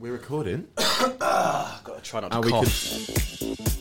[0.00, 0.68] We're recording.
[0.76, 3.77] Got to try not to And we cough.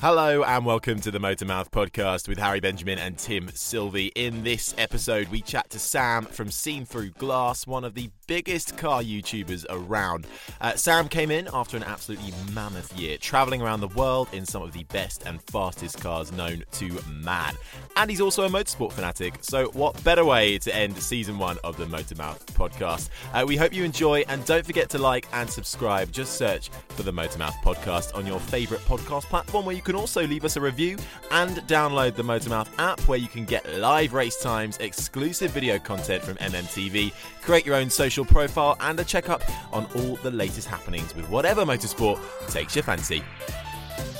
[0.00, 4.10] Hello and welcome to the Motormouth podcast with Harry Benjamin and Tim Sylvie.
[4.14, 8.78] In this episode, we chat to Sam from Seen Through Glass, one of the biggest
[8.78, 10.26] car YouTubers around.
[10.62, 14.62] Uh, Sam came in after an absolutely mammoth year, traveling around the world in some
[14.62, 17.52] of the best and fastest cars known to man.
[17.96, 21.76] And he's also a motorsport fanatic, so what better way to end season one of
[21.76, 23.10] the Motormouth podcast?
[23.34, 26.10] Uh, we hope you enjoy and don't forget to like and subscribe.
[26.10, 30.26] Just search for the Motormouth podcast on your favourite podcast platform where you can also
[30.26, 30.96] leave us a review
[31.30, 36.22] and download the Motormouth app where you can get live race times, exclusive video content
[36.22, 41.14] from MMTV, create your own social profile, and a checkup on all the latest happenings
[41.14, 43.22] with whatever motorsport takes your fancy.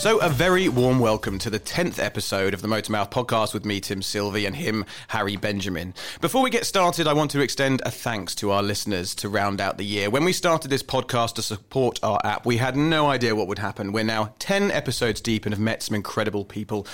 [0.00, 3.80] So, a very warm welcome to the 10th episode of the Motormouth podcast with me,
[3.80, 5.92] Tim Sylvie, and him, Harry Benjamin.
[6.22, 9.60] Before we get started, I want to extend a thanks to our listeners to round
[9.60, 10.08] out the year.
[10.08, 13.58] When we started this podcast to support our app, we had no idea what would
[13.58, 13.92] happen.
[13.92, 16.86] We're now 10 episodes deep and have met some incredible people.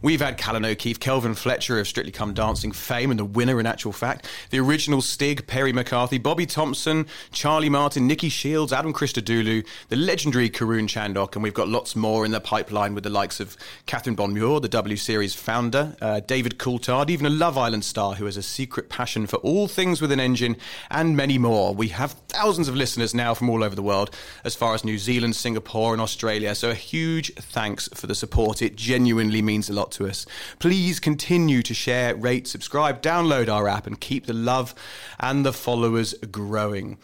[0.00, 3.66] We've had Callan O'Keeffe, Kelvin Fletcher of Strictly Come Dancing fame, and the winner in
[3.66, 9.66] actual fact, the original Stig, Perry McCarthy, Bobby Thompson, Charlie Martin, Nikki Shields, Adam Christodoulou,
[9.90, 13.40] the legendary Karun Chandhok, and we've got lots more in the pipeline with the likes
[13.40, 17.84] of Catherine Bond Muir, the W Series founder, uh, David Coulthard, even a Love Island
[17.84, 20.56] star who has a secret passion for all things with an engine,
[20.90, 21.74] and many more.
[21.74, 24.98] We have thousands of listeners now from all over the world, as far as New
[24.98, 26.54] Zealand, Singapore, and Australia.
[26.54, 28.60] So a huge thanks for the support.
[28.60, 30.26] It genuinely means a lot to us.
[30.58, 34.74] Please continue to share, rate, subscribe, download our app, and keep the love
[35.20, 36.98] and the followers growing.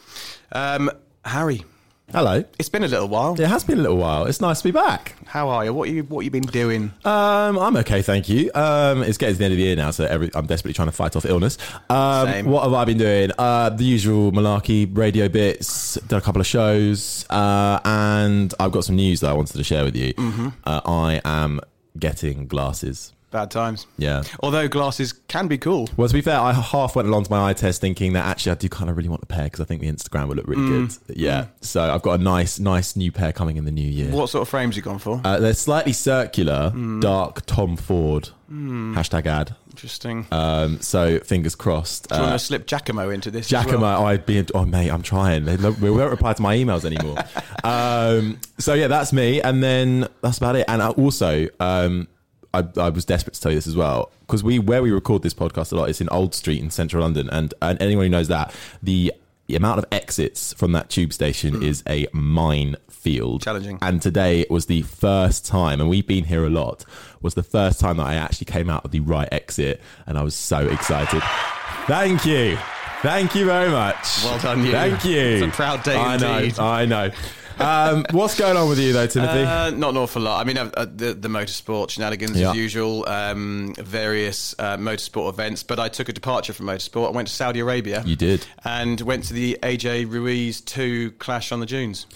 [0.52, 0.90] Um,
[1.24, 1.64] Harry,
[2.12, 2.42] Hello.
[2.58, 3.40] it's been a little while.
[3.40, 4.26] It has been a little while.
[4.26, 5.14] It's nice to be back.
[5.26, 5.72] How are you?
[5.72, 6.92] What you what you been doing?
[7.04, 8.50] Um, I'm okay, thank you.
[8.54, 10.88] Um, it's getting to the end of the year now, so every, I'm desperately trying
[10.88, 11.56] to fight off illness.
[11.88, 12.46] Um, Same.
[12.46, 13.30] What have I been doing?
[13.38, 18.84] Uh, the usual malarkey, radio bits, done a couple of shows, uh, and I've got
[18.84, 20.12] some news that I wanted to share with you.
[20.14, 20.48] Mm-hmm.
[20.64, 21.60] Uh, I am
[21.96, 23.12] getting glasses.
[23.30, 23.86] Bad times.
[23.96, 24.24] Yeah.
[24.42, 25.88] Although glasses can be cool.
[25.96, 28.52] Well, to be fair, I half went along to my eye test thinking that actually
[28.52, 30.48] I do kind of really want a pair because I think the Instagram would look
[30.48, 31.06] really Mm.
[31.06, 31.16] good.
[31.16, 31.46] Yeah.
[31.60, 34.10] So I've got a nice, nice new pair coming in the new year.
[34.10, 35.20] What sort of frames you gone for?
[35.24, 37.00] Uh, they're slightly circular, Mm.
[37.00, 38.30] dark Tom Ford.
[38.52, 39.54] Hashtag ad.
[39.70, 40.26] Interesting.
[40.32, 42.08] Um, so fingers crossed.
[42.08, 43.46] Do you want Uh, to slip Giacomo into this?
[43.46, 44.06] Giacomo, well?
[44.06, 44.44] I'd be.
[44.56, 45.44] Oh mate, I'm trying.
[45.44, 47.16] They, they won't reply to my emails anymore.
[47.64, 50.64] um, so yeah, that's me, and then that's about it.
[50.66, 52.08] And I also, um,
[52.52, 55.22] I, I was desperate to tell you this as well because we where we record
[55.22, 55.88] this podcast a lot.
[55.88, 59.12] It's in Old Street in Central London, and, and anyone who knows that the
[59.46, 61.64] the amount of exits from that tube station mm.
[61.64, 63.42] is a minefield.
[63.42, 63.78] Challenging.
[63.82, 66.84] And today was the first time, and we've been here a lot,
[67.20, 70.22] was the first time that I actually came out of the right exit, and I
[70.22, 71.20] was so excited.
[71.86, 72.56] Thank you.
[73.02, 74.22] Thank you very much.
[74.22, 74.72] Well done, you.
[74.72, 75.18] Thank you.
[75.18, 76.56] It's a proud day I indeed.
[76.56, 76.64] know.
[76.64, 77.10] I know.
[77.60, 79.42] Um, what's going on with you though, Timothy?
[79.42, 80.40] Uh, not an awful lot.
[80.40, 82.50] I mean, uh, the, the motorsport shenanigans Yeah.
[82.50, 85.62] as usual, um, various uh, motorsport events.
[85.62, 87.08] But I took a departure from motorsport.
[87.08, 88.02] I went to Saudi Arabia.
[88.06, 88.46] you did.
[88.64, 92.06] And went to the AJ Ruiz 2 Clash on the Dunes.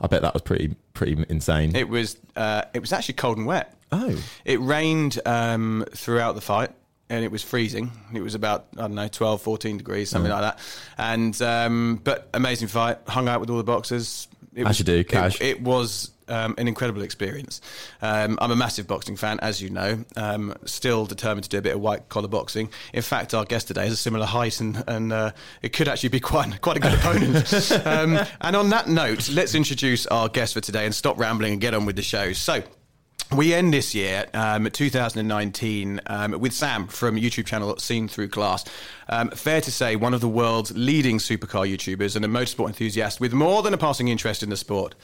[0.00, 1.74] I bet that was pretty pretty insane.
[1.76, 3.74] It was uh, it was actually cold and wet.
[3.92, 6.70] oh, It rained um, throughout the fight.
[7.08, 7.92] And it was freezing.
[8.12, 10.58] It was about I don't know 12, 14 degrees, something like that.
[10.98, 12.98] And um, but amazing fight.
[13.06, 14.26] Hung out with all the boxers.
[14.56, 15.40] It As was, you do, cash.
[15.40, 17.60] It, was um, an incredible experience.
[18.00, 20.02] Um, I'm a massive boxing fan, as you know.
[20.16, 22.70] Um, still determined to do a bit of white collar boxing.
[22.94, 26.08] In fact, our guest today is a similar height, and, and uh, it could actually
[26.08, 27.70] be quite quite a good opponent.
[27.86, 31.60] um, and on that note, let's introduce our guest for today and stop rambling and
[31.60, 32.32] get on with the show.
[32.32, 32.62] So.
[33.34, 38.64] We end this year, um, 2019, um, with Sam from YouTube channel Seen Through Glass.
[39.08, 43.20] Um, fair to say, one of the world's leading supercar YouTubers and a motorsport enthusiast
[43.20, 44.94] with more than a passing interest in the sport.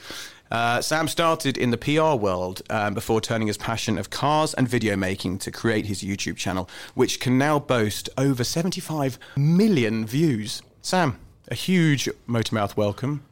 [0.49, 4.69] Uh, Sam started in the PR world um, before turning his passion of cars and
[4.69, 10.61] video making to create his YouTube channel, which can now boast over 75 million views.
[10.81, 11.19] Sam,
[11.49, 13.25] a huge Motormouth welcome.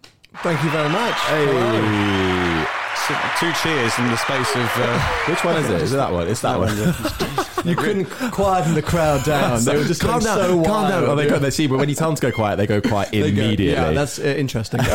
[0.44, 1.16] Thank you very much.
[1.22, 2.66] hey.
[2.66, 2.81] So,
[3.40, 4.70] two cheers in the space of.
[4.76, 5.00] Uh,
[5.30, 5.82] Which one is it?
[5.82, 6.28] Is it that one?
[6.28, 7.48] It's that, one.
[7.62, 9.64] You couldn't quieten the crowd down.
[9.64, 11.02] They were just calm down, so calm down.
[11.04, 11.04] wild.
[11.10, 12.82] Oh, they go, they see, but when you tell them to go quiet, they go
[12.82, 13.68] quiet They go, immediately.
[13.68, 14.80] yeah, that's uh, interesting.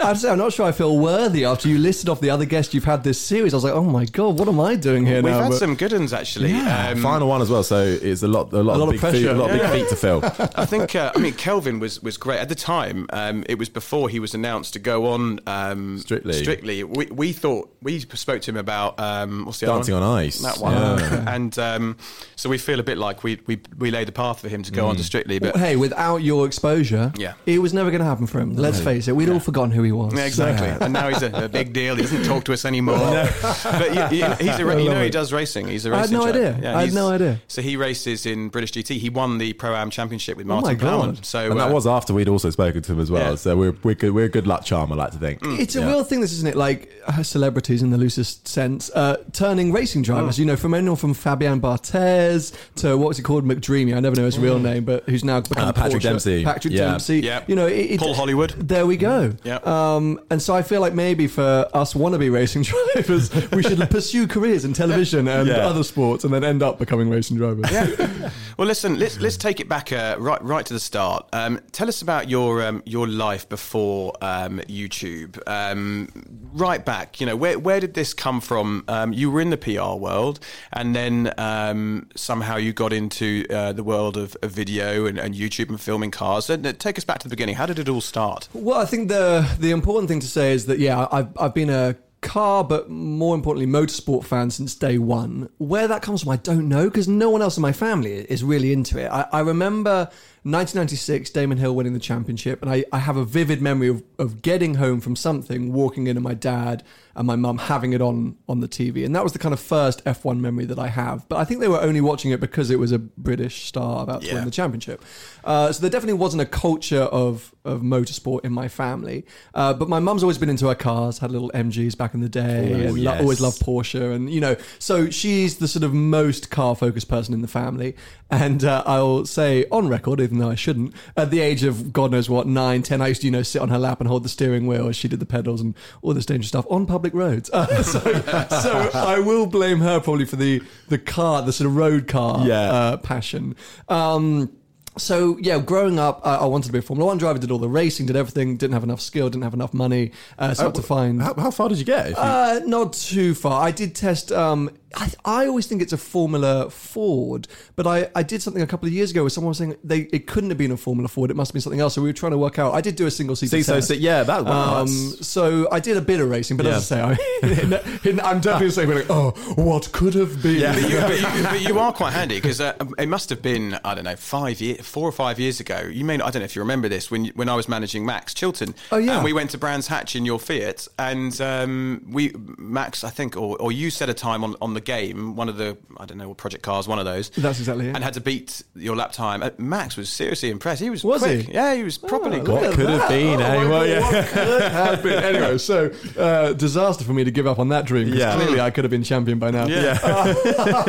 [0.00, 2.74] I'd say I'm not sure I feel worthy after you listed off the other guests
[2.74, 3.54] you've had this series.
[3.54, 5.44] I was like, oh my god, what am I doing here We've now?
[5.44, 6.50] had But- some good ones actually.
[6.50, 7.62] Yeah, Um, final one as well.
[7.62, 9.16] So it's a lot, a lot, A lot of of big pressure.
[9.18, 9.70] feet, a lot of Yeah.
[9.70, 10.20] big feet to fill.
[10.56, 13.06] I think uh, I mean Kelvin was was great at the time.
[13.14, 16.34] Um, it was before he was announced to go on um, Strictly.
[16.34, 20.10] Strictly, we, we thought we spoke to him about um, what's the Dancing other on
[20.12, 20.20] one?
[20.24, 20.38] Ice.
[20.40, 21.24] That one, Yeah.
[21.34, 21.96] and um,
[22.36, 24.72] so we feel a bit like we we, we laid the path for him to
[24.72, 25.56] go on to Strictly, but.
[25.56, 27.34] hey, without your exposure, Yeah.
[27.46, 28.56] it was never going to happen for him.
[28.56, 30.12] Let's face it, we'd all forgotten who he was.
[30.14, 30.68] Yeah, exactly.
[30.84, 31.96] And now he's a, a big deal.
[31.96, 32.98] He doesn't talk to us anymore.
[32.98, 35.68] But you, you- he's a, ra- you know he does racing.
[35.68, 36.34] He's a I had no chap.
[36.34, 36.76] idea.
[36.76, 37.40] I had no idea.
[37.48, 38.98] So he races in British GT.
[38.98, 41.00] He won the Pro Am Championship with Oh Martin God.
[41.00, 41.22] Plowman.
[41.24, 43.30] So And that uh, was after we'd also spoken to him as well.
[43.30, 43.36] Yeah.
[43.36, 45.40] So we're we're good, we're a good luck charm, I like to think.
[45.42, 46.56] It's a real thing, this isn't it?
[46.56, 46.90] Like
[47.22, 50.38] celebrities in the loosest sense, uh, turning racing drivers.
[50.38, 53.96] You know, from anyone from Fabian Barthez to what's he called, McDreamy.
[53.96, 56.10] I never know his real name, but who's now become Uh, Patrick Porsche.
[56.10, 56.44] Dempsey.
[56.44, 56.90] Patrick Yeah.
[56.90, 57.20] Dempsey.
[57.20, 57.44] Yeah.
[57.46, 58.50] You know, it, it- Paul Hollywood.
[58.58, 59.34] There we go.
[59.44, 59.56] Yeah.
[59.64, 62.62] Um, and so I feel like maybe for us wannabe racing
[62.94, 65.66] drivers, we should pursue careers in television and Yeah.
[65.66, 67.70] other sports, and then end up becoming racing drivers.
[67.70, 68.30] Yeah.
[68.56, 68.98] Well, listen.
[68.98, 71.26] Let's let's take it back uh, right right to the start.
[71.32, 75.38] Um, tell us about your um, your life before um, YouTube.
[75.46, 76.08] Um,
[76.52, 78.84] right back, you know, where where did this come from?
[78.88, 80.40] Um, you were in the PR world,
[80.72, 85.34] and then um, somehow you got into uh, the world of, of video and, and
[85.34, 86.50] YouTube and filming cars.
[86.50, 87.56] And uh, take us back to the beginning.
[87.56, 88.48] How did it all start?
[88.52, 91.70] Well, I think the the important thing to say is that yeah, I've I've been
[91.70, 95.48] a car, but more importantly, motorsport fan since day one.
[95.58, 98.42] Where that comes from, I don't know because no one else in my family is
[98.42, 99.10] really into it.
[99.10, 100.10] I, I remember
[100.52, 104.42] 1996, Damon Hill winning the championship, and I, I have a vivid memory of, of
[104.42, 106.82] getting home from something, walking in, and my dad
[107.14, 109.58] and my mum having it on on the TV, and that was the kind of
[109.58, 111.28] first F1 memory that I have.
[111.28, 114.20] But I think they were only watching it because it was a British star about
[114.22, 114.34] to Yeah.
[114.34, 115.04] win the championship.
[115.42, 119.26] Uh, so there definitely wasn't a culture of of motorsport in my family.
[119.54, 122.28] Uh, but my mum's always been into her cars, had little MGs back in the
[122.28, 125.92] day, Oh, and lo- always loved Porsche, and you know, so she's the sort of
[125.92, 127.96] most car focused person in the family.
[128.30, 132.10] And uh, I'll say on record, even though I shouldn't, at the age of God
[132.12, 134.24] knows what nine, ten, I used to you know sit on her lap and hold
[134.24, 137.14] the steering wheel as she did the pedals and all this dangerous stuff on public
[137.14, 137.50] roads.
[137.52, 141.76] Uh, so, so I will blame her probably for the the car, the sort of
[141.76, 142.60] road car Yeah.
[142.72, 143.56] uh, passion.
[143.88, 144.52] Um,
[144.96, 147.38] so yeah, growing up, I, I wanted to be a Formula One driver.
[147.38, 148.56] Did all the racing, did everything.
[148.56, 149.30] Didn't have enough skill.
[149.30, 150.10] Didn't have enough money.
[150.38, 151.22] Uh, so I had to find.
[151.22, 152.06] How, how far did you get?
[152.06, 153.62] If you, Uh, not too far.
[153.62, 154.32] I did test.
[154.32, 157.46] Um, I, I always think it's a Formula Ford,
[157.76, 160.00] but I, I did something a couple of years ago where someone was saying they
[160.12, 161.30] it couldn't have been a Formula Ford.
[161.30, 161.94] It must have been something else.
[161.94, 162.74] So we were trying to work out.
[162.74, 163.50] I did do a single seat.
[163.50, 166.64] See, so, so yeah, that wow, Um, so I did a bit of racing, but
[166.66, 166.76] Yeah.
[166.76, 170.56] as I say, I, in- I'm definitely saying like, oh, what could have been?
[170.60, 170.72] Yeah.
[170.72, 173.78] But you, but you, but you are quite handy because uh, it must have been
[173.84, 175.80] I don't know five year, four or five years ago.
[175.80, 178.06] You may not, I don't know if you remember this when when I was managing
[178.06, 178.74] Max Chilton.
[178.90, 179.16] Oh, yeah.
[179.16, 183.36] and we went to Brands Hatch in your Fiat, and um, we Max I think
[183.36, 186.18] or, or you set a time on, on the game, one of the I don't
[186.18, 187.30] know what Project Cars, one of those.
[187.30, 187.94] That's exactly it.
[187.94, 189.42] And had to beat your lap time.
[189.42, 190.80] Uh, Max was seriously impressed.
[190.80, 191.46] He was Was quick.
[191.46, 191.52] he?
[191.52, 192.62] Yeah, he was properly Oh, quick.
[192.62, 193.68] look at could have been, Oh, eh?
[193.68, 194.00] Well, yeah.
[194.00, 195.24] what could have been?
[195.24, 198.34] Anyway, so uh, disaster for me to give up on that dream because Yeah.
[198.36, 199.66] clearly I could have been champion by now.
[199.66, 199.98] Yeah.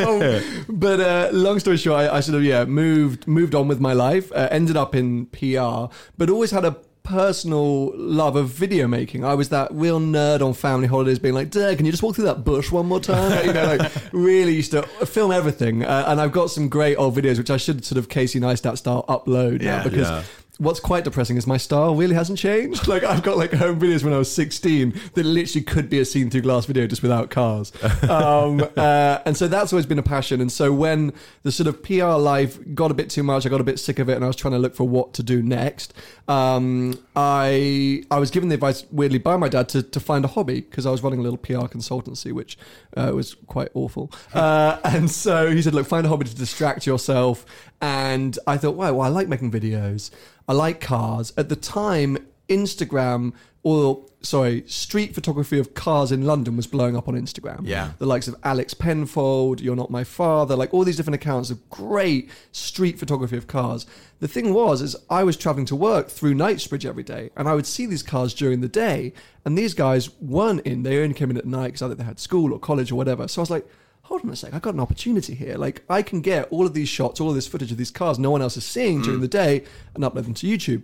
[0.00, 3.80] Um, but uh, long story short, I, I sort of yeah moved moved on with
[3.80, 4.30] my life.
[4.32, 5.86] Uh, ended up in PR,
[6.16, 9.24] but always had a personal love of video making.
[9.24, 12.14] I was that real nerd on family holidays, being like, "Dad, can you just walk
[12.16, 15.84] through that bush one more time?" you know, like really used to film everything.
[15.84, 18.78] Uh, and I've got some great old videos which I should sort of Casey Neistat
[18.78, 19.82] style upload now Yeah.
[19.84, 20.08] because.
[20.08, 20.22] Yeah.
[20.60, 22.86] What's quite depressing is my style really hasn't changed.
[22.86, 26.04] Like I've got like home videos when I was 16 that literally could be a
[26.04, 27.72] seen through glass video just without cars.
[28.10, 30.40] Um, uh, and so that's always been a passion.
[30.40, 31.12] And so when
[31.42, 33.98] the sort of PR life got a bit too much, I got a bit sick
[33.98, 35.94] of it, and I was trying to look for what to do next.
[36.28, 40.28] Um, I I was given the advice weirdly by my dad to, to find a
[40.28, 42.58] hobby because I was running a little PR consultancy, which
[42.96, 44.10] uh, was quite awful.
[44.40, 47.44] Uh, and so he said, "Look, find a hobby to distract yourself."
[47.80, 50.10] And I thought, wow, well, I like making videos.
[50.50, 51.32] I like cars.
[51.36, 57.06] At the time, Instagram or sorry, street photography of cars in London was blowing up
[57.06, 57.60] on Instagram.
[57.62, 57.92] Yeah.
[57.98, 61.70] The likes of Alex Penfold, You're Not My Father, like all these different accounts of
[61.70, 63.86] great street photography of cars.
[64.18, 67.54] The thing was, is I was traveling to work through Knightsbridge every day, and I
[67.54, 69.12] would see these cars during the day,
[69.44, 70.82] and these guys weren't in.
[70.82, 73.28] They only came in at night because either they had school or college or whatever.
[73.28, 73.68] So I was like,
[74.10, 75.56] hold on a sec, I got an opportunity here.
[75.56, 78.18] Like I can get all of these shots, all of this footage of these cars
[78.18, 79.22] no one else is seeing during mm.
[79.22, 79.64] the day,
[79.94, 80.82] and upload them to YouTube.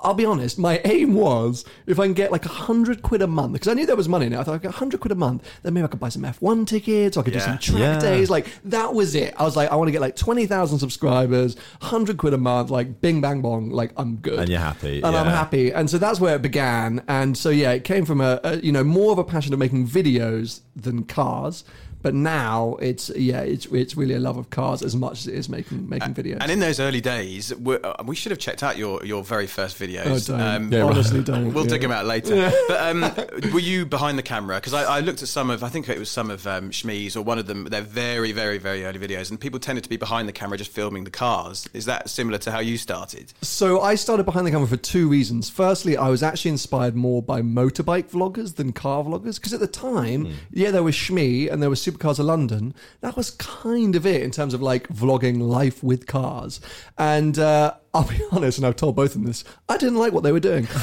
[0.00, 3.26] I'll be honest, my aim was if I can get like a hundred quid a
[3.26, 4.38] month, because I knew there was money in it.
[4.38, 6.66] I thought got a hundred quid a month, then maybe I could buy some F1
[6.66, 7.44] tickets, or I could do Yeah.
[7.44, 7.98] some track Yeah.
[7.98, 8.30] days.
[8.30, 9.34] Like that was it.
[9.36, 13.00] I was like, I want to get like 20,000 subscribers, 100 quid a month, like
[13.00, 14.38] bing bang bong, like I'm good.
[14.38, 15.36] And you're happy, And I'm yeah.
[15.36, 15.72] happy.
[15.72, 17.02] And so that's where it began.
[17.08, 19.58] And so, yeah, it came from a, a you know, more of a passion of
[19.58, 21.64] making videos than cars.
[22.06, 25.34] But now it's yeah, it's it's really a love of cars as much as it
[25.34, 26.38] is making making videos.
[26.40, 29.48] And in those early days, we uh, we should have checked out your, your very
[29.48, 30.06] first videos.
[30.30, 30.40] Oh, don't.
[30.40, 31.52] Um, Yeah, honestly, don't.
[31.52, 31.70] We'll Yeah.
[31.70, 32.52] dig them out later.
[32.68, 33.00] But um,
[33.52, 34.54] were you behind the camera?
[34.58, 37.16] Because I, I looked at some of, I think it was some of um, Shmee's
[37.16, 37.64] or one of them.
[37.64, 40.70] They're very, very, very early videos, and people tended to be behind the camera just
[40.70, 41.68] filming the cars.
[41.72, 43.32] Is that similar to how you started?
[43.42, 45.50] So I started behind the camera for two reasons.
[45.50, 49.66] Firstly, I was actually inspired more by motorbike vloggers than car vloggers because at the
[49.66, 52.74] time, yeah, there was Shmee and there was Supercars of London.
[53.00, 56.60] That was kind of it in terms of like vlogging life with cars.
[56.98, 60.12] And uh, I'll be honest, and I've told both of them this, I didn't like
[60.12, 60.68] what they were doing.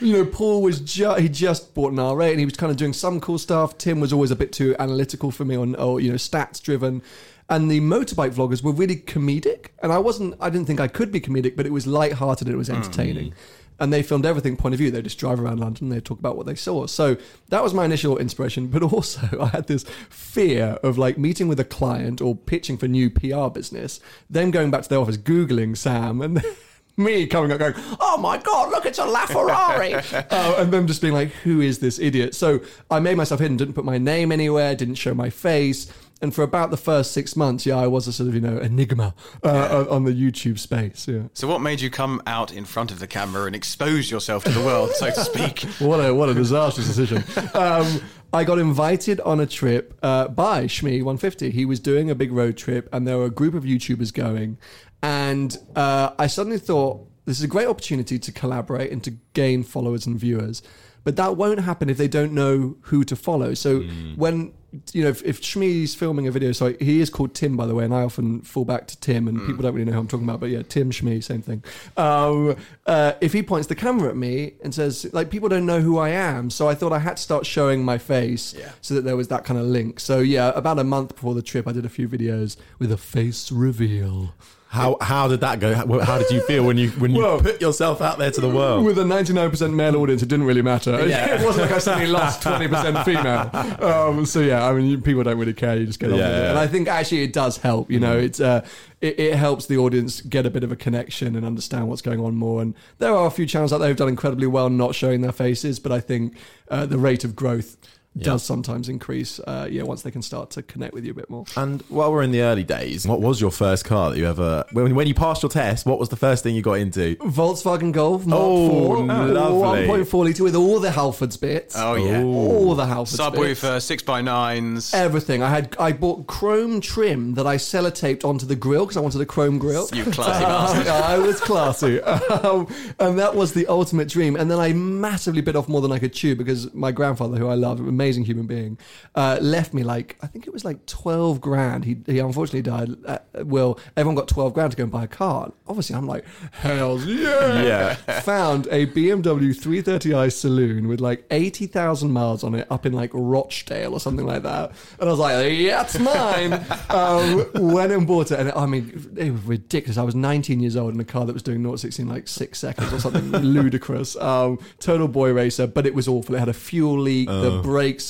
[0.00, 2.76] You know, Paul was just he just bought an R8 and he was kind of
[2.76, 3.78] doing some cool stuff.
[3.78, 7.02] Tim was always a bit too analytical for me on, or you know, stats driven
[7.48, 11.12] and the motorbike vloggers were really comedic and i wasn't i didn't think i could
[11.12, 13.32] be comedic but it was light-hearted and it was entertaining
[13.78, 16.36] and they filmed everything point of view they just drive around london they talk about
[16.36, 17.16] what they saw so
[17.48, 21.60] that was my initial inspiration but also i had this fear of like meeting with
[21.60, 25.76] a client or pitching for new pr business them going back to their office googling
[25.76, 26.42] sam and
[26.96, 30.02] me coming up going, oh my God, look, it's a LaFerrari.
[30.32, 32.34] uh, and them just being like, who is this idiot?
[32.34, 35.92] So I made myself hidden, didn't put my name anywhere, didn't show my face.
[36.22, 38.56] And for about the first six months, yeah, I was a sort of, you know,
[38.56, 41.06] enigma uh, on the YouTube space.
[41.06, 41.24] Yeah.
[41.34, 44.50] So, what made you come out in front of the camera and expose yourself to
[44.50, 45.60] the world, so to speak?
[45.78, 47.22] what a what a disastrous decision.
[47.52, 48.00] Um,
[48.32, 51.50] I got invited on a trip uh, by Shmee 150.
[51.50, 54.58] He was doing a big road trip, and there were a group of YouTubers going.
[55.02, 59.62] And uh, I suddenly thought this is a great opportunity to collaborate and to gain
[59.62, 60.62] followers and viewers.
[61.04, 63.54] But that won't happen if they don't know who to follow.
[63.54, 63.82] So
[64.16, 64.52] when
[64.92, 67.74] you know if, if Shmee's filming a video, so he is called Tim by the
[67.74, 70.08] way, and I often fall back to Tim, and people don't really know who I'm
[70.08, 70.40] talking about.
[70.40, 71.62] But yeah, Tim Shmee, same thing.
[71.96, 72.56] Um,
[72.86, 75.98] uh, if he points the camera at me and says like people don't know who
[75.98, 78.70] I am, so I thought I had to start showing my face Yeah.
[78.80, 80.00] so that there was that kind of link.
[80.00, 82.96] So yeah, about a month before the trip, I did a few videos with a
[82.96, 84.34] face reveal.
[84.76, 85.74] How how did that go?
[85.74, 88.40] How, how did you feel when you when you Well- put yourself out there to
[88.40, 88.84] the world?
[88.84, 90.92] With a 99% male audience, it didn't really matter.
[91.08, 91.34] Yeah.
[91.40, 93.50] it wasn't like I suddenly lost 20% female.
[93.90, 95.76] Um, so yeah, I mean, you, people don't really care.
[95.76, 96.42] You just get on Yeah, with it.
[96.42, 96.50] yeah.
[96.50, 97.90] And I think actually it does help.
[97.90, 98.64] You know, it's uh,
[99.00, 102.20] it, it helps the audience get a bit of a connection and understand what's going
[102.20, 102.62] on more.
[102.62, 105.32] And there are a few channels out there who've done incredibly well not showing their
[105.32, 106.36] faces, but I think
[106.70, 107.76] uh, the rate of growth
[108.18, 109.38] does sometimes increase.
[109.40, 111.44] Uh, yeah, once they can start to connect with you a bit more.
[111.56, 114.64] And while we're in the early days, what was your first car that you ever
[114.72, 115.86] when, when you passed your test?
[115.86, 117.16] What was the first thing you got into?
[117.16, 119.86] Volkswagen Golf Mark Oh, 4, lovely.
[119.86, 121.74] 1.4 litre with all the Halfords bits.
[121.76, 122.22] Oh, yeah.
[122.22, 123.62] All the Halfords bits.
[123.62, 124.92] Subwoofer, six by nines.
[124.94, 125.42] Everything.
[125.42, 125.76] I had.
[125.78, 129.58] I bought chrome trim that I sellotaped onto the grill because I wanted a chrome
[129.58, 129.88] grill.
[129.92, 130.86] You classy bastard.
[131.06, 132.66] I was classy, um,
[132.98, 134.36] and that was the ultimate dream.
[134.36, 137.48] And then I massively bit off more than I could chew because my grandfather, who
[137.48, 138.78] I love, an amazing human being,
[139.16, 141.84] uh, left me like I think it was like twelve grand.
[141.84, 142.90] He, he unfortunately died.
[143.04, 145.52] Uh, well, everyone got twelve grand to go and buy a car.
[145.66, 147.62] Obviously, I'm like, hell's yeah.
[147.62, 148.20] Yeah.
[148.20, 153.10] Found a BMW 330i saloon with like eighty thousand miles on it up in like
[153.12, 154.72] Rochdale or something like that.
[155.00, 156.52] And I was like, yeah, it's mine.
[156.90, 159.98] um, went and bought it, and I mean, it was ridiculous.
[159.98, 162.28] I was 19 years old in a car that was doing 0 16 in like
[162.28, 164.16] six seconds or something ludicrous.
[164.16, 166.34] Um, total boy racer, but it was awful.
[166.34, 167.60] It had a fuel leak, the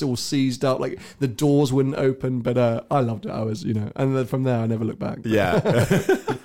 [0.01, 2.41] all seized up, like the doors wouldn't open.
[2.41, 3.31] But uh, I loved it.
[3.31, 5.19] I was, you know, and then from there, I never looked back.
[5.23, 5.59] Yeah.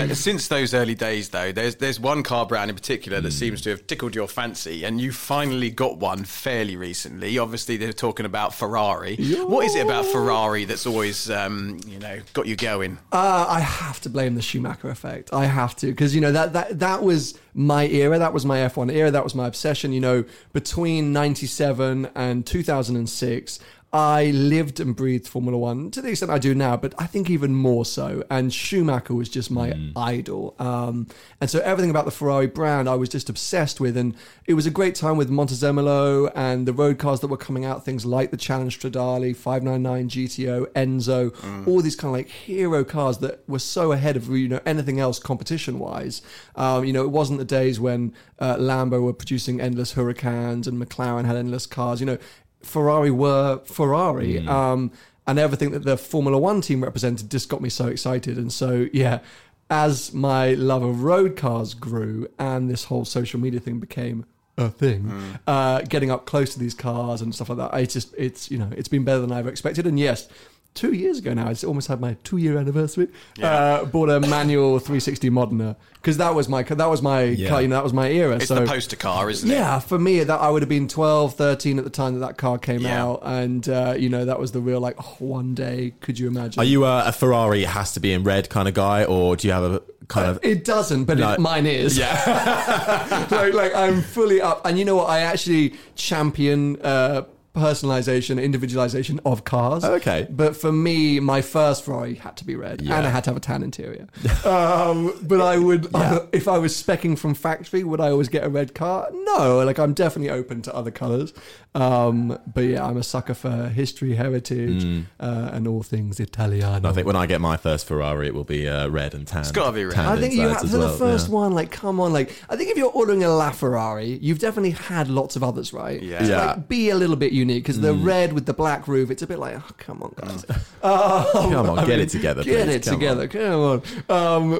[0.00, 3.60] Uh, Since those early days, though, there's there's one car brand in particular that seems
[3.62, 7.38] to have tickled your fancy, and you finally got one fairly recently.
[7.38, 9.16] Obviously, they're talking about Ferrari.
[9.44, 12.98] What is it about Ferrari that's always, um, you know, got you going?
[13.12, 15.32] Uh, I have to blame the Schumacher effect.
[15.32, 18.18] I have to because you know that that that was my era.
[18.18, 19.10] That was my F1 era.
[19.10, 19.92] That was my obsession.
[19.92, 23.58] You know, between '97 and 2006.
[23.92, 27.28] I lived and breathed Formula One to the extent I do now, but I think
[27.28, 28.22] even more so.
[28.30, 30.54] And Schumacher was just my idol.
[30.60, 31.08] Um,
[31.40, 33.96] and so everything about the Ferrari brand I was just obsessed with.
[33.96, 34.14] And
[34.46, 37.84] it was a great time with Montezemolo and the road cars that were coming out,
[37.84, 43.18] things like the Challenge Stradale, 599 GTO, Enzo, all these kind of like hero cars
[43.18, 46.22] that were so ahead of you know anything else competition wise.
[46.54, 50.80] Um, you know, it wasn't the days when uh, Lambo were producing endless Huracans and
[50.80, 51.98] McLaren had endless cars.
[51.98, 52.18] You know,
[52.62, 54.38] Ferrari were Ferrari.
[54.72, 54.92] Um,
[55.26, 58.36] and everything that the Formula One team represented just got me so excited.
[58.36, 59.20] And so, yeah,
[59.68, 64.24] as my love of road cars grew and this whole social media thing became
[64.56, 68.12] a thing, uh, getting up close to these cars and stuff like that, I just,
[68.18, 69.86] it's, you know, it's been better than I ever expected.
[69.86, 70.28] And yes,
[70.74, 71.48] two years ago now.
[71.50, 73.08] It's almost had my two year anniversary.
[73.42, 77.48] Uh, bought a manual 360 Modena because that was my that was my Yeah.
[77.50, 78.36] car, you know that was my era.
[78.36, 79.54] It's so the poster car, isn't it?
[79.54, 82.38] yeah, for me, that I would have been 12, 13 at the time that that
[82.38, 83.02] car came Yeah.
[83.04, 85.92] out, and uh, you know that was the real like oh, one day.
[86.00, 86.60] Could you imagine?
[86.60, 89.46] Are you a, a Ferrari has to be in red kind of guy, or do
[89.48, 90.38] you have a kind of?
[90.42, 91.32] It doesn't, but No.
[91.32, 91.98] it, mine is.
[91.98, 95.10] Yeah, like, like I'm fully up, and you know what?
[95.10, 97.22] I actually champion uh,
[97.54, 99.84] personalization, individualization of cars.
[99.84, 100.26] Okay.
[100.30, 102.96] but for me, my first Ferrari had to be red, Yeah.
[102.98, 104.06] and I had to have a tan interior.
[104.44, 106.20] um, but I would, Yeah.
[106.32, 109.08] if I was specking from factory, would I always get a red car?
[109.12, 111.32] No, like I'm definitely open to other colors.
[111.74, 116.84] Um, but yeah, I'm a sucker for history, heritage, uh, and all things Italian.
[116.84, 119.42] I think when I get my first Ferrari, it will be uh, red and tan.
[119.42, 119.96] It's gotta be red.
[119.98, 121.52] I think you have for the first one.
[121.52, 125.36] Like, come on, like I think if you're ordering a LaFerrari, you've definitely had lots
[125.36, 126.02] of others, right?
[126.02, 126.18] Yeah.
[126.24, 126.46] So, Yeah.
[126.46, 127.82] Like, be a little bit unique because Mm.
[127.82, 130.44] the red with the black roof, it's a bit like, oh, come on, guys.
[130.82, 132.42] Come on, I get mean, it together.
[132.44, 132.74] Get please.
[132.76, 133.00] it Come on.
[133.00, 133.28] together.
[133.28, 133.82] Come on.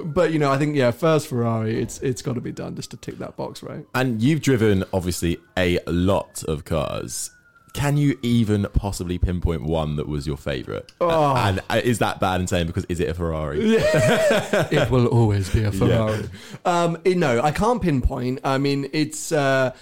[0.03, 2.75] Um, but you know, I think yeah, first Ferrari, it's it's got to be done
[2.77, 3.85] just to tick that box, right?
[3.95, 7.31] And you've driven obviously a lot of cars.
[7.73, 10.91] Can you even possibly pinpoint one that was your favourite?
[11.01, 11.37] Oh.
[11.37, 13.61] And uh, is that bad in saying because is it a Ferrari?
[13.65, 16.29] it will always be a Ferrari.
[16.65, 18.41] Um, it- no, I can't pinpoint.
[18.43, 19.73] I mean, it's uh,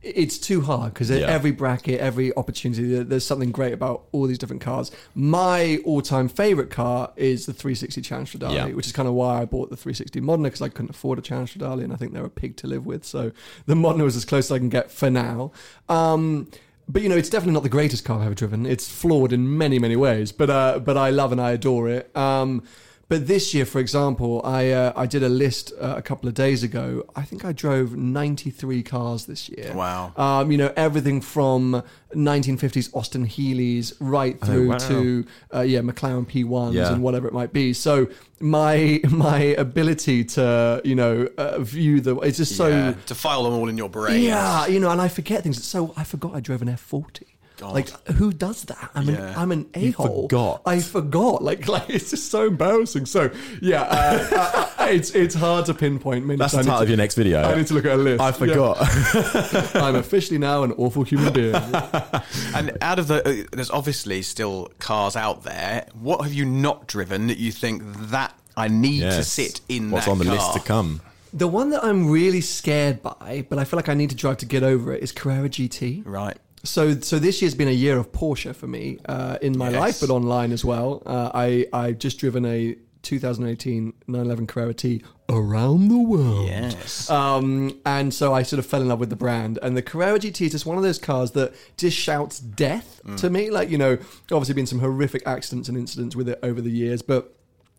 [0.00, 1.26] it's too hard because Yeah.
[1.26, 4.90] every bracket, every opportunity, there's something great about all these different cars.
[5.14, 8.66] My all-time favorite car is the 360 Challenge Stradale, Yeah.
[8.68, 11.22] which is kind of why I bought the 360 Modena because I couldn't afford a
[11.22, 13.04] Challenge Stradale, and I think they're a pig to live with.
[13.04, 13.32] So
[13.66, 15.50] the Modena was as close as I can get for now.
[15.88, 16.46] Um,
[16.88, 18.66] but you know, it's definitely not the greatest car I've ever driven.
[18.66, 22.16] It's flawed in many, many ways, but uh, but I love and I adore it.
[22.16, 22.62] Um,
[23.08, 26.34] but this year, for example, I uh, I did a list uh, a couple of
[26.34, 27.04] days ago.
[27.16, 29.72] I think I drove 93 cars this year.
[29.74, 30.12] Wow.
[30.16, 31.82] Um, you know, everything from
[32.14, 34.78] 1950s Austin Healeys right through Oh, wow.
[34.88, 35.24] to
[35.54, 36.92] uh, yeah McLaren P1s Yeah.
[36.92, 37.72] and whatever it might be.
[37.72, 38.08] So
[38.40, 43.44] my my ability to you know uh, view the it's just so Yeah, to file
[43.44, 44.22] them all in your brain.
[44.22, 45.62] yeah, you know, and I forget things.
[45.64, 47.26] So I forgot I drove an F forty.
[47.58, 47.74] God.
[47.74, 48.90] Like who does that?
[48.94, 49.30] I'm Yeah.
[49.30, 50.22] an I'm an a hole.
[50.28, 50.62] forgot.
[50.64, 51.42] I forgot.
[51.42, 53.06] Like like it's just so embarrassing.
[53.06, 56.24] So yeah, uh, it's it's hard to pinpoint.
[56.26, 57.42] Many That's the times title need of your next video.
[57.42, 58.20] I need to look at a list.
[58.22, 58.32] I Yeah.
[58.32, 58.76] forgot.
[59.76, 61.54] I'm officially now an awful human being.
[61.54, 65.86] And out of the, uh, there's obviously still cars out there.
[65.94, 70.06] What have you not driven that you think that I need to sit in What's
[70.06, 70.34] that on the car?
[70.34, 71.00] list to come?
[71.32, 74.38] the one that I'm really scared by, but I feel like I need to drive
[74.38, 76.02] to get over it, is Carrera GT.
[76.06, 76.38] Right.
[76.64, 79.80] So, so this year's been a year of Porsche for me uh, in my Yes.
[79.80, 81.02] life, but online as well.
[81.06, 86.48] Uh, I I've just driven a 2018 911 Carrera T around the world.
[86.48, 87.08] Yes.
[87.10, 89.58] Um, and so I sort of fell in love with the brand.
[89.62, 93.30] And the Carrera GT is just one of those cars that just shouts death to
[93.30, 93.50] me.
[93.50, 93.98] Like, you know,
[94.32, 97.34] obviously been some horrific accidents and incidents with it over the years, but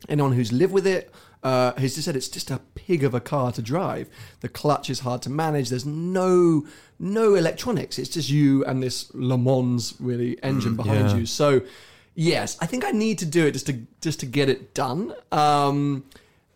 [0.07, 1.11] anyone who's lived with it
[1.43, 4.09] uh, has just said it's just a pig of a car to drive.
[4.41, 5.69] The clutch is hard to manage.
[5.69, 6.65] There's no
[6.99, 7.97] no electronics.
[7.97, 11.15] It's just you and this Le Mans really engine behind yeah.
[11.17, 11.25] you.
[11.25, 11.61] So
[12.13, 15.13] yes, I think I need to do it just to just to get it done.
[15.31, 16.03] Um,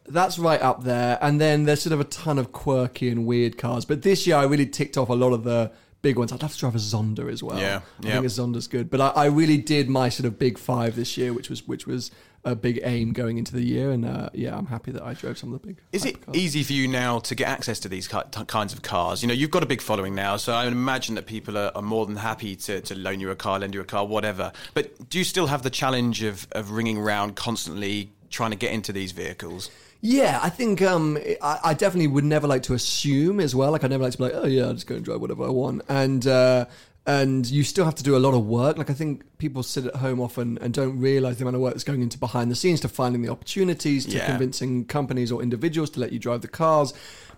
[0.05, 1.17] that's right up there.
[1.21, 3.85] And then there's sort of a ton of quirky and weird cars.
[3.85, 6.33] But this year I really ticked off a lot of the big ones.
[6.33, 7.57] I'd love to drive a Zonda as well.
[7.57, 8.89] Yeah, I think a Zonda's good.
[8.89, 11.87] But I, I really did my sort of big five this year, which was which
[11.87, 12.11] was
[12.45, 13.91] a big aim going into the year.
[13.91, 15.77] And uh, yeah, I'm happy that I drove some of the big.
[15.91, 16.35] Is it hypercars.
[16.35, 19.21] easy for you now to get access to these kinds of cars?
[19.21, 21.81] You know, you've got a big following now, so I imagine that people are, are
[21.81, 24.51] more than happy to, to loan you a car, lend you a car, whatever.
[24.73, 28.73] But do you still have the challenge of, of ringing around constantly trying to get
[28.73, 29.69] into these vehicles?
[30.05, 33.71] Yeah, I think um, I, I definitely would never like to assume as well.
[33.71, 35.45] Like I never like to be like, oh yeah, I'll just go and drive whatever
[35.45, 36.65] I want, and uh,
[37.05, 38.77] and you still have to do a lot of work.
[38.77, 41.73] Like I think people sit at home often and don't realize the amount of work
[41.73, 44.25] that's going into behind the scenes to finding the opportunities, to Yeah.
[44.27, 46.93] convincing companies or individuals to let you drive the cars.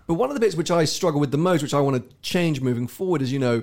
[0.06, 2.16] But one of the bits which I struggle with the most, which I want to
[2.22, 3.62] change moving forward, is you know.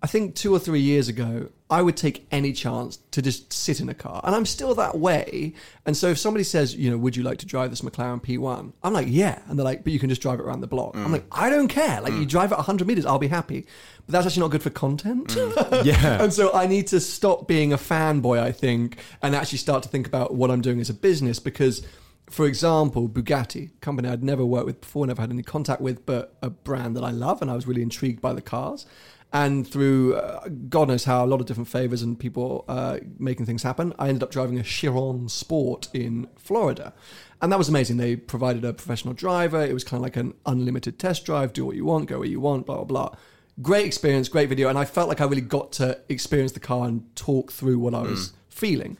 [0.00, 3.80] I think two or three years ago, I would take any chance to just sit
[3.80, 4.20] in a car.
[4.22, 5.54] And I'm still that way.
[5.86, 8.72] And so if somebody says, you know, would you like to drive this McLaren P1?
[8.84, 9.42] I'm like, yeah.
[9.48, 10.94] And they're like, but you can just drive it around the block.
[10.94, 11.12] I'm mm.
[11.12, 12.00] like, I don't care.
[12.00, 12.28] Like, you mm.
[12.28, 13.66] drive it 100 meters, I'll be happy.
[14.06, 15.28] But that's actually not good for content.
[15.28, 15.84] Mm.
[15.84, 16.22] Yeah.
[16.22, 19.88] and so I need to stop being a fanboy, I think, and actually start to
[19.88, 21.84] think about what I'm doing as a business because.
[22.30, 26.04] For example, Bugatti, a company I'd never worked with before, never had any contact with,
[26.04, 28.84] but a brand that I love, and I was really intrigued by the cars
[29.32, 33.46] and through uh, God knows how a lot of different favors and people uh, making
[33.46, 36.94] things happen, I ended up driving a Chiron Sport in Florida,
[37.42, 37.98] and that was amazing.
[37.98, 39.62] They provided a professional driver.
[39.62, 41.52] It was kind of like an unlimited test drive.
[41.52, 43.14] Do what you want, go where you want, blah blah blah.
[43.60, 46.86] Great experience, great video, and I felt like I really got to experience the car
[46.86, 48.96] and talk through what I was feeling.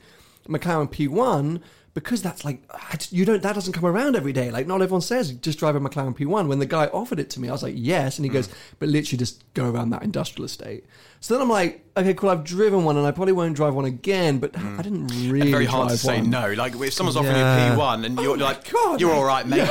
[0.49, 1.61] McLaren P1
[2.01, 2.61] because that's like
[2.93, 4.51] just- you don't that doesn't come around every day.
[4.51, 6.49] Like not everyone says just drive a McLaren P1.
[6.49, 8.35] When the guy offered it to me, I was like yes, and he hmm.
[8.35, 10.85] goes, but literally just go around that industrial estate.
[11.21, 12.31] So then I'm like, okay, cool.
[12.31, 14.39] I've driven one, and I probably won't drive one again.
[14.39, 14.79] But hmm.
[14.79, 15.51] I didn't really.
[15.51, 16.31] Very hard to say one.
[16.31, 16.53] no.
[16.53, 17.75] Like if someone's offering Yeah.
[17.75, 19.01] you a P1 and oh you're like, God.
[19.01, 19.69] you're all right, mate.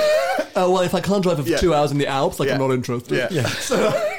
[0.55, 1.57] Oh well, if I can't drive for Yeah.
[1.57, 3.17] two hours in the Alps, like I'm not interested.
[3.17, 3.27] Yeah.
[3.31, 3.47] Yeah.
[3.67, 3.75] So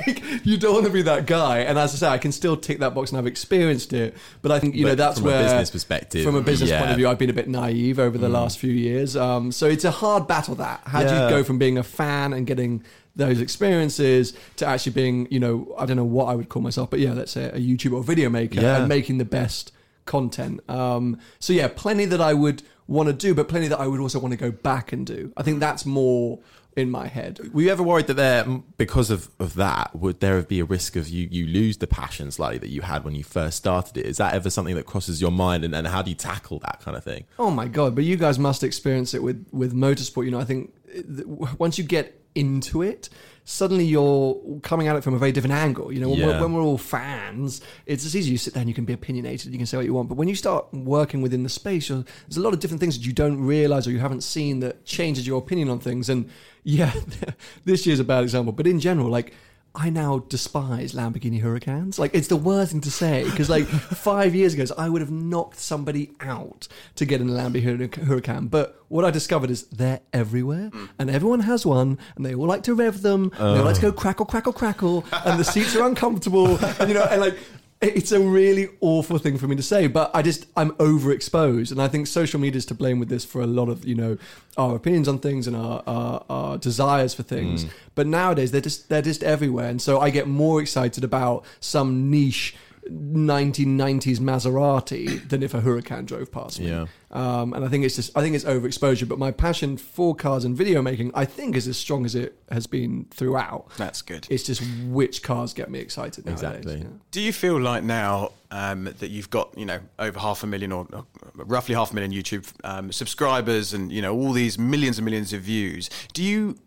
[0.07, 1.61] like, you don't want to be that guy.
[1.61, 4.15] And as I say, I can still tick that box and I've experienced it.
[4.43, 6.71] But I think you know But that's from a where, business perspective, from a business
[6.71, 6.81] yeah.
[6.81, 8.35] point of view, I've been a bit naive over the hmm.
[8.35, 9.17] last few years.
[9.17, 10.55] Um, so it's a hard battle.
[10.57, 12.85] That how do you go from being a fan and getting
[13.19, 16.89] those experiences to actually being, you know, I don't know what I would call myself,
[16.91, 18.79] but yeah, let's say a YouTuber or video maker Yeah.
[18.79, 19.73] and making the best
[20.07, 20.61] content.
[20.71, 24.01] Um, so yeah, plenty that I would want to do, but plenty that I would
[24.01, 25.33] also want to go back and do.
[25.37, 26.39] I think that's more
[26.77, 27.41] in my head.
[27.53, 28.45] Were you ever worried that there,
[28.79, 32.31] because of, of that, would there be a risk of you you lose the passion
[32.31, 34.07] slightly that you had when you first started it?
[34.07, 36.81] Is that ever something that crosses your mind, and, and how do you tackle that
[36.81, 37.25] kind of thing?
[37.39, 37.97] Oh my god!
[37.97, 40.25] But you guys must experience it with with motorsport.
[40.27, 41.27] You know, I think th-
[41.59, 43.09] once you get into it,
[43.45, 45.91] suddenly you're coming at it from a very different angle.
[45.93, 46.41] You know, when, we're, Yeah.
[46.43, 48.31] when we're all fans, it's just easy.
[48.31, 49.53] You sit there and you can be opinionated.
[49.53, 50.09] You can say what you want.
[50.09, 52.99] But when you start working within the space, you're, there's a lot of different things
[52.99, 56.09] that you don't realize or you haven't seen that changes your opinion on things.
[56.11, 56.29] And
[56.63, 56.93] yeah,
[57.65, 58.53] this year's a bad example.
[58.53, 59.35] But in general, like.
[59.75, 61.99] I now despise Lamborghini Huracans.
[61.99, 65.11] Like it's the worst thing to say because like five years ago, I would have
[65.11, 68.51] knocked somebody out to get in a Lamborghini Huracan.
[68.51, 70.89] But what I discovered is they're everywhere, mm.
[70.99, 73.31] and everyone has one, and they all like to rev them.
[73.39, 73.93] And they all like to go oh.
[73.93, 77.39] crackle, crackle, crackle, and the seats are uncomfortable, and you know, and like
[77.81, 81.81] it's a really awful thing for me to say, but I just I'm overexposed, and
[81.81, 84.19] I think social media is to blame with this for a lot of you know
[84.57, 87.65] our opinions on things and our our, our desires for things.
[87.65, 87.71] Mm.
[87.95, 92.11] But nowadays they're just they're just everywhere, and so I get more excited about some
[92.11, 92.57] niche
[92.91, 96.69] 1990s Maserati than if a Huracan drove past me.
[96.69, 96.87] Yeah.
[97.11, 99.09] Um, and I think it's just I think it's overexposure.
[99.09, 102.39] But my passion for cars and video making, I think, is as strong as it
[102.51, 103.71] has been throughout.
[103.77, 104.27] That's good.
[104.31, 106.27] It's just which cars get me excited.
[106.27, 106.43] Nowadays.
[106.43, 106.79] Exactly.
[106.79, 106.99] Yeah.
[107.11, 110.73] Do you feel like now um, that you've got you know over half a million
[110.73, 111.03] or uh,
[111.35, 115.33] roughly half a million YouTube um, subscribers and you know all these millions and millions
[115.33, 115.89] of views?
[116.13, 116.59] Do you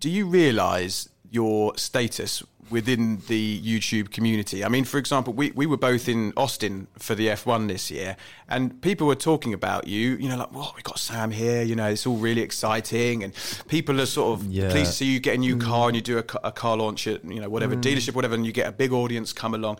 [0.00, 4.64] do you realise your status within the YouTube community?
[4.64, 8.16] I mean, for example, we, we were both in Austin for the F1 this year,
[8.48, 10.16] and people were talking about you.
[10.16, 13.32] You know, like, "Well, we got Sam here." You know, it's all really exciting, and
[13.68, 14.70] people are sort of Yeah.
[14.70, 15.62] pleased to see you get a new mm.
[15.62, 17.82] car and you do a, a car launch at you know whatever mm.
[17.82, 19.78] dealership, whatever, and you get a big audience come along.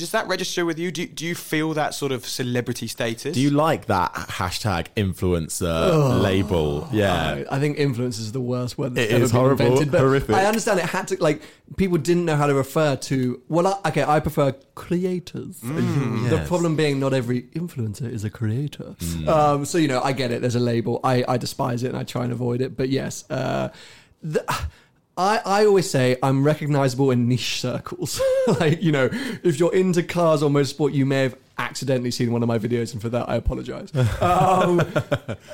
[0.00, 0.90] Does that register with you?
[0.90, 3.34] Do, do you feel that sort of celebrity status?
[3.34, 6.88] Do you like that hashtag influencer label?
[6.92, 7.44] Yeah.
[7.50, 9.90] I, I think influence is the worst word that's It ever is been horrible, invented.
[9.92, 10.34] But horrific.
[10.36, 11.42] I understand it had to like
[11.76, 13.42] people didn't know how to refer to.
[13.48, 15.60] Well, I, okay, I prefer creators.
[15.60, 16.48] the Mm, yes.
[16.48, 18.96] problem being not every influencer is a creator.
[18.98, 19.28] Mm.
[19.28, 20.40] Um, so you know, I get it.
[20.40, 21.00] There's a label.
[21.04, 22.76] I, I despise it and I try and avoid it.
[22.76, 23.24] But yes.
[23.30, 23.68] Uh,
[24.22, 24.42] the,
[25.16, 28.20] I, I always say I'm recognizable in niche circles.
[28.60, 29.08] like, you know,
[29.42, 32.92] if you're into cars or motorsport, you may have accidentally seen one of my videos,
[32.92, 33.92] and for that, I apologize.
[34.20, 34.80] Um,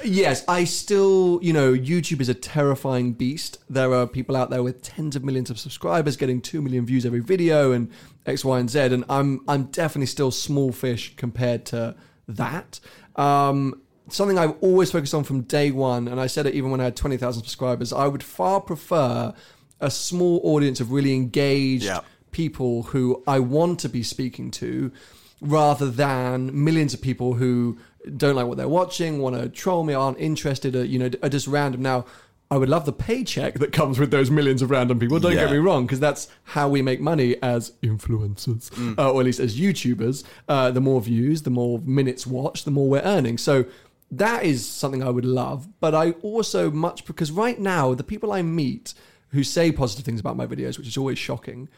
[0.05, 3.59] yes, I still, you know, YouTube is a terrifying beast.
[3.69, 7.05] There are people out there with tens of millions of subscribers getting 2 million views
[7.05, 7.91] every video and
[8.27, 8.79] X, Y, and Z.
[8.81, 11.97] And I'm, I'm definitely still small fish compared to
[12.29, 12.81] that.
[13.17, 16.81] Um, something I've always focused on from day one, and I said it even when
[16.81, 19.33] I had 20,000 subscribers, I would far prefer
[19.81, 22.01] a small audience of really engaged Yeah.
[22.33, 24.93] people who I want to be speaking to
[25.41, 27.79] rather than millions of people who
[28.17, 31.29] don't like what they're watching, want to troll me, aren't interested, or, you know, are
[31.29, 31.83] just random.
[31.83, 32.05] Now,
[32.51, 35.19] I would love the paycheck that comes with those millions of random people.
[35.21, 39.27] Don't get me wrong, because that's how we make money as influencers, uh, or at
[39.27, 40.25] least as YouTubers.
[40.49, 43.39] Uh, the more views, the more minutes watched, the more we're earning.
[43.39, 43.67] So
[44.11, 45.69] that is something I would love.
[45.81, 48.95] But I also much because right now the people I meet
[49.31, 51.69] who say positive things about my videos, which is always shocking,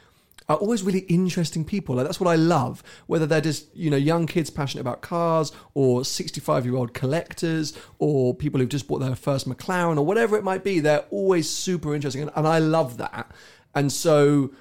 [0.49, 1.95] are always really interesting people.
[1.95, 2.83] Like that's what I love.
[3.07, 8.59] Whether they're just you know young kids passionate about cars, or sixty-five-year-old collectors, or people
[8.59, 12.23] who've just bought their first McLaren, or whatever it might be, they're always super interesting,
[12.23, 13.31] and, and I love that.
[13.75, 14.53] And so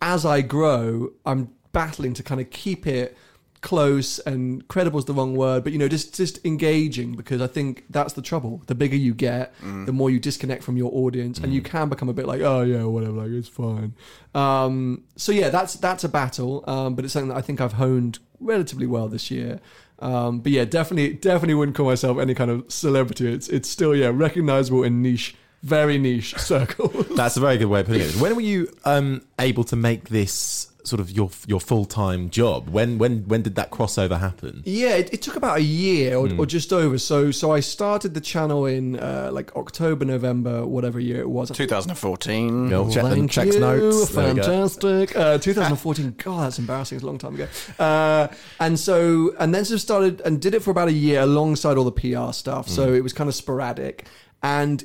[0.00, 3.16] as I grow, I'm battling to kind of keep it
[3.64, 7.46] close and credible is the wrong word, but you know, just just engaging because I
[7.46, 8.62] think that's the trouble.
[8.66, 9.54] The bigger you get,
[9.86, 12.60] the more you disconnect from your audience, and you can become a bit like, oh
[12.60, 13.94] yeah, whatever, like it's fine.
[14.34, 17.72] Um, so yeah, that's that's a battle, um, but it's something that I think I've
[17.72, 19.60] honed relatively well this year.
[19.98, 23.32] Um, but yeah, definitely definitely wouldn't call myself any kind of celebrity.
[23.32, 27.08] It's it's still yeah recognizable in niche, very niche circles.
[27.16, 28.16] That's a very good way of putting it.
[28.16, 32.68] When were you um, able to make this sort of your your full time job?
[32.68, 34.62] When when when did that crossover happen?
[34.64, 36.98] Yeah, it, it took about a year or, or just over.
[36.98, 41.50] So so I started the channel in uh, like October, November, whatever year it was.
[41.50, 42.68] 2014.
[42.70, 43.60] We'll check Thank checks you.
[43.60, 44.08] notes.
[44.10, 44.42] There we go.
[44.42, 45.16] Fantastic.
[45.16, 46.14] Uh, 2014.
[46.18, 46.96] God, that's embarrassing.
[46.96, 47.48] It's a long time ago.
[47.78, 48.28] Uh,
[48.60, 51.76] and so, and then sort of started and did it for about a year alongside
[51.76, 52.68] all the PR stuff.
[52.68, 52.96] So Mm.
[52.96, 54.06] it was kind of sporadic.
[54.42, 54.84] And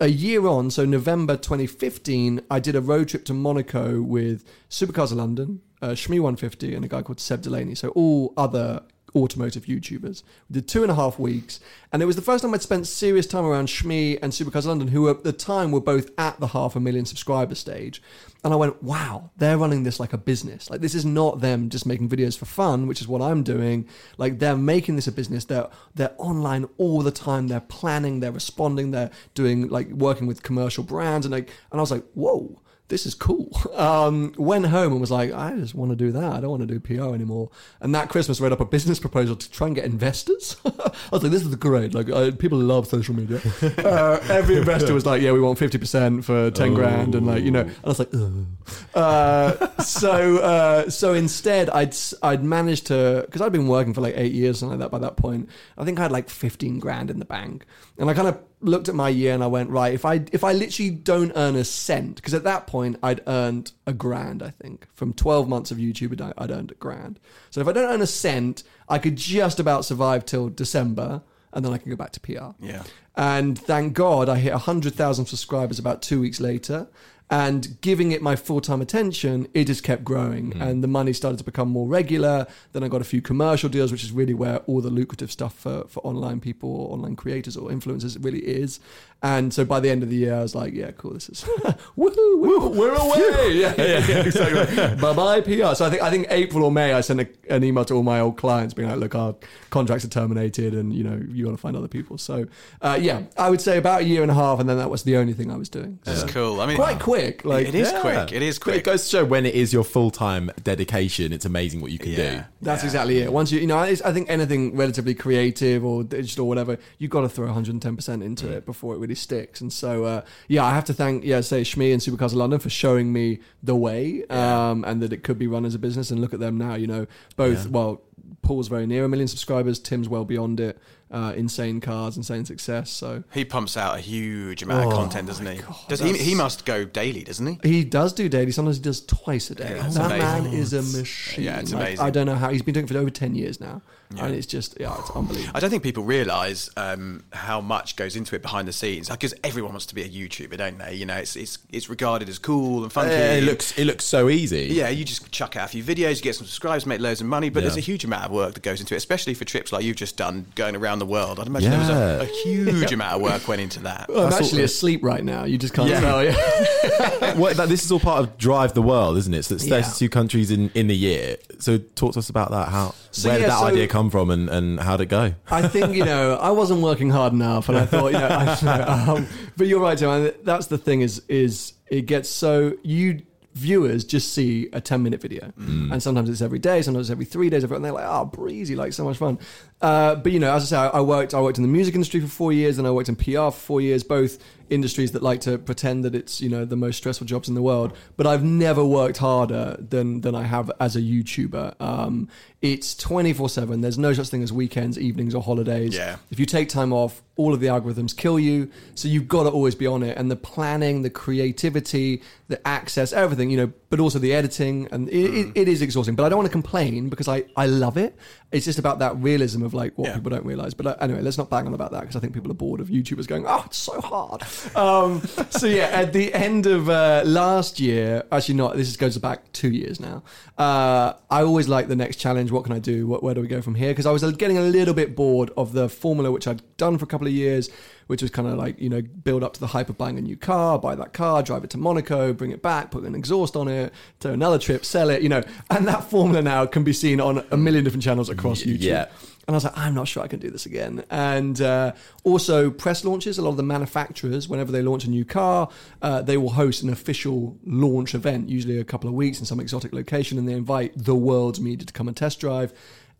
[0.00, 5.12] a year on, so November 2015, I did a road trip to Monaco with Supercars
[5.12, 7.74] of London, uh, Shmee 150, and a guy called Seb Delaney.
[7.74, 8.82] So all other
[9.14, 10.22] automotive YouTubers.
[10.48, 11.60] We did two and a half weeks,
[11.92, 14.88] and it was the first time I'd spent serious time around Shmee and Supercars London,
[14.88, 18.02] who at the time were both at the half a million subscriber stage.
[18.44, 20.68] And I went, wow, they're running this like a business.
[20.68, 23.88] Like this is not them just making videos for fun, which is what I'm doing.
[24.18, 25.44] Like they're making this a business.
[25.44, 27.48] They're they're online all the time.
[27.48, 28.20] They're planning.
[28.20, 28.90] They're responding.
[28.90, 31.24] They're doing like working with commercial brands.
[31.24, 32.60] And like, and I was like, whoa,
[32.92, 33.48] this is cool.
[33.72, 36.32] Um, went home and was like, I just want to do that.
[36.32, 37.50] I don't want to do PR anymore.
[37.80, 40.56] And that Christmas, read up a business proposal to try and get investors.
[40.64, 41.94] I was like, this is great.
[41.94, 43.40] Like, I, people love social media.
[43.82, 47.42] Uh, every investor was like, yeah, we want fifty percent for ten grand, and like,
[47.42, 48.46] you know, and I was like, Ugh.
[48.94, 54.14] Uh, so uh, so instead, I'd I'd managed to because I'd been working for like
[54.16, 55.48] eight years something like that by that point.
[55.76, 57.66] I think I had like fifteen grand in the bank,
[57.98, 60.44] and I kind of looked at my year and I went right if I if
[60.44, 64.50] I literally don't earn a cent because at that point I'd earned a grand I
[64.50, 67.18] think from 12 months of YouTube I'd- I'd earned a grand
[67.50, 71.22] so if I don't earn a cent I could just about survive till December
[71.52, 72.84] and then I can go back to PR Yeah.
[73.16, 76.88] and thank God I hit 100,000 subscribers about two weeks later.
[77.32, 80.52] And giving it my full time attention, it just kept growing.
[80.52, 80.60] Hmm.
[80.60, 82.46] And the money started to become more regular.
[82.72, 85.54] Then I got a few commercial deals, which is really where all the lucrative stuff
[85.54, 88.80] for, for online people or online creators or influencers really is.
[89.24, 91.42] And so by the end of the year, I was like, yeah, cool, this is
[91.96, 93.52] woohoo, woo, we're away.
[93.54, 95.00] yeah, yeah, yeah, exactly.
[95.00, 95.74] bye bye PR.
[95.74, 98.02] So I think I think April or May, I sent a, an email to all
[98.02, 99.34] my old clients being like, look, our
[99.70, 102.18] contracts are terminated and, you know, you got to find other people.
[102.18, 102.46] So
[102.80, 104.58] uh, yeah, I would say about a year and a half.
[104.60, 105.98] And then that was the only thing I was doing.
[106.04, 106.60] That's cool.
[106.60, 107.44] I mean, Quite quick.
[107.44, 108.00] Like, it is Yeah.
[108.00, 108.32] quick.
[108.32, 108.84] It is But It quick.
[108.84, 112.10] goes to show when it is your full time dedication, it's amazing what you can
[112.12, 112.16] Yeah.
[112.38, 112.44] do.
[112.60, 112.86] That's Yeah.
[112.88, 113.32] exactly it.
[113.32, 117.10] Once you, you know, I, I think anything relatively creative or digital or whatever, you've
[117.10, 119.60] got to throw 110% into it before it really sticks.
[119.60, 122.58] And so, uh, yeah, I have to thank, yeah, say Shmee and Supercars of London
[122.58, 126.10] for showing me the way um, and that it could be run as a business.
[126.10, 128.00] And look at them now, you know, both, well,
[128.42, 130.78] Paul's very near a million subscribers, Tim's well beyond it.
[131.10, 132.88] Uh, insane cars, insane success.
[132.90, 135.58] So He pumps out a huge amount of Oh content, doesn't he?
[135.60, 136.16] God, Does he?
[136.16, 137.68] He must go daily, doesn't he?
[137.68, 138.50] He does do daily.
[138.50, 139.74] Sometimes he does twice a day.
[139.76, 140.44] Yeah, that amazing.
[140.44, 141.44] man is a machine.
[141.44, 142.06] Yeah, it's Like, amazing.
[142.06, 143.82] I don't know how he's been doing it for over ten years now,
[144.14, 144.24] Yeah.
[144.24, 145.52] and it's just yeah, it's unbelievable.
[145.54, 149.10] I don't think people realise um, how much goes into it behind the scenes.
[149.10, 150.94] Because everyone wants to be a YouTuber, don't they?
[150.94, 153.10] You know, it's it's it's regarded as cool and funky.
[153.12, 154.68] Yeah, it looks it looks so easy.
[154.70, 157.26] Yeah, you just chuck out a few videos, you get some subscribers, make loads of
[157.26, 157.68] money, but Yeah.
[157.68, 159.96] there's a huge amount of work that goes into it, especially for trips like you've
[159.96, 161.40] just done, going around the world.
[161.40, 164.06] I'd imagine there was a, a huge amount of work went into that.
[164.08, 165.44] I'm That's actually all- asleep right now.
[165.44, 166.00] You just can't Yeah.
[166.00, 166.24] tell.
[166.24, 166.36] Yeah.
[167.36, 169.44] Well, that, this is all part of Drive the World, isn't it?
[169.44, 169.80] So it's Yeah.
[169.80, 171.36] 32 countries in, in the year.
[171.60, 172.68] So talk to us about that.
[172.68, 175.34] How So, where did that so- idea come from, and, and how did it go?
[175.50, 178.28] I think you know I wasn't working hard enough, and I thought you know.
[178.70, 180.32] I, um, but you're right, Tim.
[180.44, 183.22] That's the thing is is it gets so you
[183.54, 185.52] viewers just see a 10 minute video.
[185.58, 185.92] Mm.
[185.92, 188.76] And sometimes it's every day sometimes it's every three days and they're like oh breezy
[188.76, 189.38] like so much fun
[189.82, 191.94] uh, but you know as i say I, I worked i worked in the music
[191.94, 194.38] industry for four years and i worked in pr for four years both
[194.70, 197.60] industries that like to pretend that it's you know the most stressful jobs in the
[197.60, 202.26] world but i've never worked harder than than i have as a youtuber um,
[202.62, 206.16] it's 24 7 there's no such thing as weekends evenings or holidays Yeah.
[206.30, 208.70] if you take time off, all of the algorithms kill you.
[208.94, 210.16] So you've got to always be on it.
[210.18, 214.88] And the planning, the creativity, the access, everything, you know, but also the editing.
[214.90, 215.50] And it, Mm.
[215.50, 216.14] it, it is exhausting.
[216.16, 218.16] But I don't want to complain because I, I love it.
[218.50, 220.14] It's just about that realism of like what Yeah.
[220.14, 220.72] people don't realize.
[220.72, 222.80] But uh, anyway, let's not bang on about that because I think people are bored
[222.80, 224.42] of YouTubers going, oh, it's so hard.
[224.74, 229.18] um, so yeah, at the end of uh, last year, actually not, this is goes
[229.18, 230.22] back two years now.
[230.56, 232.50] Uh, I always like the next challenge.
[232.50, 233.06] What can I do?
[233.06, 233.90] What, where do we go from here?
[233.90, 237.04] Because I was getting a little bit bored of the formula which I'd done for
[237.04, 237.68] a couple of years,
[238.06, 240.22] which was kind of like you know build up to the hype of buying a
[240.22, 243.56] new car, buy that car, drive it to Monaco, bring it back, put an exhaust
[243.56, 245.22] on it, to another trip, sell it.
[245.22, 248.62] You know, and that formula now can be seen on a million different channels across
[248.62, 248.82] YouTube.
[248.82, 249.06] yeah.
[249.48, 251.02] And I was like, I'm not sure I can do this again.
[251.10, 255.24] And uh, also, press launches, a lot of the manufacturers, whenever they launch a new
[255.24, 255.68] car,
[256.00, 259.58] uh, they will host an official launch event, usually a couple of weeks in some
[259.58, 262.72] exotic location, and they invite the world's media to come and test drive.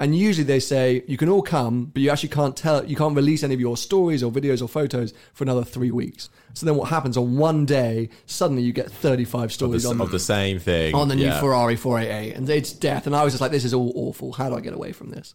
[0.03, 3.15] And usually they say you can all come, but you actually can't tell, you can't
[3.15, 6.29] release any of your stories or videos or photos for another three weeks.
[6.55, 10.01] So then what happens on one day, suddenly you get 35 Of stories the, on
[10.01, 10.93] of the same thing.
[10.97, 11.39] on the new Yeah.
[11.41, 13.07] Ferrari 488, and it's death.
[13.07, 14.33] And I was just like, this is all awful.
[14.33, 15.35] How do I get away from this?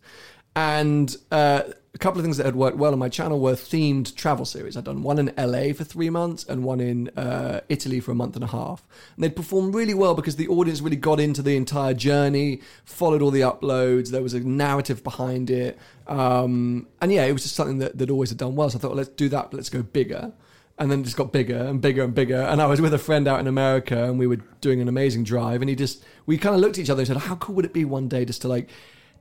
[0.54, 1.62] And uh,
[1.98, 4.78] a couple of things that had worked well on my channel were themed travel series.
[4.78, 8.16] I'd done one in LA for three months and one in uh, Italy for a
[8.16, 8.88] month and a half.
[9.16, 13.24] And they'd performed really well because the audience really got into the entire journey, followed
[13.24, 14.12] all the uploads.
[14.12, 15.80] There was a narrative behind it.
[16.06, 18.70] Um, and yeah, it was just something that, that always had done well.
[18.70, 20.34] So I thought, well, let's do that, but let's go bigger
[20.80, 22.40] and then it just got bigger and bigger and bigger.
[22.40, 25.24] And I was with a friend out in America, and we were doing an amazing
[25.24, 25.62] drive.
[25.62, 27.66] And he just, we kind of looked at each other and said, "How cool would
[27.66, 28.70] it be one day just to like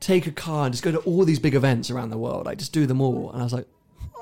[0.01, 2.59] take a car and just go to all these big events around the world, like
[2.59, 3.67] just do them all?" And I was like.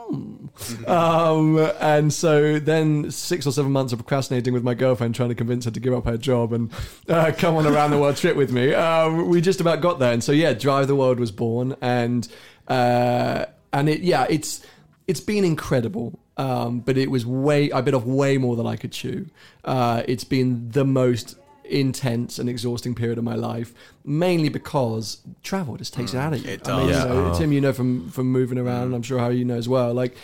[0.04, 0.84] Hmm.
[0.86, 5.34] um, and so then six or seven months of procrastinating with my girlfriend, trying to
[5.34, 6.70] convince her to give up her job and
[7.08, 8.74] uh, come on a round the world trip with me.
[8.74, 12.28] Um, we just about got there, and so yeah, Drive the World was born, and
[12.68, 14.64] uh, and it yeah, it's
[15.06, 16.18] it's been incredible.
[16.36, 19.26] Um, but it was way I bit off way more than I could chew.
[19.64, 23.74] Uh, it's been the most intense and exhausting period of my life,
[24.04, 26.20] mainly because travel just takes it mm.
[26.20, 26.50] out of you.
[26.50, 27.04] it I mean, does.
[27.04, 28.90] you know, Tim, you know from from moving around.
[28.90, 28.96] Mm.
[28.96, 29.92] I'm sure how you know as well.
[29.94, 30.16] Like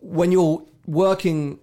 [0.00, 1.58] when you're working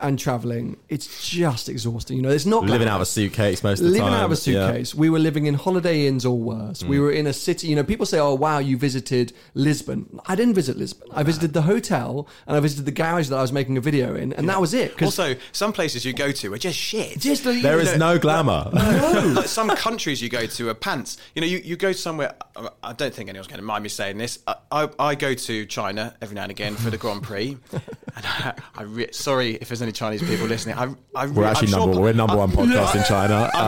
[0.00, 2.16] and traveling, it's just exhausting.
[2.16, 2.90] You know, it's not living glamorous.
[2.90, 4.12] out of a suitcase most of the Living time.
[4.14, 4.66] out of a Yeah.
[4.68, 4.94] suitcase.
[4.94, 6.82] We were living in holiday inns or worse.
[6.82, 6.88] Mm.
[6.88, 7.68] We were in a city.
[7.68, 11.08] You know, people say, "Oh, wow, you visited Lisbon." I didn't visit Lisbon.
[11.12, 14.14] I visited the hotel and I visited the garage that I was making a video
[14.14, 15.00] in, and that was it.
[15.02, 17.18] Also, some places you go to are just shit.
[17.18, 18.70] just like, There you is know, no glamour.
[18.72, 21.18] like some countries you go to are pants.
[21.34, 22.34] You know, you, you go somewhere.
[22.82, 24.38] I don't think anyone's going to mind me saying this.
[24.46, 27.56] I, I, I go to China every now and again for the Grand Prix.
[28.16, 30.76] And I, I re- sorry if there's any Chinese people listening.
[30.76, 33.50] I, I We're actually I'm sure- number we're number one podcast in China.
[33.52, 33.60] I'm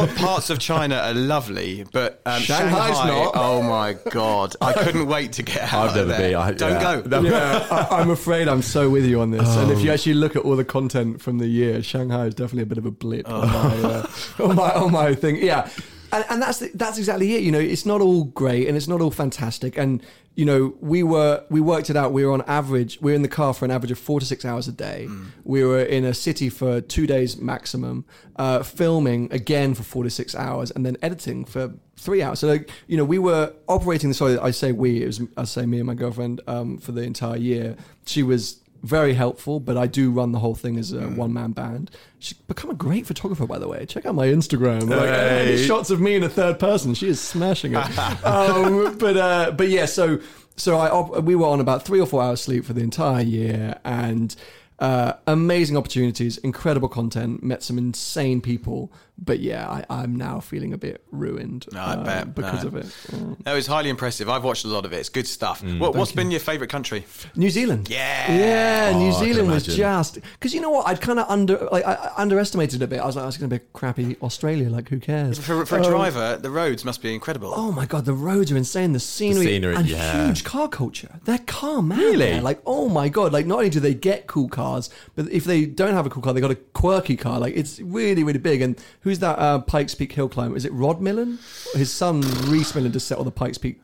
[0.00, 3.06] Uh, sure parts of China are lovely, but um, Shanghai's Shanghai.
[3.08, 3.32] not.
[3.34, 4.54] Oh my god!
[4.60, 5.84] I couldn't wait to get out.
[5.84, 6.30] I've of never there.
[6.30, 6.34] been.
[6.36, 7.00] I- Don't yeah.
[7.02, 7.02] go.
[7.08, 7.22] No.
[7.22, 9.48] yeah, I, I'm afraid I'm so with you on this.
[9.56, 9.74] And Oh.
[9.74, 12.66] if you actually look at all the content from the year, Shanghai is definitely a
[12.66, 13.40] bit of a blip Oh.
[13.40, 14.06] on, my, uh,
[14.48, 15.36] on my on my thing.
[15.36, 15.68] Yeah,
[16.12, 17.42] and, and that's the, that's exactly it.
[17.42, 19.76] You know, it's not all great and it's not all fantastic.
[19.76, 20.02] And
[20.38, 22.12] you know, we were we worked it out.
[22.12, 23.00] We were on average.
[23.00, 25.06] We were in the car for an average of four to six hours a day.
[25.08, 25.26] Mm.
[25.42, 28.04] We were in a city for two days maximum,
[28.36, 32.38] uh, filming again for four to six hours, and then editing for three hours.
[32.38, 34.12] So, like, you know, we were operating.
[34.12, 35.02] Sorry, I say we.
[35.02, 37.76] It was I say me and my girlfriend um, for the entire year.
[38.06, 41.16] She was very helpful, but I do run the whole thing as a Mm.
[41.16, 41.90] one man band.
[42.18, 43.84] She's become a great photographer, by the way.
[43.86, 44.88] Check out my Instagram.
[44.88, 45.64] Like, Hey.
[45.66, 46.94] shots of me in a third person.
[46.94, 47.98] She is smashing it.
[48.24, 50.18] um, but uh, but yeah, so
[50.56, 53.22] so I op- we were on about three or four hours sleep for the entire
[53.22, 54.34] year, and
[54.80, 58.92] uh, amazing opportunities, incredible content, met some insane people.
[59.20, 62.34] But yeah, I, I'm now feeling a bit ruined No, I uh, bet.
[62.36, 62.68] because No.
[62.68, 62.86] of it.
[63.12, 64.28] Uh, No, it's highly impressive.
[64.28, 64.98] I've watched a lot of it.
[64.98, 65.62] It's good stuff.
[65.64, 67.04] what, what's been your favourite country?
[67.34, 67.88] New Zealand.
[67.90, 68.32] Yeah.
[68.32, 71.84] Yeah, Oh, New Zealand was just because you know what I'd kind of under like
[71.84, 73.00] I, I underestimated it a bit.
[73.00, 74.68] I was like, I was going to be a crappy Australia.
[74.70, 75.38] Like, who cares?
[75.38, 77.52] For, for a Um, driver, the roads must be incredible.
[77.54, 78.92] Oh my god, the roads are insane.
[78.92, 80.26] The scenery, scenery, and yeah.
[80.26, 81.18] huge car culture.
[81.24, 81.98] They're car mad.
[81.98, 82.16] Really?
[82.18, 82.40] there.
[82.42, 83.32] Like, oh my god.
[83.32, 86.22] Like, not only do they get cool cars, but if they don't have a cool
[86.22, 87.40] car, they got a quirky car.
[87.40, 88.62] Like, it's really, really big.
[88.62, 90.56] And who's that uh, Pikes Peak hill climber?
[90.56, 91.38] Is it Rod Millen?
[91.74, 93.80] His son Reese Millen just set all the Pikes Peak.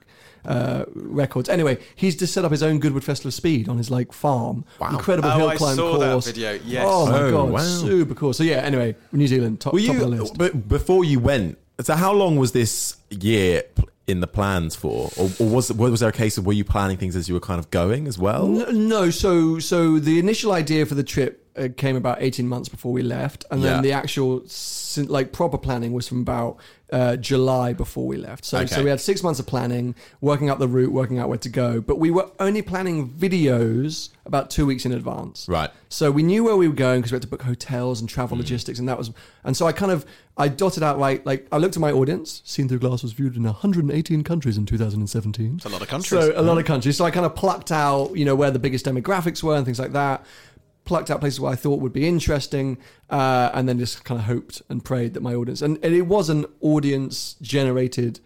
[0.46, 1.48] Uh, records.
[1.48, 4.66] Anyway, he's just set up his own Goodwood Festival of Speed on his like farm.
[4.78, 6.26] Incredible Oh, hill I climb saw that course.
[6.26, 6.84] video, yes.
[6.86, 7.58] Oh my Oh, god, wow.
[7.60, 8.34] super cool.
[8.34, 8.56] So yeah.
[8.56, 10.36] Anyway, New Zealand top, Were top of the list.
[10.36, 13.62] But before you went, so how long was this year
[14.06, 16.98] in the plans for, or, or was was there a case of were you planning
[16.98, 18.44] things as you were kind of going as well?
[18.68, 22.68] N- No, so so the initial idea for the trip uh, came about eighteen months
[22.68, 23.74] before we left, and Yeah.
[23.74, 24.42] then the actual
[25.08, 26.56] like proper planning was from about
[26.92, 28.44] uh, July before we left.
[28.44, 31.38] So so we had six months of planning, working out the route, working out where
[31.38, 35.48] to go, but we were only planning videos about two weeks in advance.
[35.48, 35.70] Right.
[35.88, 38.36] So we knew where we were going because we had to book hotels and travel
[38.38, 39.10] logistics, and that was.
[39.42, 40.04] And so I kind of
[40.36, 42.42] I dotted out like like I looked at my audience.
[42.44, 45.54] Seen Through Glass was viewed in 118 countries in 2017.
[45.56, 46.08] It's a lot of countries.
[46.20, 46.96] So a lot of countries.
[46.96, 49.78] So I kind of plucked out, you know, where the biggest demographics were and things
[49.78, 50.24] like that.
[50.84, 52.76] Plucked out places where I thought would be interesting,
[53.10, 56.02] uh, and then just kind of hoped and prayed that my audience and, and it
[56.02, 58.20] was an audience generated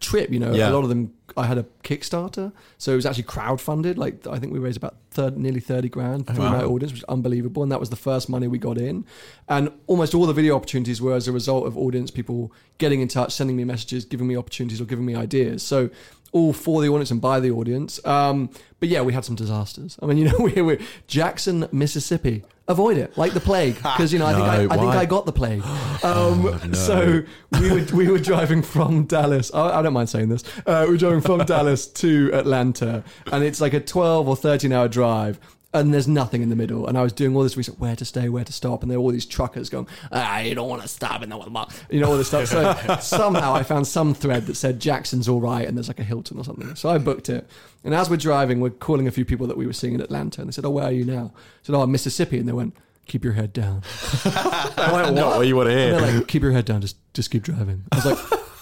[0.00, 0.30] trip.
[0.30, 0.70] You know, Yeah.
[0.70, 1.12] a lot of them.
[1.36, 3.96] I had a Kickstarter, so it was actually crowdfunded.
[3.96, 6.52] Like I think we raised about third, nearly thirty grand through Wow.
[6.58, 7.62] my audience, which is unbelievable.
[7.62, 9.04] And that was the first money we got in.
[9.48, 13.08] And almost all the video opportunities were as a result of audience people getting in
[13.08, 15.62] touch, sending me messages, giving me opportunities, or giving me ideas.
[15.62, 15.90] So
[16.32, 18.04] all for the audience and by the audience.
[18.04, 19.98] Um, but yeah, we had some disasters.
[20.02, 22.44] I mean, you know, we were Jackson, Mississippi.
[22.68, 24.94] Avoid it like the plague because you know I think No, I, I think?
[24.94, 25.62] I got the plague.
[26.04, 27.22] Um, So
[27.58, 29.52] we were we were driving from Dallas.
[29.54, 30.44] I, I don't mind saying this.
[30.66, 33.02] Uh, we were driving from Dallas to Atlanta,
[33.32, 35.40] and it's like a twelve or thirteen hour drive.
[35.74, 36.86] And there's nothing in the middle.
[36.86, 38.82] And I was doing all this research, where to stay, where to stop.
[38.82, 41.68] And there were all these truckers going, ah, you don't want to stop in the
[41.90, 42.46] you know, all this stuff.
[42.48, 46.04] So somehow I found some thread that said Jackson's all right and there's like a
[46.04, 46.74] Hilton or something.
[46.74, 47.46] So I booked it.
[47.84, 50.40] And as we're driving, we're calling a few people that we were seeing in Atlanta.
[50.40, 51.32] And they said, oh, where are you now?
[51.36, 52.38] I said, oh, I'm Mississippi.
[52.38, 52.74] And they went,
[53.08, 53.82] keep your head down.
[54.24, 55.98] I'm like, Not what you want to hear.
[55.98, 57.82] Like, keep your head down, just just keep driving.
[57.90, 58.18] I was like,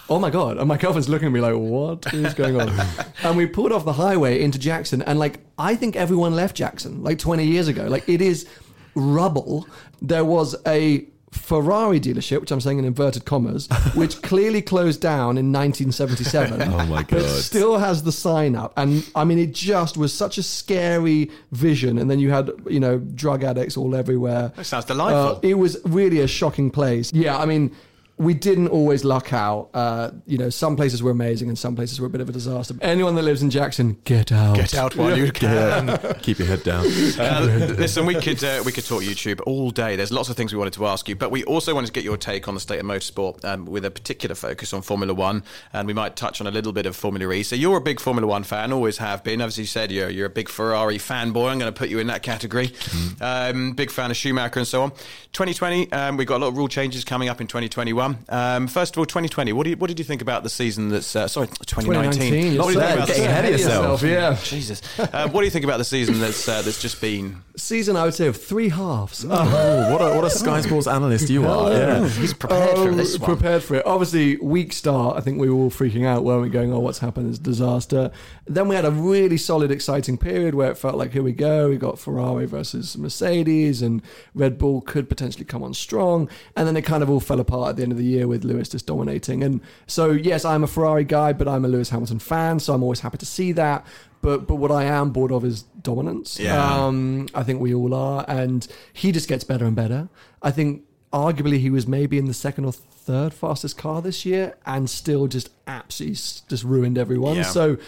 [0.08, 0.58] oh my god!
[0.58, 2.68] And my girlfriend's looking at me like, what is going on?
[3.24, 7.02] and we pulled off the highway into Jackson, and like, I think everyone left Jackson
[7.02, 7.84] like 20 years ago.
[7.86, 8.46] Like, it is
[8.94, 9.66] rubble.
[10.00, 15.36] There was a Ferrari dealership, which I'm saying in inverted commas, which clearly closed down
[15.36, 16.62] in 1977.
[16.76, 17.28] Oh my But God.
[17.28, 18.72] still has the sign up.
[18.76, 21.98] And I mean, it just was such a scary vision.
[21.98, 24.52] And then you had, you know, drug addicts all everywhere.
[24.56, 25.36] That sounds delightful.
[25.36, 27.12] Uh, it was really a shocking place.
[27.12, 27.74] Yeah, I mean,
[28.18, 29.68] we didn't always luck out.
[29.74, 32.32] Uh, you know, some places were amazing and some places were a bit of a
[32.32, 32.74] disaster.
[32.80, 34.56] Anyone that lives in Jackson, get out.
[34.56, 35.98] Get out while you can.
[36.22, 36.86] Keep your head down.
[36.86, 39.96] Uh, listen, we could uh, we could talk YouTube all day.
[39.96, 42.04] There's lots of things we wanted to ask you, but we also wanted to get
[42.04, 45.42] your take on the state of motorsport um, with a particular focus on Formula One,
[45.74, 47.42] and we might touch on a little bit of Formula E.
[47.42, 49.42] So you're a big Formula One fan, always have been.
[49.42, 51.50] As you said, you're you're a big Ferrari fanboy.
[51.50, 52.72] I'm going to put you in that category.
[53.20, 54.90] Um, big fan of Schumacher and so on.
[55.32, 58.05] 2020, um, we've got a lot of rule changes coming up in 2021.
[58.28, 59.52] Um, first of all, 2020.
[59.52, 62.12] What, do you, what did you think about the season that's uh, sorry 2019?
[62.12, 62.58] 2019.
[62.58, 64.02] What do you think about getting ahead of yourself.
[64.02, 64.38] Yeah.
[64.42, 64.82] Jesus.
[64.98, 67.42] Uh, what do you think about the season that's uh, that's just been?
[67.56, 69.24] Season, I would say, of three halves.
[69.28, 71.72] Oh, what a, what a Sky Sports analyst you are.
[71.72, 72.08] Yeah.
[72.08, 73.34] He's prepared for Um, this one.
[73.36, 73.86] Prepared for it.
[73.86, 75.16] Obviously, week start.
[75.16, 76.48] I think we were all freaking out, weren't we?
[76.50, 77.30] Going, "Oh, what's happened?
[77.30, 78.10] It's a disaster."
[78.46, 81.70] Then we had a really solid, exciting period where it felt like, "Here we go."
[81.70, 84.02] We got Ferrari versus Mercedes, and
[84.34, 86.28] Red Bull could potentially come on strong.
[86.56, 88.44] And then it kind of all fell apart at the end of the year with
[88.44, 89.42] Lewis just dominating.
[89.42, 92.82] And so, yes, I'm a Ferrari guy, but I'm a Lewis Hamilton fan, so I'm
[92.82, 93.86] always happy to see that.
[94.22, 96.40] But but what I am bored of is dominance.
[96.40, 96.84] Yeah.
[96.84, 100.08] Um, I think we all are, and he just gets better and better.
[100.42, 100.82] I think
[101.12, 105.26] arguably he was maybe in the second or third fastest car this year, and still
[105.26, 106.16] just absolutely
[106.48, 107.36] just ruined everyone.
[107.36, 107.42] Yeah.
[107.42, 107.78] So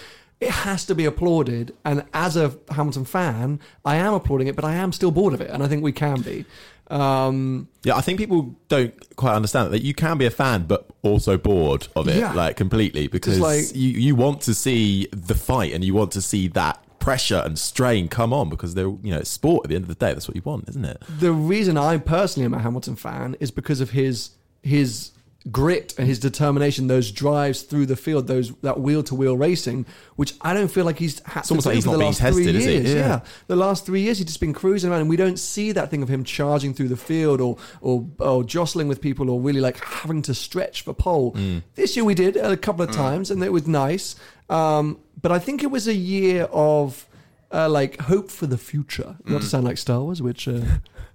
[0.40, 1.74] it has to be applauded.
[1.84, 5.40] And as a Hamilton fan, I am applauding it, but I am still bored of
[5.40, 6.44] it, and I think we can be.
[6.90, 10.86] Um, Yeah, I think people don't quite understand that you can be a fan but
[11.02, 12.32] also bored of it, Yeah.
[12.32, 16.22] like completely, because like- you you want to see the fight and you want to
[16.22, 19.76] see that pressure and strain come on because they're you know it's sport at the
[19.76, 20.12] end of the day.
[20.12, 21.02] That's what you want, isn't it?
[21.20, 24.30] the reason I personally am a Hamilton fan is because of his
[24.62, 25.12] his
[25.50, 29.86] grit and his determination, those drives through the field, those that wheel to wheel racing,
[30.16, 31.92] which I don't feel like he's had It's to almost do like he's for not
[31.92, 32.72] the being last three tested, is he?
[32.72, 32.94] years.
[32.94, 32.94] Yeah.
[33.00, 33.20] Yeah.
[33.46, 36.02] the last three years he's just been cruising around, and we don't see that thing
[36.02, 39.82] of him charging through the field or or, or jostling with people or really like
[39.82, 41.32] having to stretch for pole.
[41.32, 41.62] Mm.
[41.76, 44.16] This year we did a couple of times, and it was nice.
[44.50, 47.04] Um, but I think it was a year of.
[47.50, 50.60] Uh, like hope for the future, not to sound like Star Wars, which uh,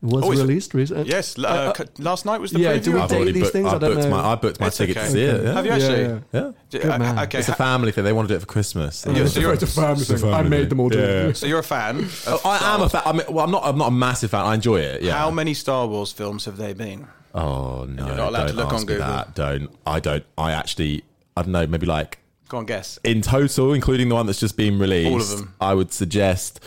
[0.04, 1.10] was Oh, is it- released recently.
[1.10, 2.84] Yes, uh, c- last night was the yeah, preview.
[2.84, 3.66] do we I've date these booked, things?
[3.68, 4.10] I I don't booked know.
[4.10, 5.06] my I booked my It's ticket okay.
[5.08, 5.44] to see it.
[5.44, 5.54] Yeah.
[5.54, 6.02] Have you actually?
[6.02, 6.52] Yeah, Yeah.
[6.70, 7.22] D- Good uh.
[7.24, 7.40] Okay.
[7.40, 8.04] It's a family thing.
[8.04, 9.06] They want to do it for Christmas.
[9.08, 11.28] Yeah, so you're- It's a family I made them all do Yeah.
[11.30, 11.38] it.
[11.38, 12.00] So you're a fan.
[12.00, 13.02] Of Oh, I am a fan.
[13.06, 13.64] I mean, well, I'm not.
[13.66, 14.46] I'm not a massive fan.
[14.46, 15.02] I enjoy it.
[15.02, 15.14] Yeah.
[15.18, 17.08] How many Star Wars films have they been?
[17.34, 18.06] Oh no!
[18.06, 19.08] You're not allowed to don't look ask on me Google.
[19.08, 19.34] That.
[19.36, 19.70] Don't.
[19.88, 20.24] I don't.
[20.38, 21.04] I actually.
[21.36, 21.66] I don't know.
[21.66, 23.00] Maybe like Go on, guess.
[23.04, 25.10] in total, including the one that's just been released.
[25.12, 25.54] All of them.
[25.60, 26.60] I would suggest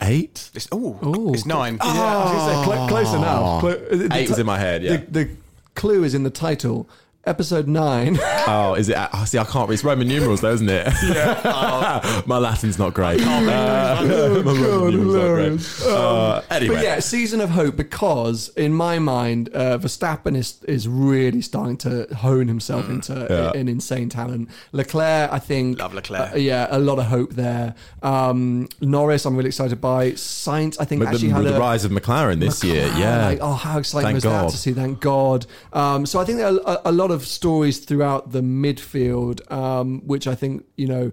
[0.00, 0.50] eight.
[0.54, 1.78] It's, ooh, Ooh, it's nine.
[1.82, 3.42] Yeah, I was gonna say, cl- close enough.
[3.42, 3.60] Oh.
[3.60, 4.82] Clo- the Eight was in my head.
[4.82, 4.96] Yeah.
[4.96, 5.30] The, the
[5.74, 6.88] clue is in the title.
[7.28, 8.18] Episode nine.
[8.46, 8.96] oh, is it?
[9.12, 9.74] Oh, see, I can't read.
[9.74, 10.86] It's Roman numerals, though, isn't it?
[11.02, 12.22] Yeah.
[12.26, 13.20] my Latin's not great.
[13.20, 13.40] Uh,
[14.02, 15.92] my Roman numerals not great.
[15.94, 16.74] Uh, anyway.
[16.76, 21.76] But yeah, season of hope because in my mind, uh, Verstappen is is really starting
[21.78, 23.52] to hone himself into Yeah.
[23.60, 24.48] an insane talent.
[24.72, 26.32] Leclerc, I think, Love Leclerc.
[26.32, 27.74] uh, yeah, a lot of hope there.
[28.02, 30.12] Um, Norris, I'm really excited by.
[30.12, 33.26] Sainz, I think But actually the, had the a rise of McLaren this year, yeah.
[33.26, 34.50] Like, oh, how exciting Thank was that God.
[34.50, 34.72] to see?
[34.72, 35.44] Thank God.
[35.74, 40.06] Um, so I think there are a, a lot of stories throughout the midfield, um,
[40.06, 41.12] which I think you know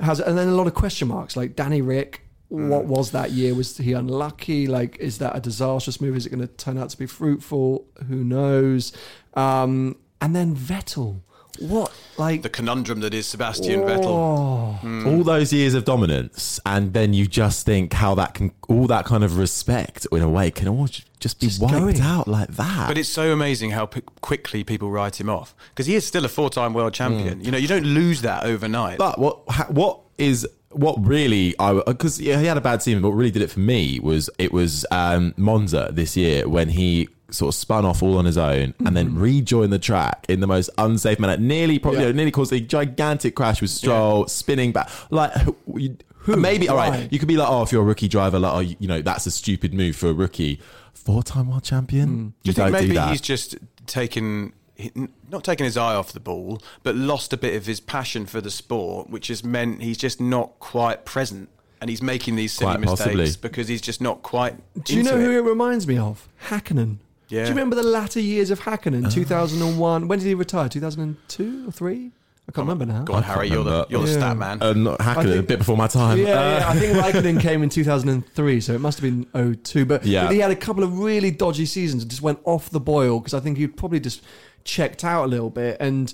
[0.00, 2.22] has, and then a lot of question marks like Danny Rick.
[2.48, 3.56] What was that year?
[3.56, 4.68] Was he unlucky?
[4.68, 6.14] Like, is that a disastrous move?
[6.14, 7.88] Is it going to turn out to be fruitful?
[8.06, 8.92] Who knows?
[9.34, 11.22] Um, and then Vettel.
[11.60, 12.42] What like?
[12.42, 14.06] The conundrum that is Sebastian Vettel.
[14.06, 18.86] oh, all those years of dominance, and then you just think how that can, all
[18.86, 20.86] that kind of respect in a way, can all
[21.20, 22.00] just be Just wiped going.
[22.00, 22.88] out like that.
[22.88, 26.24] But it's so amazing how p- quickly people write him off because he is still
[26.24, 26.96] a four-time world Mm.
[26.96, 27.44] champion.
[27.44, 28.98] You know, you don't lose that overnight.
[28.98, 33.00] But what ha- what is what really I because yeah, he had a bad season,
[33.02, 36.68] but what really did it for me was it was um, Monza this year when
[36.70, 39.20] he sort of spun off all on his own and then mm-hmm.
[39.20, 41.36] rejoined the track in the most unsafe manner.
[41.36, 42.06] Nearly, probably, Yeah.
[42.06, 44.88] you know, nearly caused a gigantic crash with Stroll spinning back.
[45.10, 46.90] Like, who, maybe all right.
[46.90, 47.08] Why?
[47.10, 49.02] You could be like, oh, if you're a rookie driver, like, oh, you you know,
[49.02, 50.60] that's a stupid move for a rookie.
[50.94, 52.08] Four-time world champion.
[52.08, 52.32] Mm.
[52.44, 53.56] You Do you think maybe he's just
[53.86, 54.92] taken, he-
[55.30, 58.40] not taken his eye off the ball, but lost a bit of his passion for
[58.40, 61.48] the sport, which has meant he's just not quite present.
[61.78, 63.32] And he's making these silly Quite mistakes possibly.
[63.42, 64.54] because he's just not quite.
[64.82, 65.24] Do you into know it.
[65.24, 66.26] who it reminds me of?
[66.48, 66.96] Hakkinen.
[67.28, 67.42] Yeah.
[67.42, 69.12] Do you remember the latter years of Hakkinen?
[69.12, 70.08] 2001.
[70.08, 70.68] When did he retire?
[70.68, 72.12] 2002 or three?
[72.48, 73.02] I can't remember now.
[73.02, 74.18] Go on, Harry, you're the, you're the Yeah.
[74.18, 74.62] stat man.
[74.62, 76.18] Uh, not hacking I it a think- bit before my time.
[76.18, 76.96] Yeah, Uh, yeah, I think
[77.36, 79.84] Raikkonen came in 2003, so it must have been 02.
[79.84, 80.26] But, Yeah.
[80.26, 83.18] but he had a couple of really dodgy seasons and just went off the boil
[83.18, 84.22] because I think he'd probably just
[84.62, 85.76] checked out a little bit.
[85.80, 86.12] And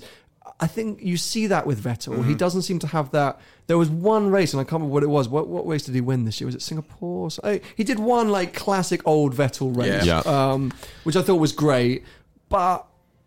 [0.59, 2.13] I think you see that with Vettel.
[2.15, 2.29] Mm-hmm.
[2.29, 3.39] He doesn't seem to have that.
[3.67, 5.27] There was one race, and I can't remember what it was.
[5.27, 6.45] What, what race did he win this year?
[6.45, 7.31] Was it Singapore?
[7.31, 10.21] So, eh, he did one like classic old Vettel race, Yeah.
[10.25, 10.51] Yeah.
[10.51, 10.71] Um,
[11.03, 12.03] which I thought was great.
[12.49, 12.85] But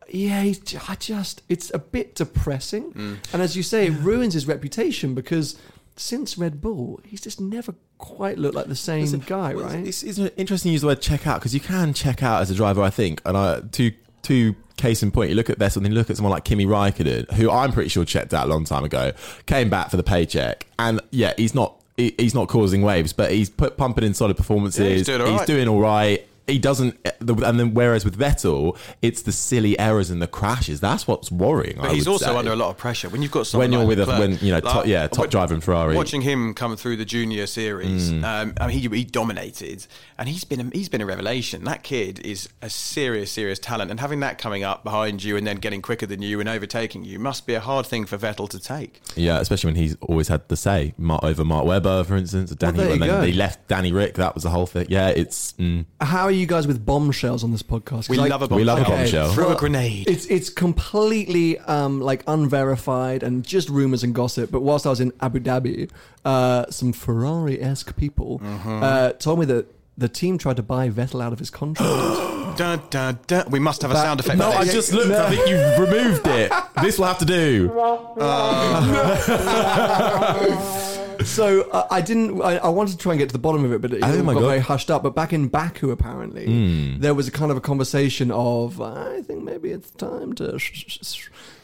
[0.08, 3.18] yeah, he's, j- I just it's a bit depressing, Mm.
[3.32, 5.56] and as you say, it ruins his reputation because
[5.96, 9.86] since Red Bull, he's just never quite looked like the same guy, Well, right?
[9.86, 12.50] It's, it's interesting to use the word check out because you can check out as
[12.50, 13.20] a driver, I think.
[13.24, 16.16] And I, two, two case in point, you look at this and you look at
[16.16, 19.12] someone like Kimi Raikkonen, who I'm pretty sure checked out a long time ago,
[19.46, 20.66] came back for the paycheck.
[20.78, 21.80] And yeah, he's not.
[21.96, 24.80] he- He's not causing waves, but he's put pumping in solid performances.
[24.80, 25.46] Yeah, he's doing all right.
[25.46, 26.28] doing all right.
[26.46, 30.80] He doesn't, and then whereas with Vettel, it's the silly errors and the crashes.
[30.80, 31.78] That's what's worrying.
[31.80, 32.36] But I he's would also say.
[32.36, 34.38] under a lot of pressure when you've got someone When you're like with a- when,
[34.38, 35.96] you know, top- yeah, top driving Ferrari.
[35.96, 38.22] Watching him come through the junior series, Mm.
[38.24, 39.86] um, I mean, he, he dominated,
[40.18, 41.64] and he's been a, he's been a revelation.
[41.64, 45.44] That kid is a serious, serious talent, and having that coming up behind you and
[45.46, 48.48] then getting quicker than you and overtaking you must be a hard thing for Vettel
[48.50, 49.00] to take.
[49.16, 52.50] Yeah, especially when he's always had the say Mark, over Mark Webber, for instance.
[52.54, 53.20] Danny, there you and then go.
[53.20, 54.14] they left Danny Rick.
[54.14, 54.86] That was the whole thing.
[54.88, 58.08] Yeah, it's mm, How are you guys with bombshells on this podcast.
[58.08, 59.26] We I- love a we love a bombshell.
[59.26, 59.32] bombshell.
[59.34, 60.08] Throw a grenade.
[60.08, 64.50] It's it's completely um, like unverified and just rumors and gossip.
[64.50, 65.90] But whilst I was in Abu Dhabi,
[66.24, 68.82] uh, some Ferrari esque people Mm-hmm.
[68.82, 69.66] uh, told me that
[69.98, 72.58] the team tried to buy Vettel out of his contract.
[72.58, 73.50] Dun, dun, dun.
[73.50, 74.38] We must have a That- sound effect.
[74.38, 74.50] no.
[74.52, 74.74] for I this.
[74.74, 75.10] just looked.
[75.10, 76.52] I think you've removed it.
[76.82, 77.68] This will have to do.
[81.24, 82.40] so uh, I didn't.
[82.42, 84.22] I, I wanted to try and get to the bottom of it, but it Oh
[84.22, 84.40] got God.
[84.42, 85.02] very hushed up.
[85.02, 87.00] But back in Baku, apparently, Hmm.
[87.00, 90.58] there was a kind of a conversation of, I think maybe it's time to.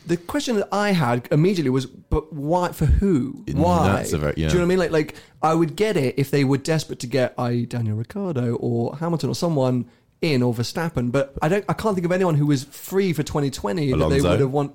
[0.06, 2.72] The question that I had immediately was, but why?
[2.72, 3.44] For who?
[3.52, 4.04] Why?
[4.10, 4.48] very- yeah.
[4.48, 4.78] Do you know what I mean?
[4.78, 8.56] Like, like I would get it if they were desperate to get, i.e., Daniel Ricciardo
[8.56, 9.84] or Hamilton or someone
[10.20, 11.12] in or Verstappen.
[11.12, 11.64] But I don't.
[11.68, 14.74] I can't think of anyone who was free for 2020 that they would have want.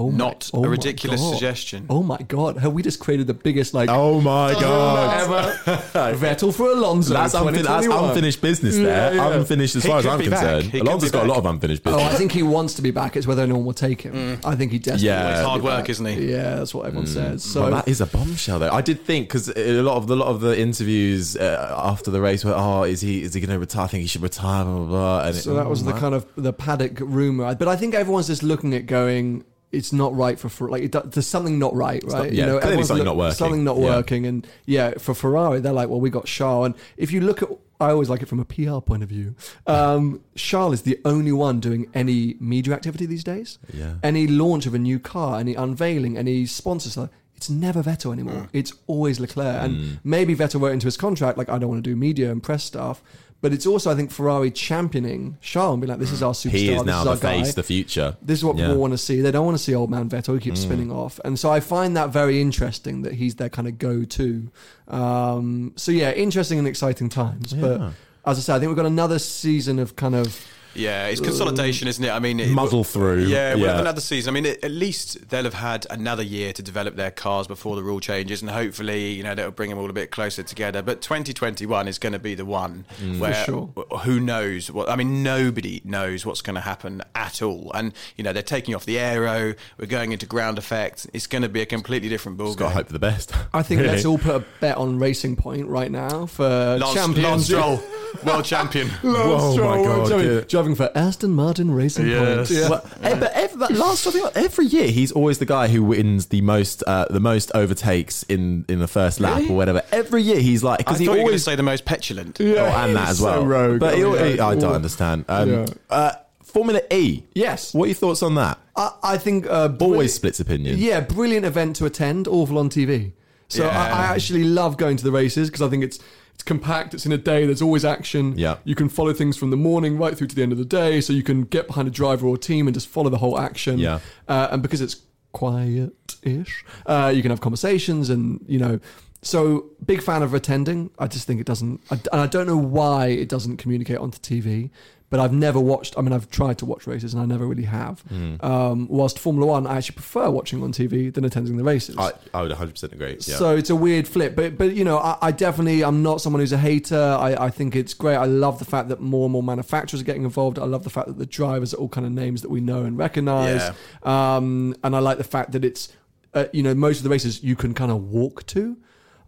[0.00, 1.84] Oh my- Not oh a ridiculous suggestion.
[1.90, 2.56] Oh my god!
[2.58, 5.24] Have we just created the biggest like Oh my god.
[5.24, 6.16] ever.
[6.16, 7.14] Vettel for Alonso.
[7.14, 9.12] That's, unfin- that's unfinished business there.
[9.14, 9.36] Yeah, yeah.
[9.38, 10.72] Unfinished as He far as I'm concerned.
[10.72, 12.02] Alonso's Alonso's be got a lot of unfinished business.
[12.02, 12.06] Oh.
[12.06, 13.16] I think he wants to be back.
[13.16, 14.14] It's whether anyone will take him.
[14.14, 14.46] Mm.
[14.46, 15.24] I think he desperately Yeah.
[15.24, 15.90] wants to It's hard be work, back.
[15.90, 16.30] isn't he?
[16.30, 17.12] Yeah, that's what everyone mm.
[17.14, 17.42] says.
[17.42, 18.70] So well, that is a bombshell, though.
[18.70, 22.20] I did think because a lot of the lot of the interviews uh, after the
[22.20, 23.84] race were, "Oh, is he is he going to retire?
[23.84, 24.86] I think he should retire." Blah blah.
[24.86, 25.20] blah.
[25.26, 26.00] And it- So that was the what?
[26.00, 27.52] kind of the paddock rumor.
[27.56, 29.44] But I think everyone's just looking at going.
[29.70, 32.12] It's not right for like it, there's something not right, right?
[32.12, 33.34] not- yeah, clearly everyone's something not working.
[33.36, 33.84] Something not Yeah.
[33.84, 37.42] working, and yeah, for Ferrari, they're like, well, we got Charles, and if you look
[37.42, 37.50] at,
[37.80, 39.34] I always like it from a PR point of view.
[39.66, 43.58] Um, Charles is the only one doing any media activity these days.
[43.72, 43.94] Yeah.
[44.02, 47.10] Any launch of a new car, any unveiling, any sponsor stuff.
[47.36, 48.34] It's never Vettel anymore.
[48.34, 48.48] Mm.
[48.52, 51.88] It's always Leclerc, and maybe Vettel wrote into his contract like, I don't want to
[51.88, 53.00] do media and press stuff.
[53.40, 56.50] But it's also, I think, Ferrari championing Charles and being like, this is our superstar.
[56.50, 57.42] he is this now is the our guy.
[57.44, 58.16] face, the future.
[58.20, 58.64] This is what Yeah.
[58.64, 58.66] Mm.
[58.68, 59.20] people want to see.
[59.20, 61.20] They don't want to see old man Vettel who keeps spinning off.
[61.24, 64.50] And so I find that very interesting that he's their kind of go to.
[64.88, 67.52] Um, so yeah, interesting and exciting times.
[67.52, 67.92] But
[68.26, 70.44] as I said, I think we've got another season of kind of.
[70.74, 72.10] Yeah, it's consolidation, isn't it?
[72.10, 73.24] I mean, it, Muddle through.
[73.24, 74.30] Yeah, we'll have another season.
[74.30, 77.76] I mean, it, at least they'll have had another year to develop their cars before
[77.76, 80.82] the rule changes, and hopefully, you know, that'll bring them all a bit closer together.
[80.82, 83.18] But 2021 is going to be the one mm.
[83.18, 83.66] where sure.
[84.04, 84.88] who knows what?
[84.88, 87.70] I mean, nobody knows what's going to happen at all.
[87.74, 89.54] And you know, they're taking off the aero.
[89.78, 91.06] We're going into ground effect.
[91.12, 92.46] It's going to be a completely different ballgame.
[92.46, 93.32] Just got to hope for the best.
[93.52, 93.92] I think Really.
[93.92, 97.28] let's all put a bet on Racing Point right now for Lance, champions.
[97.28, 97.82] Lance Stroll,
[98.24, 98.88] world champion.
[99.02, 102.48] Whoa, oh my God, Driving, for Aston Martin Racing Yes.
[102.48, 102.50] Point.
[102.60, 102.68] Yeah.
[102.68, 106.26] Well, eh, but every, but last something every year he's always the guy who wins
[106.26, 109.50] the most uh, the most overtakes in in the first lap Really?
[109.50, 109.82] or whatever.
[109.92, 112.40] Every year he's like because thought he you were always say the most petulant.
[112.40, 113.46] oh, and that as so well.
[113.46, 113.80] rogue.
[113.80, 114.46] But he, Oh, yeah.
[114.46, 115.24] I don't understand.
[115.28, 115.66] Um, Yeah.
[115.90, 117.22] uh, Formula E.
[117.34, 117.74] Yes.
[117.74, 118.58] What are your thoughts on that?
[118.74, 120.78] I, I think uh, Always splits opinion.
[120.78, 123.12] Yeah, brilliant event to attend, awful on TV.
[123.48, 123.70] So Yeah.
[123.78, 125.98] I, I actually love going to the races because I think it's
[126.38, 126.94] it's compact.
[126.94, 127.46] It's in a day.
[127.46, 128.38] There's always action.
[128.38, 128.58] Yeah.
[128.62, 131.00] you can follow things from the morning right through to the end of the day.
[131.00, 133.80] So you can get behind a driver or team and just follow the whole action.
[133.80, 133.98] Yeah.
[134.28, 138.78] uh, and because it's quiet-ish, uh, you can have conversations and you know.
[139.20, 140.90] So big fan of attending.
[140.96, 144.18] I just think it doesn't, I, and I don't know why it doesn't communicate onto
[144.20, 144.70] TV.
[145.10, 145.94] But I've never watched.
[145.96, 148.00] I mean, I've tried to watch races, and I never really have.
[148.02, 148.34] Hmm.
[148.40, 151.96] Um, whilst Formula One, I actually prefer watching on TV than attending the races.
[151.96, 153.12] I, I would 100% agree.
[153.12, 153.36] Yeah.
[153.36, 156.40] So it's a weird flip, but but you know, I, I definitely I'm not someone
[156.40, 157.00] who's a hater.
[157.18, 158.16] I, I think it's great.
[158.16, 160.58] I love the fact that more and more manufacturers are getting involved.
[160.58, 162.82] I love the fact that the drivers are all kind of names that we know
[162.82, 163.70] and recognize.
[164.02, 165.90] Um, and I like the fact that it's
[166.34, 168.76] uh, you know most of the races you can kind of walk to.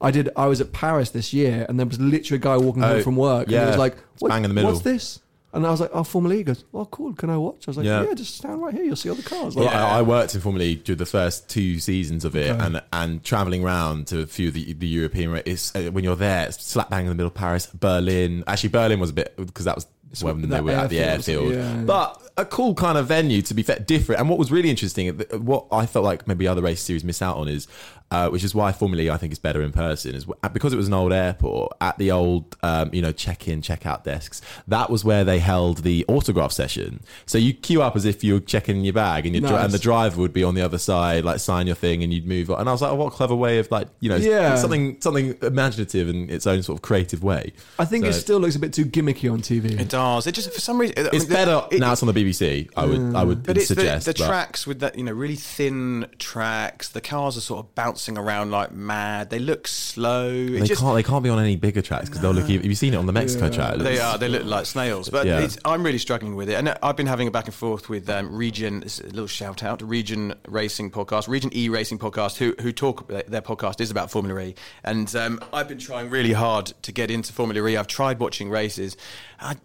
[0.03, 0.29] I did.
[0.37, 3.03] I was at Paris this year, and there was literally a guy walking home Oh,
[3.03, 3.67] from work, and he yeah.
[3.69, 4.71] was like, It's bang in the middle.
[4.73, 5.21] What's this?"
[5.53, 7.13] And I was like, "Oh, Formula E." He goes, "Oh, cool.
[7.15, 8.05] Can I watch?" I was like, Yeah.
[8.05, 8.85] "Yeah, just stand right here.
[8.85, 11.07] You'll see all the cars." Well, Like, I, I worked in Formula E during the
[11.07, 14.87] first two seasons of it, and and traveling around to a few of the, the
[14.87, 15.73] European races.
[15.75, 18.45] Uh, when you're there, it's slap bang in the middle of Paris, Berlin.
[18.47, 19.87] Actually, Berlin was a bit because that was
[20.23, 21.79] when that they were at the airfield, airfield.
[21.79, 21.85] yeah.
[21.85, 24.21] But a cool kind of venue to be fair, different.
[24.21, 27.37] And what was really interesting, what I felt like maybe other race series miss out
[27.37, 27.69] on is,
[28.11, 30.77] uh, which is why Formula E I think is better in person, is because it
[30.77, 34.43] was an old airport at the old um, you know check in check out desks.
[34.69, 37.01] That was where they held the autograph session.
[37.27, 39.65] So you queue up as if you're checking your bag, and you Nice.
[39.65, 42.27] and the driver would be on the other side, like sign your thing, and you'd
[42.27, 42.61] move on.
[42.61, 44.57] And I was like, oh, what a clever way of like you know Yeah.
[44.57, 47.53] something something imaginative in its own sort of creative way.
[47.79, 49.79] I think it still looks a bit too gimmicky on TV.
[49.79, 50.27] It does.
[50.27, 51.93] It just for some reason I It's mean, better it- now.
[51.93, 52.69] It's on the BBC.
[52.77, 55.13] I would I would But it's the, suggest the but- tracks with that, you know,
[55.13, 56.89] really thin tracks.
[56.89, 59.31] The cars are sort of bouncing around like mad.
[59.31, 60.31] They look slow.
[60.31, 60.95] It They just, can't.
[60.95, 62.49] They can't be on any bigger tracks because they'll look.
[62.49, 63.51] Have you seen it on the Mexico Yeah.
[63.51, 63.77] track?
[63.79, 64.19] They are.
[64.19, 65.09] They look like snails.
[65.09, 65.41] But Yeah.
[65.41, 66.55] it's, I'm really struggling with it.
[66.55, 69.63] And I've been having a back and forth with um, Region, this a little shout
[69.63, 73.91] out to Region Racing Podcast, Region E Racing Podcast, who, who talk, their podcast is
[73.91, 74.55] about Formula E.
[74.85, 77.77] And um, I've been trying really hard to get into Formula E.
[77.77, 78.97] I've tried watching races.
[79.41, 79.57] I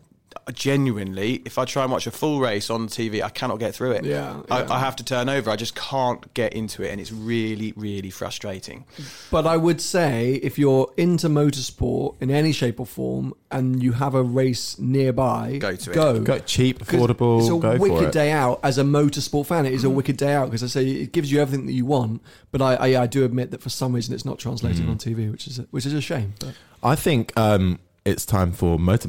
[0.53, 3.91] genuinely, if I try and watch a full race on TV, I cannot get through
[3.93, 4.05] it.
[4.05, 4.73] Yeah, I, yeah.
[4.73, 5.49] I have to turn over.
[5.49, 6.89] I just can't get into it.
[6.91, 8.85] And it's really, really frustrating.
[9.31, 13.93] But I would say if you're into motorsport in any shape or form and you
[13.93, 15.93] have a race nearby, Go to it.
[15.93, 16.19] go.
[16.21, 17.39] Go cheap, 'Cause affordable.
[17.39, 18.11] It's a go wicked for it.
[18.11, 19.65] day out as a motorsport fan.
[19.65, 21.85] It is a wicked day out because I say it gives you everything that you
[21.85, 22.21] want.
[22.51, 24.89] But I, I, I do admit that for some reason it's not translated Mm.
[24.89, 26.33] on TV, which is a, which is a shame.
[26.39, 29.07] But I think um, it's time for motor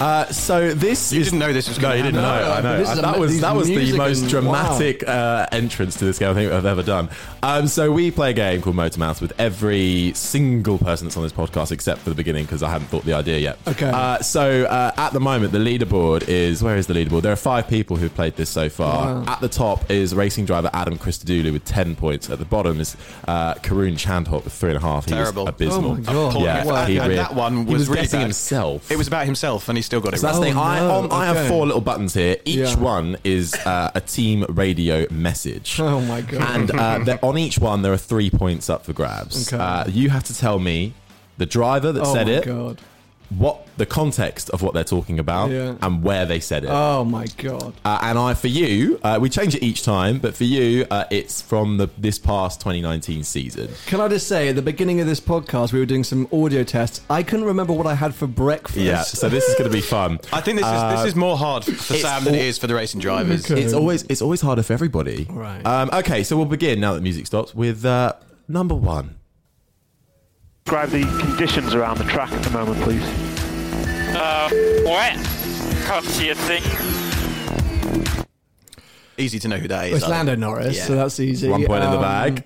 [0.00, 2.22] Uh, so this You is, didn't know this was no, gonna you didn't know.
[2.22, 2.78] No, I know.
[2.78, 6.30] this that a- was that was the most and- dramatic uh, entrance to this game
[6.30, 7.08] I think I've ever done.
[7.42, 11.22] Um, so we play a game called Motor Mouths with every single person that's on
[11.22, 13.58] this podcast except for the beginning because I hadn't thought the idea yet.
[13.66, 13.90] Okay.
[13.92, 17.22] Uh, so uh, at the moment, the leaderboard is where is the leaderboard?
[17.22, 19.14] There are five people who've played this so far.
[19.16, 19.24] Wow.
[19.26, 22.30] At the top is racing driver Adam Christodoulou with ten points.
[22.30, 22.96] At the bottom is
[23.26, 25.04] uh, Karun Chandhok with three and a half.
[25.06, 25.44] He Terrible.
[25.44, 25.90] was abysmal.
[25.92, 26.32] Oh my God.
[26.34, 26.80] Poor Yeah, guy.
[26.80, 28.24] And- he and really- that one he was was really guessing bad.
[28.26, 28.90] himself.
[28.90, 30.56] It was about himself, and he still got it So that's the thing.
[30.56, 30.90] I, no.
[30.90, 31.48] on, I have Okay.
[31.48, 32.36] four little buttons here.
[32.44, 32.76] Each Yeah.
[32.96, 35.80] one is uh, a team radio message.
[35.92, 36.42] oh my god!
[36.54, 39.34] And uh, there- on each one, there are three points up for grabs.
[39.52, 39.62] Okay.
[39.62, 40.92] Uh, you have to tell me
[41.38, 42.80] the driver that oh said my it, god!
[43.30, 45.74] What the context of what they're talking about, Yeah.
[45.82, 46.70] and where they said it.
[46.70, 47.74] Oh my god!
[47.84, 51.04] Uh, and I, for you, uh, we change it each time, but for you, uh,
[51.10, 53.68] it's from the this past 2019 season.
[53.86, 56.64] Can I just say, at the beginning of this podcast, we were doing some audio
[56.64, 57.02] tests.
[57.10, 58.78] I couldn't remember what I had for breakfast.
[58.78, 60.18] Yeah, so this is going to be fun.
[60.32, 62.56] I think this is this is more hard for Uh, Sam than all- it is
[62.58, 63.50] for the racing drivers.
[63.50, 63.62] Okay.
[63.62, 65.26] It's always it's always harder for everybody.
[65.28, 65.64] Right.
[65.66, 68.14] Um, okay, so we'll begin now that music stops with uh,
[68.48, 69.16] number one.
[70.68, 73.02] Describe the conditions around the track at the moment, please.
[74.14, 74.50] Uh,
[74.84, 75.14] wet.
[75.86, 76.62] Can't see a thing.
[79.16, 79.94] Easy to know who that is.
[79.94, 80.16] It's I think.
[80.26, 80.84] Lando Norris, Yeah.
[80.84, 81.48] so that's easy.
[81.48, 82.44] One point in the Um, bag.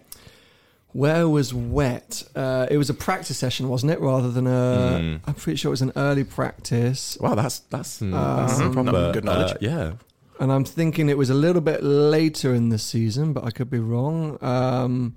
[0.92, 2.22] Where was wet?
[2.36, 4.00] Uh, it was a practice session, wasn't it?
[4.00, 4.98] Rather than a.
[5.00, 5.16] Hmm.
[5.28, 8.84] am pretty sure it was an early practice, Wow, that's that's some, that's some Mhm.
[8.84, 9.50] proper Good knowledge.
[9.50, 9.92] uh, yeah.
[10.38, 13.68] and I'm thinking it was a little bit later in the season, but I could
[13.68, 14.38] be wrong.
[14.40, 15.16] Um,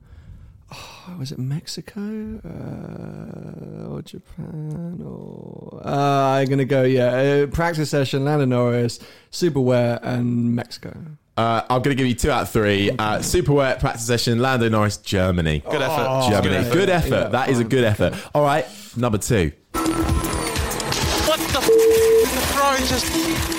[0.75, 2.01] oh, was it Mexico
[2.45, 5.81] uh, or Japan or?
[5.85, 5.89] Uh,
[6.39, 6.83] I'm gonna go.
[6.83, 8.25] Yeah, uh, practice session.
[8.25, 8.99] Lando Norris,
[9.31, 10.95] super wet, and Mexico.
[11.37, 12.91] Uh, I'm going to give you two out of three.
[12.91, 14.39] Uh, super wet practice session.
[14.39, 15.59] Lando Norris, Germany.
[15.69, 16.05] Good effort.
[16.07, 16.63] Oh, Germany.
[16.63, 17.13] Good Good effort.
[17.13, 17.23] effort.
[17.23, 18.13] Yeah, that is a good effort.
[18.33, 18.65] All right,
[18.95, 19.51] number two.
[19.73, 23.54] What the f- the throw just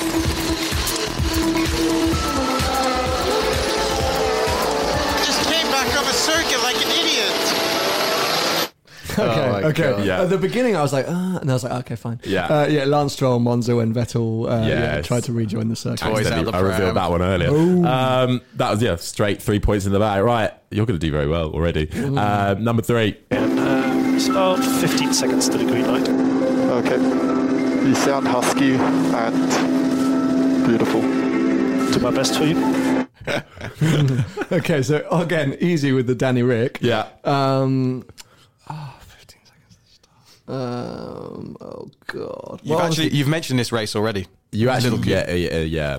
[6.16, 7.32] circuit like an idiot.
[9.18, 9.90] Okay, my okay.
[9.92, 10.04] God.
[10.04, 10.20] Yeah.
[10.20, 12.20] At the beginning, I was like, ah, and I was like, okay, fine.
[12.24, 12.44] Yeah.
[12.48, 12.84] uh, yeah.
[12.84, 15.06] Lance Stroll, Monza, and Vettel uh, yeah, Yes.
[15.06, 16.00] tried to rejoin the circuit.
[16.04, 16.94] Toys out the I revealed pram.
[16.96, 17.48] that one earlier.
[17.88, 20.22] Um, that was yeah, straight three points in the bag.
[20.22, 21.90] Right, you're going to do very well already.
[21.92, 23.16] Um, number three.
[23.30, 26.06] And, uh, it's about 15 seconds to the green light.
[26.84, 26.98] Okay.
[27.88, 31.00] You sound husky and beautiful.
[31.00, 32.56] Do my best for you.
[34.52, 36.78] Okay, so again, easy with the Danny Rick.
[36.80, 37.08] Yeah.
[37.24, 38.04] Um,
[38.70, 40.48] oh, 15 seconds to start.
[40.48, 42.60] Um, oh god.
[42.62, 44.26] You've Well, actually you've mentioned this race already.
[44.52, 45.98] You actually, yeah, yeah, yeah.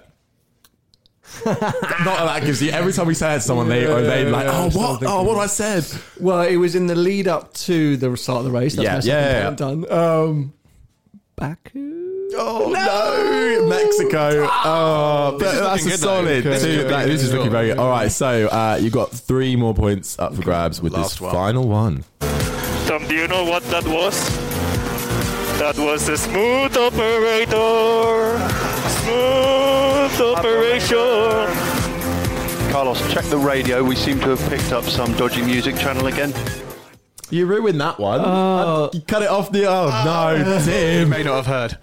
[1.46, 4.26] Not that that gives you every time we say it to someone, they or they
[4.30, 5.08] like, Yeah, oh I'm still what, thinking.
[5.10, 5.86] oh what I said?
[6.22, 8.76] Well, it was in the lead up to the start of the race.
[8.76, 9.92] That's Yeah, my second yeah, point done.
[9.92, 10.54] Um,
[11.36, 12.07] Baku.
[12.36, 14.48] Oh no, Mexico.
[14.66, 16.06] Oh, This is that's a good, though.
[16.08, 16.44] solid.
[16.44, 16.70] This is two.
[16.78, 17.78] looking That- this is looking very good.
[17.78, 21.22] All right, so uh, you got three more points up for grabs with Last this
[21.22, 21.34] one.
[21.34, 22.04] final one.
[22.86, 24.18] Tom, do you know what that was?
[25.60, 28.38] That was a smooth operator.
[29.02, 31.48] Smooth operation.
[32.72, 33.84] Carlos, check the radio.
[33.84, 36.34] We seem to have picked up some dodgy music channel again.
[37.30, 38.22] You ruined that one.
[38.22, 39.66] Uh, you cut it off the.
[39.66, 41.10] Oh no, You Tim.
[41.10, 41.78] may not have heard.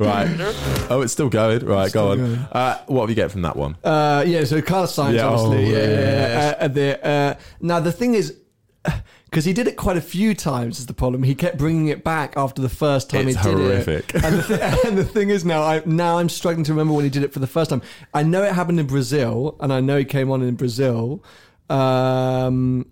[0.00, 0.28] Right.
[0.90, 1.64] Oh, it's still going.
[1.64, 2.18] Right, go on.
[2.18, 2.34] going.
[2.50, 3.76] Uh, what have you get from that one?
[3.84, 5.66] Uh, yeah, so Carlos Sainz, Yeah, obviously.
[5.66, 6.56] oh, yeah, yeah, yes.
[6.58, 6.60] yeah.
[6.60, 8.36] Uh, uh, the, uh, now, the thing is,
[9.26, 11.22] because he did it quite a few times, is the problem.
[11.22, 14.14] He kept bringing it back after the first time It's he did horrific.
[14.16, 14.24] it.
[14.24, 17.04] And the, thi- and the thing is, now I now I'm struggling to remember when
[17.04, 17.82] he did it for the first time.
[18.12, 21.22] I know it happened in Brazil, and I know he came on in Brazil.
[21.68, 22.86] Um,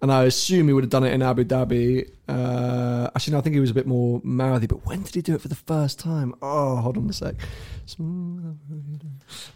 [0.00, 2.08] and I assume he would have done it in Abu Dhabi.
[2.28, 4.66] Uh, actually, no, I think he was a bit more mouthy.
[4.66, 6.34] But when did he do it for the first time?
[6.42, 7.34] Oh, hold on a sec.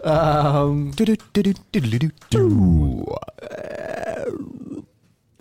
[0.05, 0.93] Um,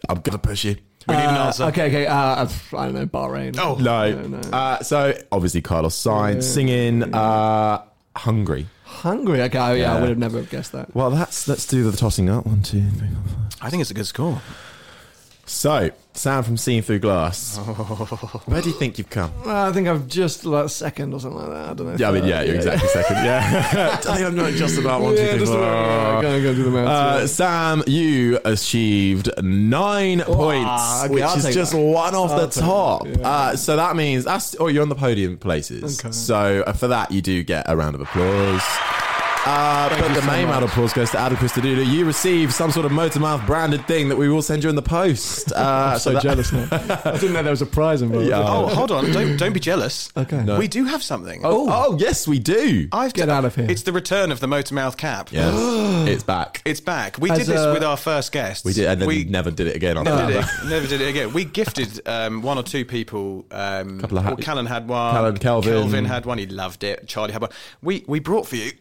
[0.10, 0.76] I'm gonna push you.
[1.08, 1.64] We need an Uh, answer.
[1.66, 2.06] Okay, okay.
[2.08, 2.48] Uh,
[2.78, 3.58] I don't know, Bahrain.
[3.60, 3.76] Oh.
[3.80, 4.12] No.
[4.12, 4.40] No, no.
[4.52, 7.82] Uh, so obviously Carlos Sainz singing uh,
[8.16, 9.42] "Hungry." Hungary.
[9.44, 10.00] Okay, oh, yeah, I Yeah.
[10.02, 10.94] would have never have guessed that.
[10.94, 12.46] Well, that's let's do the tossing up.
[12.46, 13.58] One, two, three, four, five.
[13.62, 14.42] I think it's a good score.
[15.46, 17.58] So, Sam from Seeing Through Glass.
[18.46, 19.32] Where do you think you've come?
[19.46, 21.70] Uh, I think I've just like second or something like that.
[21.70, 21.96] I don't know.
[21.98, 23.18] Yeah, I mean, yeah, you're exactly second.
[23.18, 25.62] Yeah, I think I'm not just about one, two, Yeah, three, just four.
[25.62, 26.22] about.
[26.22, 26.90] Go, go do the maths.
[26.90, 27.26] Uh, yeah.
[27.26, 31.78] Sam, you achieved nine points, okay, which I'll is just that.
[31.80, 33.04] one off I'll the take top.
[33.08, 33.28] that, yeah.
[33.30, 36.00] uh, so that means that's oh, you're on the podium places.
[36.00, 36.12] Okay.
[36.14, 38.64] So uh, for that, you do get a round of applause.
[39.44, 40.72] Uh, but the so main round of much.
[40.72, 41.84] applause goes to Adam Christodoulou.
[41.86, 44.82] You receive some sort of Motormouth branded thing that we will send you in the
[44.84, 45.52] post.
[45.62, 46.68] Uh, I'm so that- jealous now.
[46.72, 48.28] I didn't know there was a prize involved.
[48.28, 48.40] Yeah.
[48.40, 49.12] Oh, hold on!
[49.12, 50.12] Don't don't be jealous.
[50.18, 50.44] Okay.
[50.44, 50.58] No.
[50.58, 51.42] We do have something.
[51.44, 52.88] Oh, oh, yes, we do.
[52.92, 53.70] I've Get out of here.
[53.70, 55.32] It's the return of the motor mouth cap.
[55.32, 55.54] Yes,
[56.08, 56.62] it's back.
[56.66, 57.18] It's back.
[57.20, 58.66] We As did this a- with our first guest.
[58.66, 59.98] We did, and then we we never did it again.
[59.98, 60.64] after never did that.
[60.64, 60.70] it.
[60.70, 61.34] Never did it again.
[61.34, 63.46] We gifted um, one or two people.
[63.52, 65.14] Um, Couple of ha- well, Callan had one.
[65.14, 65.72] Callan, Kelvin.
[65.74, 66.38] Kelvin had one.
[66.38, 67.08] He loved it.
[67.08, 67.52] Charlie had one.
[67.82, 68.72] We we brought for you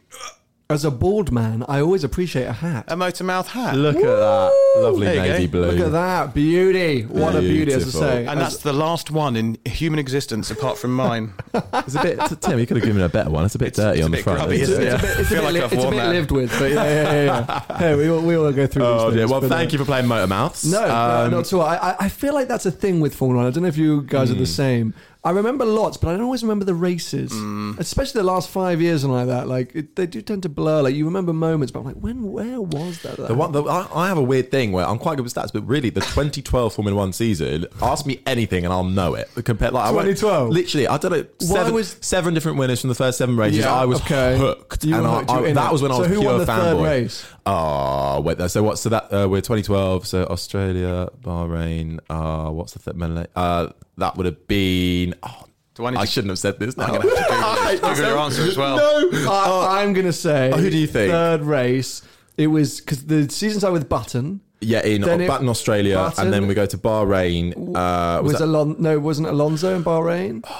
[0.70, 2.84] As a bald man, I always appreciate a hat.
[2.86, 3.74] a motor mouth hat.
[3.76, 5.50] Look at that lovely There you navy go.
[5.50, 5.70] blue.
[5.72, 7.02] Look at that beauty!
[7.02, 8.00] What a beauty, as I Beautiful.
[8.00, 8.26] say.
[8.26, 11.32] and that's the last one in human existence apart from mine.
[11.74, 12.58] It's a bit, Tim.
[12.60, 13.44] You could have given it a better one.
[13.44, 14.38] It's a bit dirty it's a on the bit front.
[14.38, 14.92] grubby, isn't isn't it?
[14.92, 14.94] it?
[14.94, 16.08] It's a bit, it's a Feel bit, like li- I've it's a worn bit that.
[16.10, 17.64] lived with, but yeah, yeah, yeah.
[17.70, 17.76] yeah.
[17.78, 18.84] hey, we all, we all go through.
[18.84, 19.20] Oh these dear.
[19.22, 20.64] things, Well, but, thank uh, you for playing Motor Mouths.
[20.70, 21.62] No, no, Um, not at all.
[21.62, 23.50] I, I- I feel like that's a thing with Formula One.
[23.50, 24.40] I don't know if you guys are Hmm.
[24.40, 24.94] the same.
[25.22, 27.72] I remember lots, but I don't always remember the races, Hmm.
[27.78, 29.48] especially the last five years and like that.
[29.48, 30.80] Like it, they do tend to blur.
[30.80, 33.18] Like you remember moments, but I'm like, when, where was that?
[33.18, 35.52] The one, the, I, I have a weird thing where I'm quite good with stats,
[35.52, 39.28] but really, the 2012 Formula One season, ask me anything and I'll know it.
[39.44, 40.48] Compared, like I went- 2012?
[40.50, 43.58] literally, I don't know, seven, was- seven different winners from the first seven races.
[43.58, 44.38] Yeah, I was okay.
[44.38, 45.72] hooked, and I, I- that it.
[45.72, 46.82] was when I So was who pure won the third fanboy.
[46.84, 47.26] race?
[47.44, 48.78] Oh, wait, so what?
[48.78, 50.06] So that uh, we're 2012.
[50.06, 51.98] So Australia, Bahrain.
[52.08, 53.28] Uh, what's the third?
[53.34, 53.68] Uh,
[54.00, 55.14] that would have been.
[55.22, 55.44] Oh,
[55.74, 56.76] Do I need I to- shouldn't have said this.
[56.76, 56.86] Now.
[56.86, 58.76] I'm gonna have to Google, your answer as well.
[59.12, 60.50] No, I, I'm gonna say.
[60.52, 61.10] Oh, who do you think?
[61.12, 62.02] Third race.
[62.36, 64.40] It was because the season started with Button.
[64.62, 67.52] Yeah, in Then it- Button, Australia, Button- and then we go to Bahrain.
[67.56, 70.44] Uh, was Was, that- Alon- no, wasn't Alonso in Bahrain?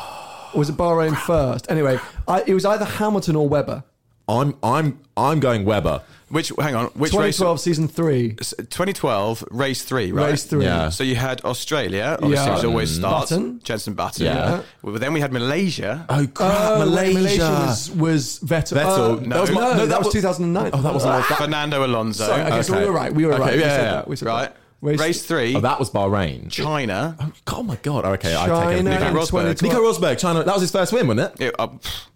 [0.52, 1.70] Or was it Bahrain first?
[1.70, 3.84] Anyway, I, it was either Hamilton or Webber.
[4.38, 6.02] I'm I'm I'm going Webber.
[6.28, 7.38] Which hang on, which race?
[7.38, 8.34] 2012 season three.
[8.34, 10.30] 2012 race three, right?
[10.30, 10.64] Race three.
[10.64, 10.88] Yeah.
[10.90, 12.54] So you had Australia, obviously, Yeah.
[12.54, 13.30] which always starts.
[13.32, 13.60] Button.
[13.64, 14.26] Jensen Button.
[14.26, 14.62] Yeah.
[14.82, 16.06] Well, then we had Malaysia.
[16.08, 17.42] Oh crap, Oh, wait, Malaysia.
[17.66, 18.76] was, was Vettel.
[18.78, 19.12] Vettel.
[19.12, 20.70] Uh, That no, was no, no, that, that was was- 2009.
[20.72, 22.26] Oh, that wasn't Ah, Fernando Alonso.
[22.26, 23.12] Sorry, okay, so we were right.
[23.12, 23.54] We were Okay, right.
[23.54, 24.08] We yeah, said yeah, that.
[24.08, 24.42] We said right.
[24.54, 24.56] that.
[24.82, 26.48] Race, Race Oh, that was Bahrain.
[26.50, 27.16] China.
[27.48, 28.04] Oh my god.
[28.04, 28.78] Okay, I take it.
[28.78, 29.60] in Nico, Rosberg.
[29.60, 30.42] Nico Rosberg, China.
[30.44, 31.46] That was his first win, wasn't it?
[31.48, 31.68] It- uh,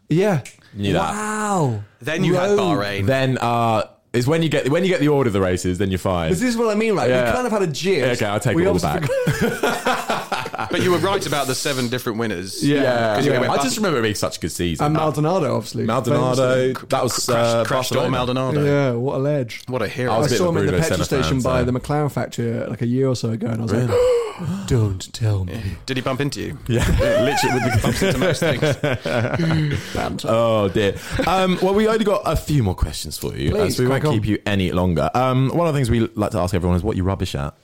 [0.08, 0.40] Yeah.
[0.74, 1.12] Knew that.
[1.12, 1.82] Wow.
[2.00, 2.58] then you had Road.
[2.58, 3.06] Bahrain.
[3.06, 5.90] Then uh, is when you get when you get the order of the races, then
[5.90, 6.30] you're fine.
[6.30, 7.08] This is what I mean, right?
[7.08, 7.26] Yeah.
[7.26, 7.98] We kind of had a jizz.
[7.98, 9.08] Yeah, okay, I'll take we it all obviously
[9.40, 10.30] back.
[10.70, 12.62] but you were right about the seven different winners.
[12.66, 13.14] Yeah.
[13.16, 13.50] 'Cause you Yeah.
[13.50, 14.86] I just remember it being such a good season.
[14.86, 15.84] And Maldonado, obviously.
[15.84, 18.64] Maldonado, that was Crash, uh, Crashtor Maldonado.
[18.64, 19.62] Yeah, what a ledge.
[19.68, 20.12] What a hero.
[20.12, 21.72] I was I a bit saw him in the petrol station fan, by so- the
[21.80, 23.90] McLaren factory uh, like a year or so ago, and I was like,
[24.66, 26.58] "Don't tell me." Did he bump into you?
[26.68, 26.86] Yeah,
[27.22, 30.24] literally with the Bumps into most things.
[30.26, 30.96] Oh dear.
[31.26, 34.04] Um, well, we only got a few more questions for you, Please, so we won't
[34.04, 34.14] on.
[34.14, 35.10] keep you any longer.
[35.14, 37.54] Um, one of the things we like to ask everyone is what you rubbish at.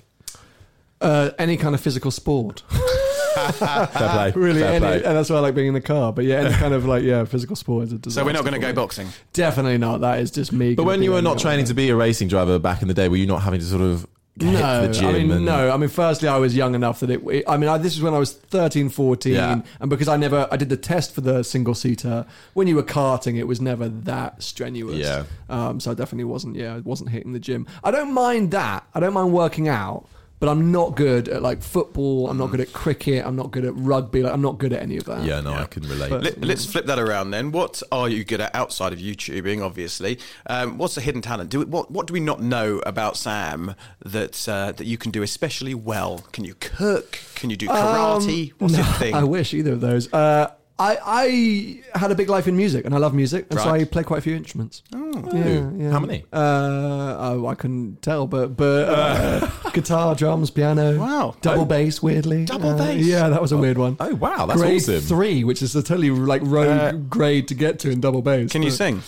[1.01, 4.33] Uh, any kind of physical sport, Fair play.
[4.37, 4.97] really, Fair any, play.
[4.97, 6.13] and that's why I like being in the car.
[6.13, 8.43] But yeah, any kind of like yeah, physical sport is a So disaster we're not
[8.43, 9.09] going to go boxing.
[9.33, 10.03] Definitely not.
[10.03, 10.75] That is just me.
[10.75, 12.95] But when you were not the- training to be a racing driver back in the
[12.95, 14.03] day, were you not having to sort of
[14.39, 15.07] hit No, the gym?
[15.07, 15.71] I mean, and- no.
[15.71, 17.23] I mean, firstly, I was young enough that it.
[17.29, 19.63] it- I mean, I, this is when I was 13, 14, Yeah.
[19.81, 22.27] and because I never, I did the test for the single seater.
[22.53, 24.97] When you were karting, it was never that strenuous.
[24.99, 25.25] Yeah.
[25.49, 26.57] Um, so I definitely wasn't.
[26.57, 27.67] Yeah, I wasn't hitting the gym.
[27.83, 28.85] I don't mind that.
[28.95, 30.07] I don't mind working out.
[30.41, 32.31] But I'm not good at like football.
[32.31, 33.27] I'm not good at cricket.
[33.27, 34.23] I'm not good at rugby.
[34.23, 35.23] Like, I'm not good at any of that.
[35.23, 36.09] Yeah, no, I can relate.
[36.09, 37.53] But- Let, let's flip that around then.
[37.53, 39.63] What are you good at outside of YouTubing?
[39.63, 41.51] Obviously, um, what's the hidden talent?
[41.51, 43.75] Do we, what What do we not know about Sam
[44.05, 46.25] that uh, that you can do especially well?
[46.33, 47.19] Can you cook?
[47.35, 48.51] Can you do karate?
[48.51, 49.15] Um, what's no, your thing?
[49.15, 50.11] I wish either of those.
[50.13, 53.67] Uh, I I had a big life in music, and I love music, and so
[53.71, 53.83] Right.
[53.83, 54.83] I play quite a few instruments.
[54.95, 56.25] Oh, yeah, How many?
[56.33, 60.99] Uh, oh, I couldn't tell, but but uh, guitar, drums, piano.
[60.99, 61.35] Wow.
[61.43, 61.65] double Oh.
[61.67, 62.03] bass.
[62.03, 63.05] Weirdly, Double Uh, bass?
[63.05, 63.97] Yeah, that was a weird one.
[64.01, 65.01] Oh wow, that's grade awesome.
[65.01, 68.51] three, which is a totally like rogue Uh, grade to get to in double bass.
[68.51, 69.03] Can you but- sing?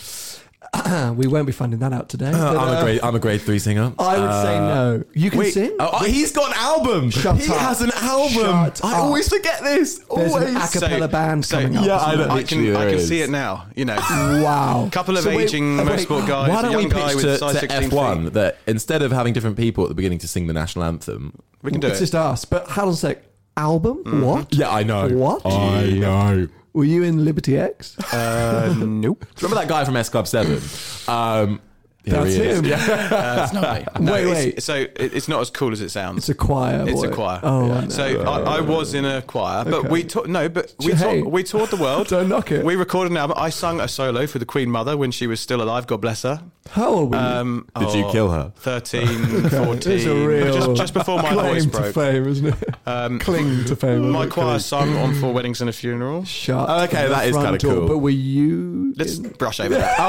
[1.15, 2.27] we won't be finding that out today.
[2.31, 2.99] Uh, but, I'm uh, a grade.
[3.03, 3.93] I'm a grade three singer.
[3.99, 5.03] I would say Uh, no.
[5.13, 5.75] You can Wait, sing.
[5.79, 7.09] oh, he's got an album.
[7.11, 7.57] Shut he up.
[7.59, 8.31] has an album.
[8.33, 8.97] Shut I up.
[9.03, 9.99] always forget this.
[9.99, 10.49] There's always.
[10.49, 11.85] an a cappella band so- coming up.
[11.85, 12.17] Yeah, isn't I know.
[12.23, 12.31] there?
[12.31, 13.67] I can Literally, I can there see it now.
[13.75, 14.89] You know, Wow.
[14.91, 16.49] couple of So wait, aging wait, motorsport guys.
[16.49, 18.33] Why a don't young we guy pitch with to, size to 16 F1 feet.
[18.33, 21.33] that instead of having different people at the beginning to sing the national anthem?
[21.61, 22.01] We can do it's it.
[22.01, 22.45] just us.
[22.45, 23.23] But hold on a sec.
[23.55, 24.21] Album?
[24.25, 24.51] What?
[24.53, 25.07] Yeah, I know.
[25.09, 25.45] What?
[25.45, 26.47] I know.
[26.73, 27.97] Were you in Liberty X?
[28.13, 29.25] Uh, nope.
[29.41, 30.59] Remember that guy from S Club Seven?
[31.07, 31.59] Um, here
[32.05, 32.59] That's he is.
[32.59, 32.65] him.
[33.13, 33.85] Uh, it's not me.
[34.05, 34.63] No, Wait, it's- wait.
[34.63, 36.17] So it, it's not as cool as it sounds.
[36.19, 36.83] It's a choir.
[36.87, 37.39] It's a choir.
[37.43, 37.89] Oh, I know.
[37.89, 39.87] So I, I was in a choir, but Okay.
[39.89, 41.21] we tou- no, but we Hey.
[41.21, 42.07] tou- we toured the world.
[42.09, 42.65] Don't knock it.
[42.65, 43.37] We recorded an album.
[43.39, 45.87] I sung a solo for the Queen Mother when she was still alive.
[45.87, 46.41] God bless her.
[46.71, 47.23] How old were you?
[47.23, 48.51] Um, Did you oh, kill her?
[48.57, 49.91] 13, 14.
[49.91, 51.93] it's a real just, just before my claim voice to broke.
[51.93, 52.75] fame, isn't it?
[52.85, 54.09] Um, Cling to fame.
[54.11, 54.59] my choir Cling.
[54.59, 56.23] sung on Four Weddings and a Funeral.
[56.23, 56.69] Shut.
[56.69, 57.87] Oh, okay, that is kinda cool.
[57.87, 58.93] But were you?
[58.97, 59.99] Let's in- brush over that.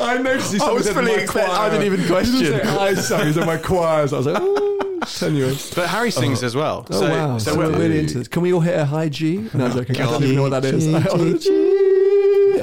[0.00, 0.60] I noticed.
[0.70, 2.40] You I was said fully my expect- I didn't even question.
[2.40, 3.26] didn't say I sang.
[3.26, 4.12] You said my choirs.
[4.12, 5.74] I was like, oh, tenuous.
[5.74, 6.86] But Harry sings as well.
[6.90, 7.38] Oh so, wow!
[7.38, 8.28] So So we're we're, really into this.
[8.28, 9.48] Can we all hit a high G?
[9.54, 9.96] No, I'm joking.
[9.96, 11.48] I don't even know what that is.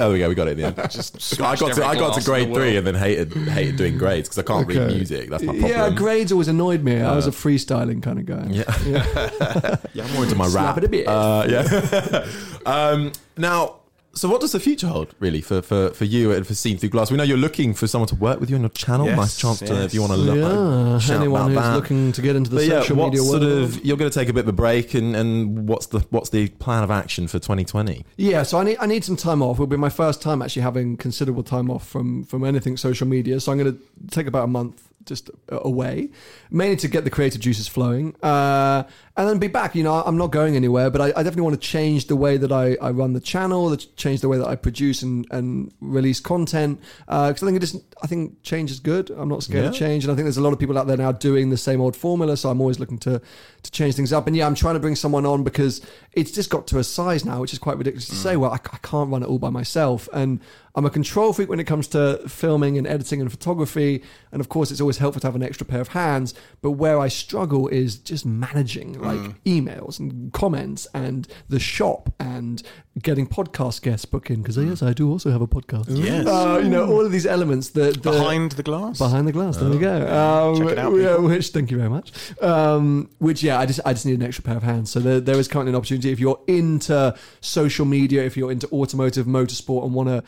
[0.00, 0.28] Oh, we go.
[0.28, 0.92] We got it in the end.
[0.92, 3.98] just I smashed got to I got to grade three and then hated hated doing
[3.98, 5.28] grades because I can't read music.
[5.28, 5.72] That's my problem.
[5.72, 7.00] Yeah, grades always annoyed me.
[7.00, 8.46] I was a freestyling kind of guy.
[8.48, 9.76] Yeah.
[9.94, 10.78] yeah, I'm more into my Slap rap.
[10.78, 11.08] it a bit.
[11.08, 12.26] Uh, yeah.
[12.66, 13.77] um, now,
[14.18, 16.88] so what does the future hold, really, for, for, for you and for Seen Through
[16.88, 17.10] Glass?
[17.10, 19.06] We know you're looking for someone to work with you on your channel.
[19.06, 20.36] Yes, nice chance to, if you want to look.
[20.36, 21.74] Yeah, anyone who's that.
[21.74, 23.62] looking to get into the But yeah, social what media sort world.
[23.62, 26.30] of you're going to take a bit of a break, and, and what's the what's
[26.30, 28.04] the plan of action for 2020?
[28.16, 29.56] Yeah, so I need I need some time off.
[29.56, 33.38] It'll be my first time actually having considerable time off from from anything social media.
[33.38, 36.10] So I'm going to take about a month just away,
[36.50, 38.84] mainly to get the creative juices flowing, uh,
[39.18, 39.74] and then be back.
[39.74, 42.36] You know, I'm not going anywhere, but I, I definitely want to change the way
[42.36, 45.74] that I, I run the channel, that change the way that I produce and, and
[45.80, 46.80] release content.
[47.08, 49.10] Uh, because I think it is, I think change is good.
[49.10, 50.96] I'm not scared of change, and I think there's a lot of people out there
[50.96, 52.36] now doing the same old formula.
[52.36, 53.20] So I'm always looking to
[53.64, 54.28] to change things up.
[54.28, 57.24] And yeah, I'm trying to bring someone on because it's just got to a size
[57.24, 58.34] now, which is quite ridiculous to say.
[58.34, 58.40] Mm.
[58.40, 60.38] Well, I, I can't run it all by myself, and
[60.76, 64.04] I'm a control freak when it comes to filming and editing and photography.
[64.30, 66.34] And of course, it's always helpful to have an extra pair of hands.
[66.62, 72.62] But where I struggle is just managing like emails and comments and the shop and
[73.02, 74.42] getting podcast guests booked in.
[74.42, 75.86] Because yes, I do also have a podcast.
[75.88, 76.26] Yes.
[76.26, 78.98] Uh, you know, all of these elements that that- Behind the glass.
[78.98, 79.56] Behind the glass.
[79.56, 80.06] There we go.
[80.08, 82.12] Um, Check it out, yeah, which thank you very much.
[82.42, 84.90] Um, which yeah, I just I just need an extra pair of hands.
[84.90, 88.68] So there, there is currently an opportunity if you're into social media, if you're into
[88.68, 90.22] automotive, motorsport, and want to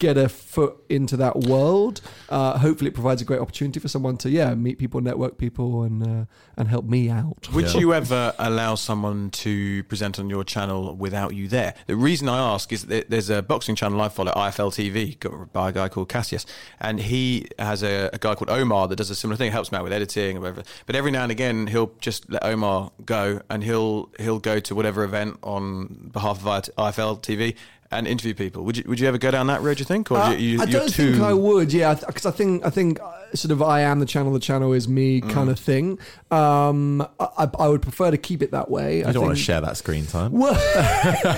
[0.00, 2.00] get a foot into that world.
[2.28, 5.82] Uh, hopefully, it provides a great opportunity for someone to yeah meet people, network people,
[5.82, 6.24] and uh,
[6.56, 7.48] and help me out.
[7.52, 7.80] Would Yeah.
[7.80, 11.74] you ever allow someone to present on your channel without you there?
[11.86, 15.52] The reason I ask is that there's a boxing channel I follow, IFL TV, got
[15.52, 16.44] by a guy called Cassius,
[16.80, 19.78] and he has a, a guy called Omar that does a similar thing, helps me
[19.78, 20.64] out with editing or whatever.
[20.86, 24.74] But every now and again, he'll just let Omar go, and he'll he'll go to
[24.74, 27.54] whatever event on behalf of IFL TV,
[27.90, 28.64] and interview people.
[28.64, 29.76] Would you would you ever go down that road?
[29.76, 31.12] Do you think, or Uh, you, you, I don't too?
[31.12, 31.72] think I would.
[31.72, 34.72] Yeah, because I think I think uh, sort of I am the channel, the channel
[34.72, 35.30] is me Mm.
[35.30, 35.98] kind of thing.
[36.30, 38.98] Um, I, I I would prefer to keep it that way.
[38.98, 40.32] You I don't want to share that screen time.
[40.32, 40.54] Well,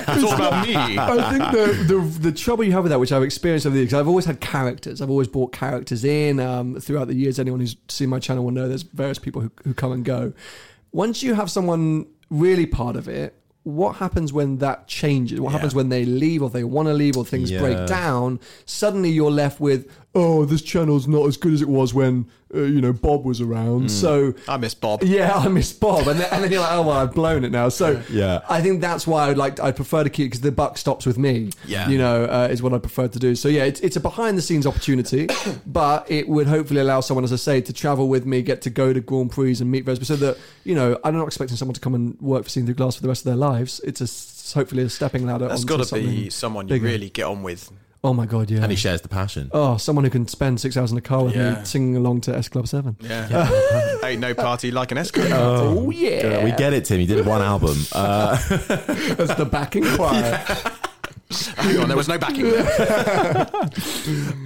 [0.08, 0.74] it's all about me.
[0.76, 3.80] I think the, the the trouble you have with that, which I've experienced over the
[3.82, 5.00] years, 'cause I've always had characters.
[5.02, 7.38] I've always brought characters in um, throughout the years.
[7.38, 10.32] Anyone who's seen my channel will know there's various people who, who come and go.
[10.92, 13.34] Once you have someone really part of it,
[13.66, 15.40] what happens when that changes?
[15.40, 17.58] What happens when they leave or they want to leave or things Yeah.
[17.58, 18.38] break down?
[18.64, 22.60] Suddenly you're left with, oh, this channel's not as good as it was when uh,
[22.62, 23.90] you know Bob was around.
[23.90, 25.02] So I miss Bob.
[25.02, 27.50] yeah, I miss Bob, and then, and then you're like, oh well, I've blown it
[27.52, 27.68] now.
[27.68, 28.40] So Yeah.
[28.48, 31.18] I think that's why I'd like I'd prefer to keep because the buck stops with
[31.18, 31.50] me.
[31.66, 31.88] Yeah.
[31.88, 33.34] you know, uh, is what I prefer to do.
[33.34, 35.28] So yeah, it's it's a behind the scenes opportunity,
[35.66, 38.70] but it would hopefully allow someone, as I say, to travel with me, get to
[38.70, 41.74] go to Grand Prix and meet various, so that you know, I'm not expecting someone
[41.74, 43.80] to come and work for Seen Through Glass for the rest of their lives.
[43.84, 44.08] It's a
[44.58, 45.48] hopefully a stepping ladder.
[45.48, 46.86] That's got to be someone you bigger.
[46.86, 47.70] really get on with.
[48.04, 48.62] Oh my god, yeah.
[48.62, 49.50] And he shares the passion.
[49.52, 51.58] Oh, someone who can spend six hours in a car with Yeah.
[51.58, 52.96] me singing along to S Club Seven.
[53.00, 55.28] Yeah, ain't no party like an escort.
[55.32, 57.00] Oh, yeah, We get it, Tim.
[57.00, 57.76] You did one album.
[57.92, 60.22] Uh, That's the backing choir.
[61.56, 62.46] Hang on, there was no backing.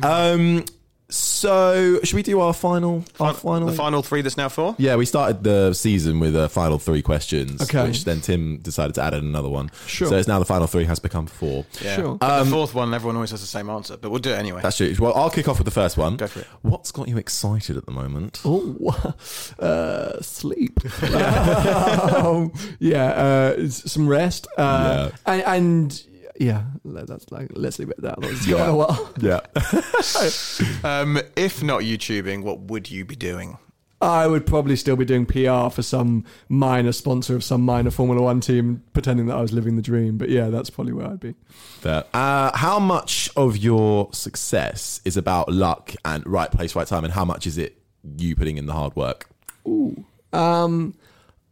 [0.03, 0.65] um,
[1.11, 3.05] so, should we do our final?
[3.19, 3.69] Our final.
[3.69, 4.75] The final three that's now four.
[4.79, 7.87] Yeah, we started the season with a final three questions, Okay.
[7.89, 9.71] which then Tim decided to add in another one.
[9.87, 10.09] Sure.
[10.09, 11.65] So it's now the final three has become four.
[11.83, 11.97] Yeah.
[11.97, 12.15] Sure.
[12.17, 14.61] But the fourth one, everyone always has the same answer, but we'll do it anyway.
[14.63, 14.95] That's true.
[14.99, 16.17] Well, I'll kick off with the first one.
[16.17, 16.47] Go for it.
[16.63, 18.41] What's got you excited at the moment?
[18.53, 18.95] Oh,
[19.59, 20.81] uh, sleep.
[21.15, 24.47] um, yeah, uh, some rest.
[24.57, 26.03] Uh, and, and
[26.41, 28.19] yeah, let- that's like let's leave it at that.
[28.31, 28.57] It's Yeah.
[28.67, 29.13] going well.
[29.21, 29.41] Yeah.
[30.85, 33.59] Um, if not YouTubing, what would you be doing?
[34.03, 38.23] I would probably still be doing PR for some minor sponsor of some minor Formula
[38.23, 40.17] One team, pretending that I was living the dream.
[40.17, 41.35] But yeah, that's probably where I'd be.
[41.81, 42.05] Fair.
[42.15, 47.13] Uh, how much of your success is about luck and right place, right time, and
[47.13, 47.77] how much is it
[48.17, 49.29] you putting in the hard work?
[49.69, 50.03] Ooh.
[50.33, 50.95] Um,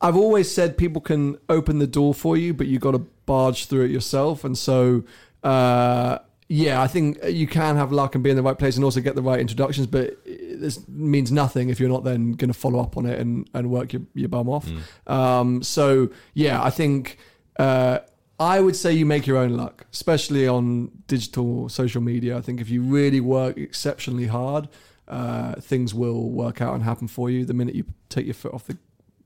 [0.00, 3.66] I've always said people can open the door for you, but you got to barge
[3.66, 4.42] through it yourself.
[4.42, 5.04] And so,
[5.44, 6.18] uh,
[6.48, 9.00] yeah, I think you can have luck and be in the right place and also
[9.00, 12.80] get the right introductions, but this means nothing if you're not then going to follow
[12.80, 14.66] up on it and, and work your, your bum off.
[15.06, 17.18] Um, so, yeah, I think.
[17.58, 17.98] Uh,
[18.40, 22.38] I would say you make your own luck, especially on digital social media.
[22.38, 24.68] I think if you really work exceptionally hard,
[25.08, 27.44] uh, things will work out and happen for you.
[27.44, 28.76] The minute you take your foot off the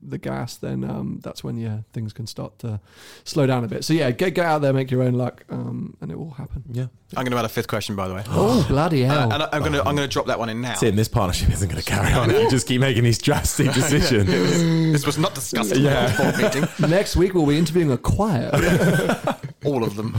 [0.07, 2.79] the gas, then um, that's when yeah things can start to
[3.23, 3.83] slow down a bit.
[3.85, 6.63] So yeah, get get out there, make your own luck, um, and it will happen.
[6.71, 6.87] Yeah.
[7.15, 8.23] I'm going to add a fifth question, by the way.
[8.27, 9.33] Oh bloody Uh, hell!
[9.33, 10.73] and I- I'm going to I'm going to drop that one in now.
[10.73, 14.25] Tim, this partnership isn't going to carry on you just keep making these drastic decisions.
[14.27, 16.67] This was not discussed in the last board meeting.
[16.89, 18.49] Next week we'll be interviewing a choir.
[19.65, 20.15] All of them.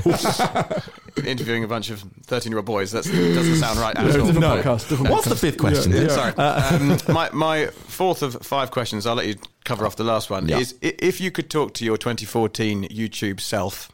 [1.25, 2.93] Interviewing a bunch of 13 year old boys.
[2.93, 4.27] That doesn't sound right at all.
[4.27, 4.89] different podcast.
[4.89, 5.93] Different What's the fifth question?
[5.93, 6.09] Yeah, Tim?
[6.09, 6.33] yeah.
[6.33, 6.35] Sorry.
[7.07, 9.35] Um, my, my fourth of five questions, I'll let you
[9.75, 10.59] cover off the last one, Yeah.
[10.59, 13.91] is if you could talk to your 2014 YouTube self,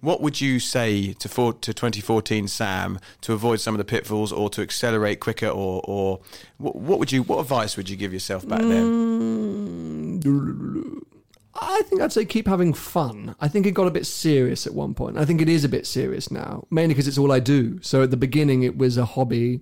[0.00, 4.30] what would you say to, for, to 2014 Sam to avoid some of the pitfalls
[4.30, 6.20] or to accelerate quicker or, or
[6.58, 11.00] what, what would you what advice would you give yourself back then?
[11.54, 13.34] I think I'd say keep having fun.
[13.40, 15.16] I think it got a bit serious at one point.
[15.16, 17.80] I think it is a bit serious now, mainly because it's all I do.
[17.82, 19.60] So at the beginning, it was a hobby,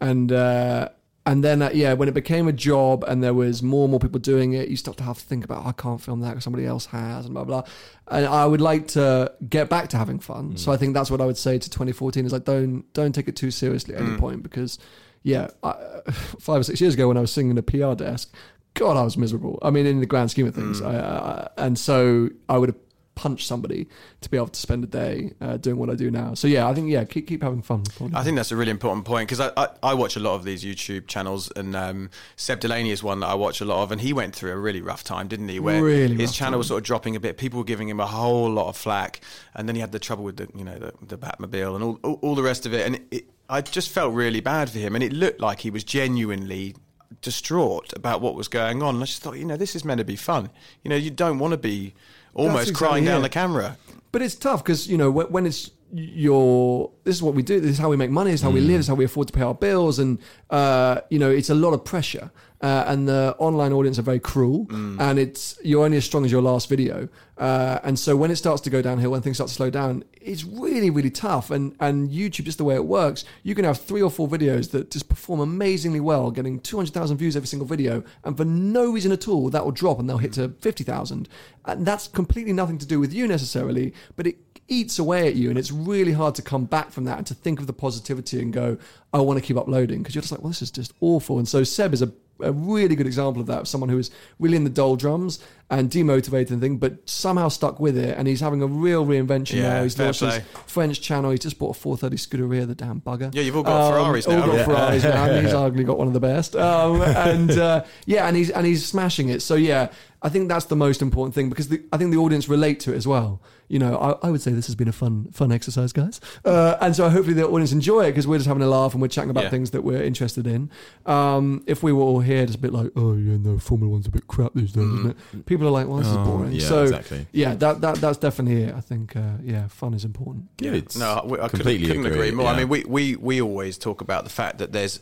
[0.00, 0.88] and uh,
[1.28, 4.00] and then uh, yeah, when it became a job and there was more and more
[4.00, 6.30] people doing it, you start to have to think about oh, I can't film that
[6.30, 7.64] because somebody else has, and blah blah.
[8.08, 10.54] And I would like to get back to having fun.
[10.54, 10.58] Mm.
[10.58, 13.28] So I think that's what I would say to 2014 is like don't don't take
[13.28, 14.18] it too seriously at any mm.
[14.18, 14.78] point because
[15.22, 15.74] yeah, I,
[16.40, 18.34] five or six years ago when I was singing in a PR desk,
[18.72, 19.58] God, I was miserable.
[19.60, 20.86] I mean, in the grand scheme of things, mm.
[20.86, 22.78] I, I, and so I would have
[23.18, 23.88] punched somebody
[24.20, 26.34] to be able to spend a day uh, doing what I do now.
[26.34, 27.82] So yeah, I think yeah, keep keep having fun.
[28.14, 30.44] I think that's a really important point because I, I, I watch a lot of
[30.44, 33.90] these YouTube channels and um, Seb Delanney is one that I watch a lot of
[33.90, 35.58] and he went through a really rough time, didn't he?
[35.58, 36.58] Where Really his channel time.
[36.58, 37.36] was sort of dropping a bit.
[37.38, 39.20] People were giving him a whole lot of flack,
[39.54, 41.98] and then he had the trouble with the you know the, the Batmobile and all,
[42.04, 42.86] all all the rest of it.
[42.86, 45.82] And it, I just felt really bad for him, and it looked like he was
[45.82, 46.76] genuinely
[47.22, 48.94] distraught about what was going on.
[48.96, 50.50] And I just thought, you know, this is meant to be fun.
[50.82, 51.94] You know, you don't want to be
[52.38, 53.76] almost exactly crying down the camera.
[54.12, 57.60] But it's tough because you know when, when it's your this is what we do.
[57.60, 58.30] This is how we make money.
[58.30, 58.78] This is how we live.
[58.78, 59.98] This is how we afford to pay our bills.
[59.98, 60.18] And
[60.50, 62.30] uh, you know it's a lot of pressure.
[62.60, 64.66] Uh, and the online audience are very cruel.
[65.00, 67.08] And it's you're only as strong as your last video.
[67.36, 70.02] Uh, and so when it starts to go downhill, when things start to slow down,
[70.20, 71.52] it's really really tough.
[71.52, 74.72] And and YouTube just the way it works, you can have three or four videos
[74.72, 78.44] that just perform amazingly well, getting two hundred thousand views every single video, and for
[78.44, 81.28] no reason at all that will drop and they'll hit to fifty thousand.
[81.64, 84.36] And that's completely nothing to do with you necessarily, but it
[84.66, 87.34] eats away at you, and it's really hard to come back from that and to
[87.34, 88.76] think of the positivity and go,
[89.12, 91.38] I want to keep uploading because you're just like, well, this is just awful.
[91.38, 94.10] And so Seb is a a really good example of that, of someone who is
[94.38, 95.38] really in the doldrums
[95.70, 98.16] and demotivated and thing, but somehow stuck with it.
[98.16, 99.82] And he's having a real reinvention Yeah, now.
[99.82, 100.40] He's launched his.
[100.66, 101.30] French channel.
[101.30, 103.34] He just bought a 430 Scuderia, the damn bugger.
[103.34, 104.34] Yeah, you've all got Ferraris now.
[104.34, 104.74] all got haven't?
[104.74, 105.24] Ferraris now.
[105.24, 106.56] and he's arguably got one of the best.
[106.56, 109.42] Um, and uh, yeah, and he's and he's smashing it.
[109.42, 109.88] So yeah,
[110.22, 112.92] I think that's the most important thing because the, I think the audience relate to
[112.92, 113.42] it as well.
[113.68, 116.20] You know, I, I would say this has been a fun fun exercise, guys.
[116.44, 119.02] Uh, and so hopefully the audience enjoy it because we're just having a laugh and
[119.02, 119.50] we're chatting about Yeah.
[119.50, 120.70] things that we're interested in.
[121.06, 124.06] Um, if we were all here, just a bit like, oh yeah, no, Formula One's
[124.06, 125.46] a bit crap these days, isn't it?
[125.46, 126.52] People are like, well, this is Oh, boring.
[126.52, 127.26] yeah, so exactly.
[127.32, 128.74] yeah, that, that that's definitely it.
[128.74, 130.46] I think uh, yeah, fun is important.
[130.56, 130.96] Good.
[130.96, 132.46] No, we- I completely couldn't, couldn't agree, more.
[132.46, 132.52] yeah.
[132.52, 134.98] I mean, we, we, we always talk about the fact that there's,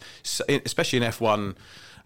[0.49, 1.55] especially in F1,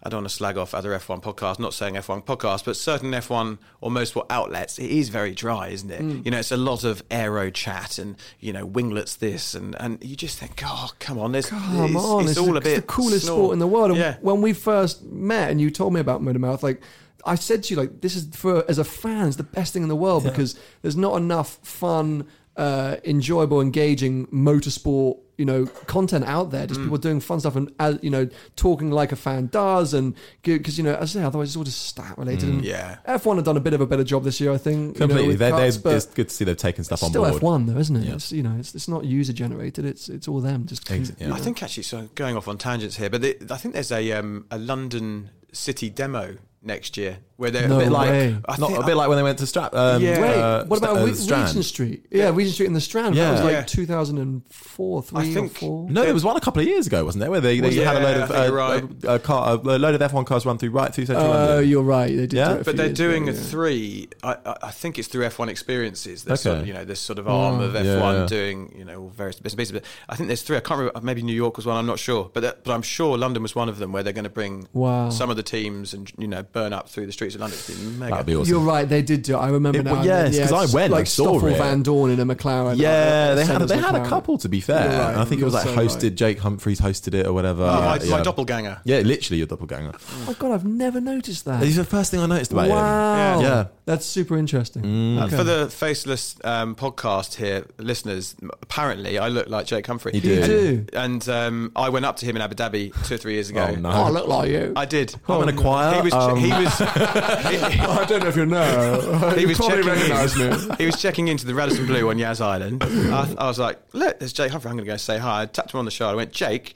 [0.03, 3.11] I don't want to slag off other F1 podcasts, not saying F1 podcasts, but certain
[3.11, 6.01] F1 or motorsport outlets, it is very dry, isn't it?
[6.01, 6.25] Mm.
[6.25, 10.03] You know, it's a lot of aero chat and, you know, winglets this, and, and
[10.03, 12.61] you just think, oh, come on, this, Come it's, on, it's, it's, all the, a
[12.61, 13.37] bit it's the coolest snore.
[13.37, 13.91] sport in the world.
[13.91, 14.17] And Yeah.
[14.21, 16.81] when we first met and you told me about Motormouth, like
[17.23, 19.83] I said to you, like this is for as a fan, it's the best thing
[19.83, 22.25] in the world because there's not enough fun,
[22.57, 25.17] uh, enjoyable, engaging motorsport.
[25.37, 26.83] You know, content out there, just Mm.
[26.83, 30.59] people doing fun stuff and uh, you know talking like a fan does, and good
[30.59, 32.47] because you know, as I say, otherwise it's all just stat related.
[32.47, 32.97] Mm, yeah.
[33.07, 34.79] F1 have done a bit of a better job this year, I think.
[34.79, 35.27] you know, Completely.
[35.29, 37.23] with they, cuts, they, but it's good to see they've taken stuff it's on still
[37.27, 37.41] board.
[37.41, 38.03] F1 though, isn't it?
[38.05, 38.13] Yeah.
[38.13, 39.83] It's you know, it's, it's not user generated.
[39.83, 40.67] It's it's all them.
[40.67, 41.33] Just Ex- yeah.
[41.33, 44.11] I think actually, so going off on tangents here, but the, I think there's a
[44.11, 48.37] um, a London City demo next year where they're No a bit like way.
[48.47, 49.73] I not a bit like when they went to Strap.
[49.73, 50.21] Um, Yeah.
[50.21, 51.47] Wait, uh, what about uh, Re- Strand?
[51.47, 52.05] Regent Street?
[52.11, 53.15] Yeah, Regent Street in the Strand.
[53.15, 53.31] That Yeah.
[53.31, 53.63] was like Yeah.
[53.63, 55.89] 2004, three I think- or four.
[55.89, 57.31] No, there was one a couple of years ago, wasn't there?
[57.31, 58.19] Where they, they Was had a there?
[58.19, 58.83] load of uh, right.
[59.05, 61.69] a, a car, a load of F1 cars run through right through central Oh, London.
[61.69, 62.07] you're right.
[62.09, 62.33] They did.
[62.33, 62.57] Yeah?
[62.57, 63.47] do But they're doing ago, a yeah.
[63.49, 64.07] three.
[64.23, 66.23] I, I, I think it's through F1 Experiences.
[66.23, 68.25] There's sort of, you know, this sort of arm of F1 Yeah, yeah.
[68.27, 69.71] doing, you know, various bits and pieces.
[69.71, 70.57] But I think there's three.
[70.57, 71.01] I can't remember.
[71.01, 71.75] Maybe New York was one.
[71.77, 72.29] I'm not sure.
[72.31, 74.67] But that, but I'm sure London was one of them where they're going to bring
[74.73, 75.09] Wow.
[75.09, 77.57] some of the teams and you know burn up through the streets of London.
[77.59, 78.11] It'd be mega.
[78.11, 78.49] That'd be awesome.
[78.51, 78.87] You're right.
[78.87, 79.35] They did do.
[79.35, 79.37] it.
[79.39, 79.93] I remember It- now.
[79.95, 81.59] well, yes, 'cause I it's went, I Like saw Stoffel it.
[81.59, 82.77] Vandoorne in a McLaren.
[82.77, 84.87] Yeah, they had a, Senna's they had a couple to be fair.
[84.89, 86.03] Right, I think it was like so hosted.
[86.03, 86.15] right.
[86.15, 87.63] Jake Humphreys hosted it or whatever.
[87.63, 88.09] Oh, my, yeah.
[88.11, 88.79] my doppelganger.
[88.83, 89.93] Yeah, literally your doppelganger.
[90.27, 91.59] Oh God, I've never noticed that.
[91.59, 92.71] This is the first thing I noticed about him.
[92.71, 93.39] wow.
[93.41, 93.65] Yeah.
[93.91, 93.95] Mm.
[93.95, 95.17] That's super interesting.
[95.17, 95.37] Uh, Okay.
[95.37, 100.13] For the faceless um, podcast here, listeners, apparently I look like Jake Humphrey.
[100.15, 100.29] You do.
[100.35, 100.85] You do.
[100.93, 103.67] And um, I went up to him in Abu Dhabi two or three years ago.
[103.69, 103.89] Oh, no.
[103.89, 104.73] Oh, I look like you.
[104.75, 105.15] I did.
[105.27, 105.95] I'm in a choir.
[105.95, 106.13] He was.
[106.13, 106.81] um, he was.
[106.81, 109.31] I don't know if you know.
[109.35, 110.67] he you was probably checking in.
[110.69, 110.75] me.
[110.77, 112.83] he was checking into the Radisson Blu on Yas Island.
[112.83, 114.69] I, I was like, "Look, there's Jake Humphrey.
[114.69, 116.13] I'm going to go say hi." I tapped him on the shoulder.
[116.13, 116.75] I went, "Jake,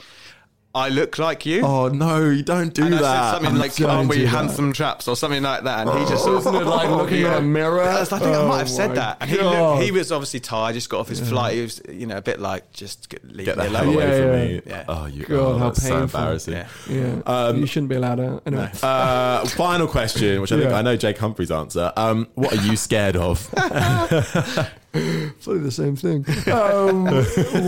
[0.76, 3.32] I look like you." Oh no, you don't do and I that.
[3.32, 4.30] said something like, don't "Aren't we do that.
[4.30, 5.88] handsome chaps?" or something like that.
[5.88, 7.84] And he just sort of it like looking in a mirror?
[7.84, 9.18] Yes, I think I might have Oh said that.
[9.22, 11.56] And he, looked, he was obviously tired, just got off his flight.
[11.56, 13.84] He was, you know, a bit like, just get, leave Get me the alone.
[13.84, 14.46] hell away Yeah, from yeah.
[14.48, 14.62] me.
[14.68, 14.84] Yeah.
[14.90, 16.54] Oh, you, God, oh, how that's so embarrassing.
[16.54, 16.68] Yeah.
[16.90, 18.44] Yeah, Um, you shouldn't be allowed out.
[18.46, 20.78] Anyway, Uh, final question, which I think Yeah.
[20.78, 21.92] I know Jake Humphrey's answer.
[21.96, 23.50] Um, what are you scared of?
[25.44, 26.26] Probably the same thing.
[26.52, 27.06] Um,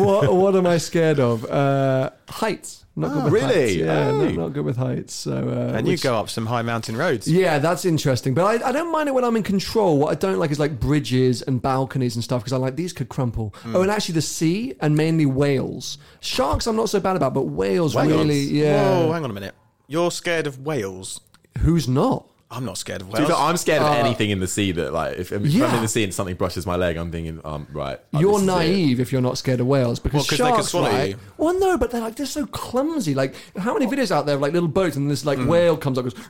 [0.03, 1.45] what, what am I scared of?
[1.45, 2.85] Uh, heights.
[2.95, 3.53] Not good with really?
[3.53, 3.75] heights.
[3.75, 4.23] Yeah, Oh.
[4.25, 5.13] not, not good with heights.
[5.13, 7.27] So, uh, And you go up some high mountain roads.
[7.27, 8.33] Yeah, that's interesting.
[8.33, 9.99] But I, I don't mind it when I'm in control.
[9.99, 12.93] What I don't like is like bridges and balconies and stuff because I like these
[12.93, 13.53] could crumple.
[13.61, 13.75] Hmm.
[13.75, 15.99] Oh, and actually the sea and mainly whales.
[16.21, 18.07] Sharks I'm not so bad about, but whales, Whales?
[18.11, 18.39] really.
[18.41, 18.83] Yeah.
[19.05, 19.53] Whoa, hang on a minute.
[19.87, 21.21] You're scared of whales.
[21.59, 22.25] Who's not?
[22.49, 23.27] I'm not scared of whales.
[23.27, 25.75] fair, I'm scared of Uh, anything in the sea that, like, if, if I'm Yeah.
[25.75, 27.99] in the sea and something brushes my leg, I'm thinking, um, right.
[28.13, 28.51] oh, You're this is it.
[28.51, 31.09] naive if you're not scared of whales because Well, 'cause they could sharks, swallow right?
[31.09, 31.19] you.
[31.37, 33.13] Well, no, but they're like they're so clumsy.
[33.13, 35.97] Like, how many videos out there of like little boats and this like whale comes
[35.97, 36.23] up and goes.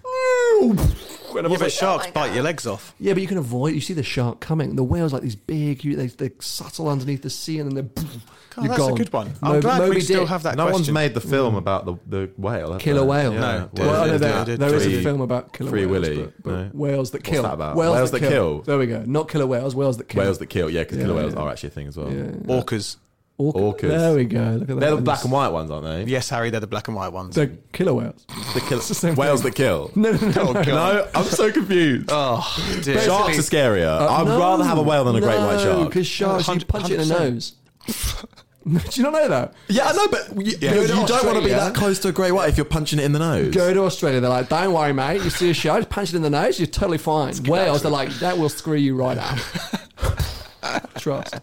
[0.60, 2.96] And yeah, everyone's but like, sharks "Oh bite your legs off.
[3.00, 3.76] Yeah, but you can avoid.
[3.76, 4.76] You see the shark coming.
[4.76, 5.84] The whales like these big.
[5.84, 8.06] You, they they subtle underneath the sea, and then they're.
[8.60, 8.96] Oh, God, you're that's a gone.
[8.98, 9.34] good one.
[9.44, 10.30] I'm Mo- glad Moby we still Dick.
[10.30, 11.58] have that No one's made the film hmm.
[11.60, 12.72] about the, the whale.
[12.72, 13.06] have Killer they?
[13.06, 13.34] whale.
[13.34, 13.40] Yeah.
[13.40, 13.70] No.
[13.74, 15.86] Well, Well, I know did- there, did there is a film about killer whales.
[15.86, 16.24] Free whales, Willy.
[16.24, 16.70] but, but No.
[16.74, 17.44] whales that What's kill.
[17.44, 17.76] that about?
[17.76, 18.56] Whales, Whales that, that kill.
[18.56, 18.62] kill.
[18.64, 19.04] There we go.
[19.06, 19.76] Not killer whales.
[19.76, 20.24] Whales that kill.
[20.24, 20.70] Whales that kill.
[20.70, 21.40] Yeah, because Yeah, killer whales yeah.
[21.42, 22.12] are actually a thing as well.
[22.12, 22.24] Yeah.
[22.48, 22.98] Orcas.
[23.40, 23.82] Orca- Orcas.
[23.90, 24.40] There we go.
[24.40, 24.80] Look at that.
[24.80, 26.06] They're the black and white ones, aren't they?
[26.12, 27.36] Yes, Harry, they're the black and white ones.
[27.36, 28.26] They're killer whales.
[28.56, 29.52] The kill- the same whales thing.
[29.52, 29.92] that kill.
[29.96, 30.42] No, no, no.
[30.42, 30.62] Oh, no.
[30.64, 32.10] No, I'm so confused.
[32.12, 33.00] oh, dear.
[33.02, 33.86] Sharks are scarier.
[34.02, 34.40] Uh, I'd No.
[34.40, 35.90] rather have a whale than a great white No, shark.
[35.90, 37.20] because sharks, you 100 punch it in the 100%.
[37.20, 37.54] nose.
[38.74, 39.54] Do you not know that?
[39.70, 41.56] Yeah, I know, but you, Go you to don't want to be Australia.
[41.58, 43.54] that close to a great white if you're punching it in the nose.
[43.54, 45.22] Go to Australia, they're like, don't worry, mate.
[45.24, 47.34] You see a shark, just punch it in the nose, you're totally fine.
[47.44, 49.40] Whales, they're like, that will screw you right out.
[50.98, 51.36] Trust.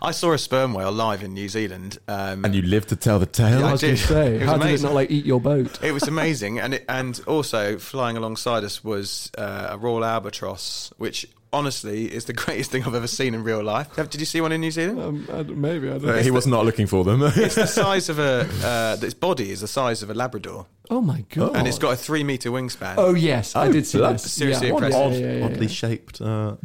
[0.00, 1.98] I saw a sperm whale live in New Zealand.
[2.08, 3.60] Um, and you live to tell the tale.
[3.60, 4.00] Yeah, I I was going did.
[4.00, 4.86] to say, It was how did it amazing.
[4.88, 5.78] not like eat your boat?
[5.84, 10.92] it was amazing, and it, and also flying alongside us was uh, a royal albatross,
[10.96, 13.94] which honestly is the greatest thing I've ever seen in real life.
[13.96, 15.00] Did you see one in New Zealand?
[15.00, 16.08] Um, I don't- maybe I don't.
[16.10, 17.22] Uh, he was not looking for them.
[17.22, 18.48] It's the size of a.
[18.64, 21.56] Uh, its body is the size of a Labrador, oh my god!
[21.56, 22.94] and it's got a three meter wingspan.
[22.98, 24.30] Oh yes, I Oh, did see so this.
[24.32, 24.74] seriously yeah.
[24.74, 25.00] impressive.
[25.00, 25.72] Odd, Yeah, yeah, yeah, oddly yeah.
[25.72, 26.20] shaped.
[26.20, 26.56] Uh,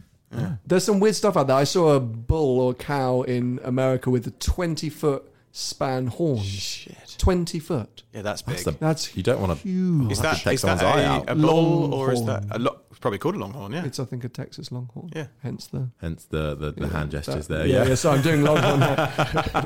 [0.66, 1.56] There's some weird stuff out there.
[1.58, 6.40] I saw a bull or cow in America with a 20 foot span horn.
[6.44, 7.16] Shit.
[7.18, 8.04] 20 foot.
[8.14, 8.56] Yeah, that's big.
[8.58, 9.68] that's the, That's you don't want to.
[9.68, 10.12] huge.
[10.12, 11.30] is I'll that, take is that someone's eye a, out.
[11.30, 13.74] a bull or is that a lo- it's probably called a longhorn?
[13.74, 13.86] Yeah.
[13.86, 15.12] It's I think a Texas Longhorn.
[15.16, 15.28] Yeah.
[15.44, 17.68] Hence the Hence the the, the hand gestures that- there.
[17.68, 17.90] Yeah, Yeah.
[17.90, 17.96] yeah.
[17.96, 18.82] So I'm doing Longhorn.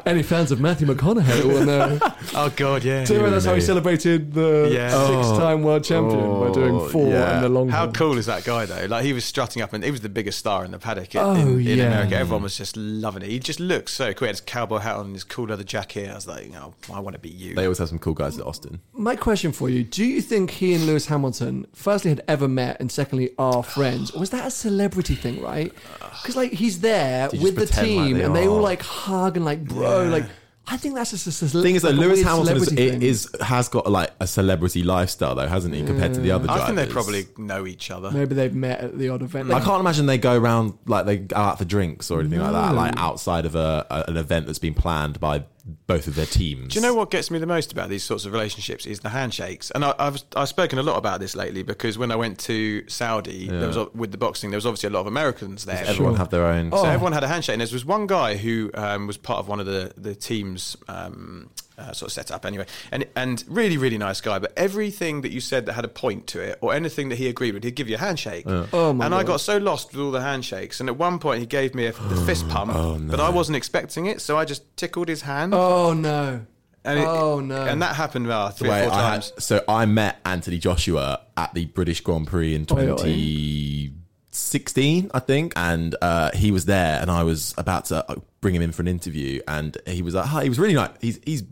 [0.05, 1.97] Any fans of Matthew McConaughey will know.
[2.35, 3.05] oh god, yeah.
[3.05, 4.89] Do you remember that's how he celebrated the Yeah.
[4.89, 7.35] six-time world champion by oh, doing four yeah.
[7.35, 7.69] and the Longhorn?
[7.69, 8.85] How cool is that guy though?
[8.87, 11.21] Like he was strutting up, and he was the biggest star in the paddock in,
[11.21, 11.79] Oh, in, in.
[11.79, 12.17] America.
[12.17, 13.29] Everyone was just loving it.
[13.29, 14.25] He just looks so cool.
[14.25, 16.09] He had his cowboy hat on, his cool leather jacket.
[16.09, 17.55] I was like, you know, I want to be you.
[17.55, 18.81] They always have some cool guys at Austin.
[18.91, 22.75] My question for you: Do you think he and Lewis Hamilton, firstly, had ever met,
[22.81, 25.41] and secondly, are friends, or was that a celebrity thing?
[25.41, 25.73] Right?
[26.21, 28.47] Because like he's there Do you with the just pretend like team, they and they
[28.47, 28.61] all are?
[28.61, 30.25] like hug and like bro, like
[30.67, 32.63] I think that's just a ce- thing is, that like a Lewis weird Hamilton is,
[32.65, 33.01] celebrity thing.
[33.01, 36.57] is has got like a celebrity lifestyle, though, hasn't he, compared to the other I
[36.57, 36.75] drivers?
[36.75, 38.11] think they probably know each other.
[38.11, 39.51] Maybe they've met at the odd event.
[39.51, 42.51] I can't imagine they go around like they go out for drinks or anything like
[42.53, 45.43] that, like outside of a, a, an event that's been planned by
[45.87, 46.73] both of their teams.
[46.73, 49.09] Do you know what gets me the most about these sorts of relationships is the
[49.09, 52.39] handshakes, and I, I've I've spoken a lot about this lately because when I went
[52.41, 55.83] to Saudi, there was with the boxing, there was obviously a lot of Americans there.
[55.85, 56.71] Everyone have their own.
[56.71, 59.47] So everyone had a handshake, and there was one guy who um, was part of
[59.47, 61.49] one of the the team's um,
[61.81, 62.65] uh, sort of set up anyway.
[62.91, 64.39] And and really, really nice guy.
[64.39, 67.27] But everything that you said that had a point to it, or anything that he
[67.27, 68.45] agreed with, he'd give you a handshake.
[68.45, 68.67] Yeah.
[68.71, 69.05] Oh my!
[69.05, 69.19] And God.
[69.19, 70.79] I got so lost with all the handshakes.
[70.79, 73.11] And at one point, he gave me a, the oh fist pump, oh, no.
[73.11, 75.53] but I wasn't expecting it, so I just tickled his hand.
[75.53, 76.45] Oh no!
[76.83, 77.63] And it, oh no!
[77.63, 79.29] And that happened about three Wait, or four I times.
[79.31, 83.93] Had, so I met Anthony Joshua at the British Grand Prix in 20-
[84.31, 88.55] 16, I think, and uh, he was there, and I was about to uh, bring
[88.55, 90.91] him in for an interview, and he was like, "Hi," he was really nice.
[91.01, 91.43] He's he's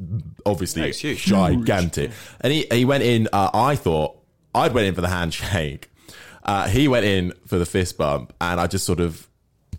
[0.45, 2.11] obviously no, he's gigantic,
[2.41, 3.27] and he he went in.
[3.31, 4.17] Uh, I thought
[4.55, 5.89] I'd went in for the handshake.
[6.41, 9.27] Uh, he went in for the fist bump, and I just sort of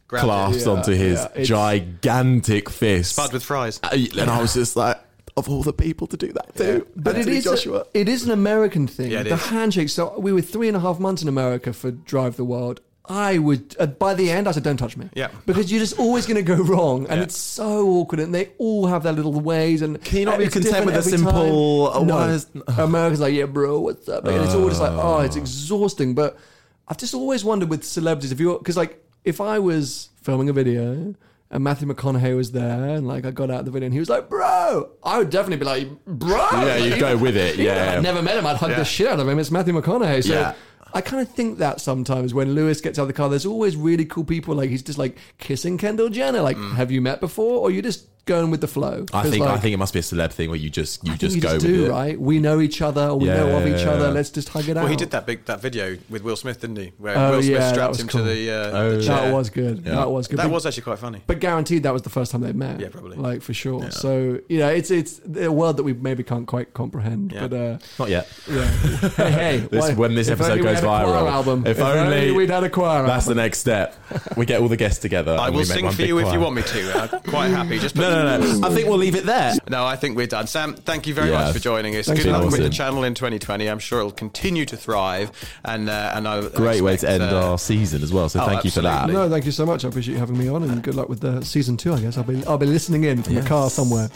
[0.06, 4.76] clasped yeah, onto his yeah, gigantic fist, spud with fries, uh, and I was just
[4.76, 4.98] like
[5.36, 6.86] of all the people to do that too.
[6.86, 6.92] Yeah.
[6.96, 7.86] But it is Joshua.
[7.94, 9.10] A, it is an American thing.
[9.10, 9.46] Yeah, the is.
[9.46, 9.88] handshake.
[9.88, 13.38] So we were three and a half months in America for Drive the World, I
[13.38, 15.10] would uh, by the end I said don't touch me.
[15.14, 15.28] Yeah.
[15.44, 17.24] Because you're just always going to go wrong, and Yeah.
[17.24, 19.82] it's so awkward, and they all have their little ways.
[19.82, 22.46] And Can you not be content with a simple, uh, No, is-
[22.78, 24.24] America's like yeah, bro, what's up?
[24.26, 26.14] And it's all just like oh, it's exhausting.
[26.14, 26.38] But
[26.86, 30.52] I've just always wondered with celebrities if you're, because like if I was filming a
[30.52, 31.14] video.
[31.52, 33.98] And Matthew McConaughey was there, and like I got out of the video, and he
[33.98, 37.56] was like, "Bro," I would definitely be like, "Bro." Yeah, you go with it.
[37.66, 37.94] Yeah.
[37.96, 38.46] I've never met him.
[38.46, 39.36] I'd hug the shit out of him.
[39.36, 40.22] It's Matthew McConaughey.
[40.24, 40.54] So Yeah.
[40.92, 43.76] I kind of think that sometimes when Lewis gets out of the car, there's always
[43.76, 44.54] really cool people.
[44.54, 46.40] Like he's just like kissing Kendall Jenner.
[46.42, 46.74] Like, mm.
[46.74, 49.04] have you met before, or you just going with the flow?
[49.12, 51.04] I 'Cause, think like, I think it must be a celeb thing where you just
[51.04, 51.90] you I think just you go just with do it.
[51.90, 52.16] right.
[52.20, 54.06] We know each other, or we Yeah, know of each yeah, other.
[54.06, 54.12] yeah.
[54.18, 54.82] Let's just hug it out.
[54.84, 56.92] Well, he did that big that video with Will Smith, didn't he?
[56.98, 58.20] Where Oh, Will Smith yeah, that strapped was him cool.
[58.22, 59.16] to the, uh, Oh, the chair.
[59.16, 59.82] That was good.
[59.84, 59.94] Yeah.
[59.96, 60.38] That was good.
[60.38, 61.20] That But- was actually quite funny.
[61.26, 62.80] But guaranteed, that was the first time they met.
[62.80, 63.16] Yeah, probably.
[63.16, 63.90] Like for sure.
[63.90, 67.32] So yeah, it's it's a world that we maybe can't quite comprehend.
[67.32, 67.46] Yeah.
[67.48, 68.28] But uh, Not yet.
[68.50, 68.64] yeah,
[69.16, 71.66] hey, hey, This, why- when this episode goes had a choir viral, album.
[71.66, 73.06] if, only, we'd had a choir.
[73.06, 73.96] that's the next step.
[74.36, 75.36] We get all the guests together.
[75.38, 76.80] I will sing for you if you want me to.
[77.00, 77.78] I'm quite happy.
[77.78, 78.66] Just put- No, no, no.
[78.68, 79.54] I think we'll leave it there.
[79.68, 80.46] No, I think we're done.
[80.46, 81.44] Sam, thank you very Yeah.
[81.44, 82.06] much for joining us.
[82.06, 83.68] Thanks Good for luck with the channel in 2020.
[83.68, 85.30] I'm sure it'll continue to thrive.
[85.64, 88.28] And uh, and I Great way to end uh, our season as well.
[88.28, 89.08] So oh, thank you for that.
[89.08, 89.84] No, thank you so much.
[89.84, 91.92] I appreciate you having me on, and good luck with the season two.
[91.92, 94.08] I guess I'll be I'll be listening in from the car somewhere.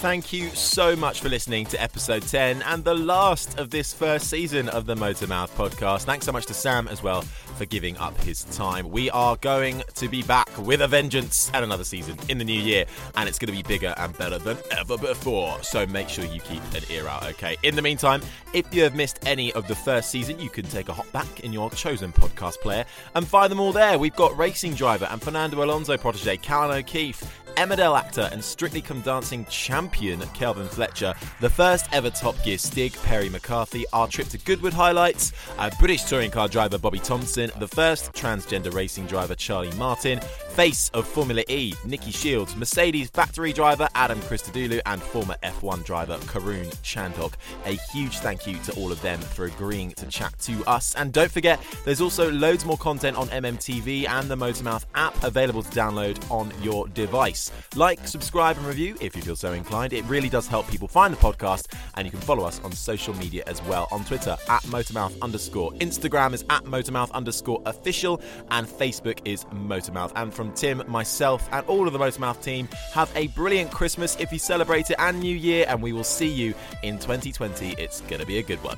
[0.00, 4.30] Thank you so much for listening to episode 10 and the last of this first
[4.30, 6.04] season of the Motor Mouth podcast.
[6.04, 7.22] Thanks so much to Sam as well
[7.60, 8.90] for giving up his time.
[8.90, 12.58] We are going to be back with a vengeance and another season in the new
[12.58, 15.62] year, and it's going to be bigger and better than ever before.
[15.62, 17.58] So make sure you keep an ear out, okay?
[17.62, 18.22] In the meantime,
[18.54, 21.40] if you have missed any of the first season, you can take a hop back
[21.40, 23.98] in your chosen podcast player and find them all there.
[23.98, 27.39] We've got Racing Driver and Fernando Alonso protege Callan O'Keeffe.
[27.56, 32.92] Emmerdale actor and Strictly Come Dancing champion Kelvin Fletcher, the first ever Top Gear Stig
[33.02, 37.68] Perry McCarthy, our trip to Goodwood highlights, uh, British touring car driver Bobby Thompson, the
[37.68, 40.20] first transgender racing driver Charlie Martin,
[40.50, 46.18] face of Formula E, Nikki Shields, Mercedes factory driver Adam Christodoulou, and former F1 driver
[46.18, 47.34] Karun Chandhok.
[47.66, 50.94] A huge thank you to all of them for agreeing to chat to us.
[50.94, 55.62] And don't forget, there's also loads more content on MMTV and the Motormouth app available
[55.62, 57.39] to download on your device.
[57.76, 59.92] Like, subscribe, and review if you feel so inclined.
[59.92, 63.14] It really does help people find the podcast, and you can follow us on social
[63.14, 68.66] media as well on Twitter at Motormouth underscore, Instagram is at Motormouth underscore official, and
[68.66, 70.12] Facebook is Motormouth.
[70.16, 74.32] And from Tim, myself, and all of the Motormouth team, have a brilliant Christmas if
[74.32, 77.74] you celebrate it and New Year, and we will see you in 2020.
[77.78, 78.76] It's going to be a good one.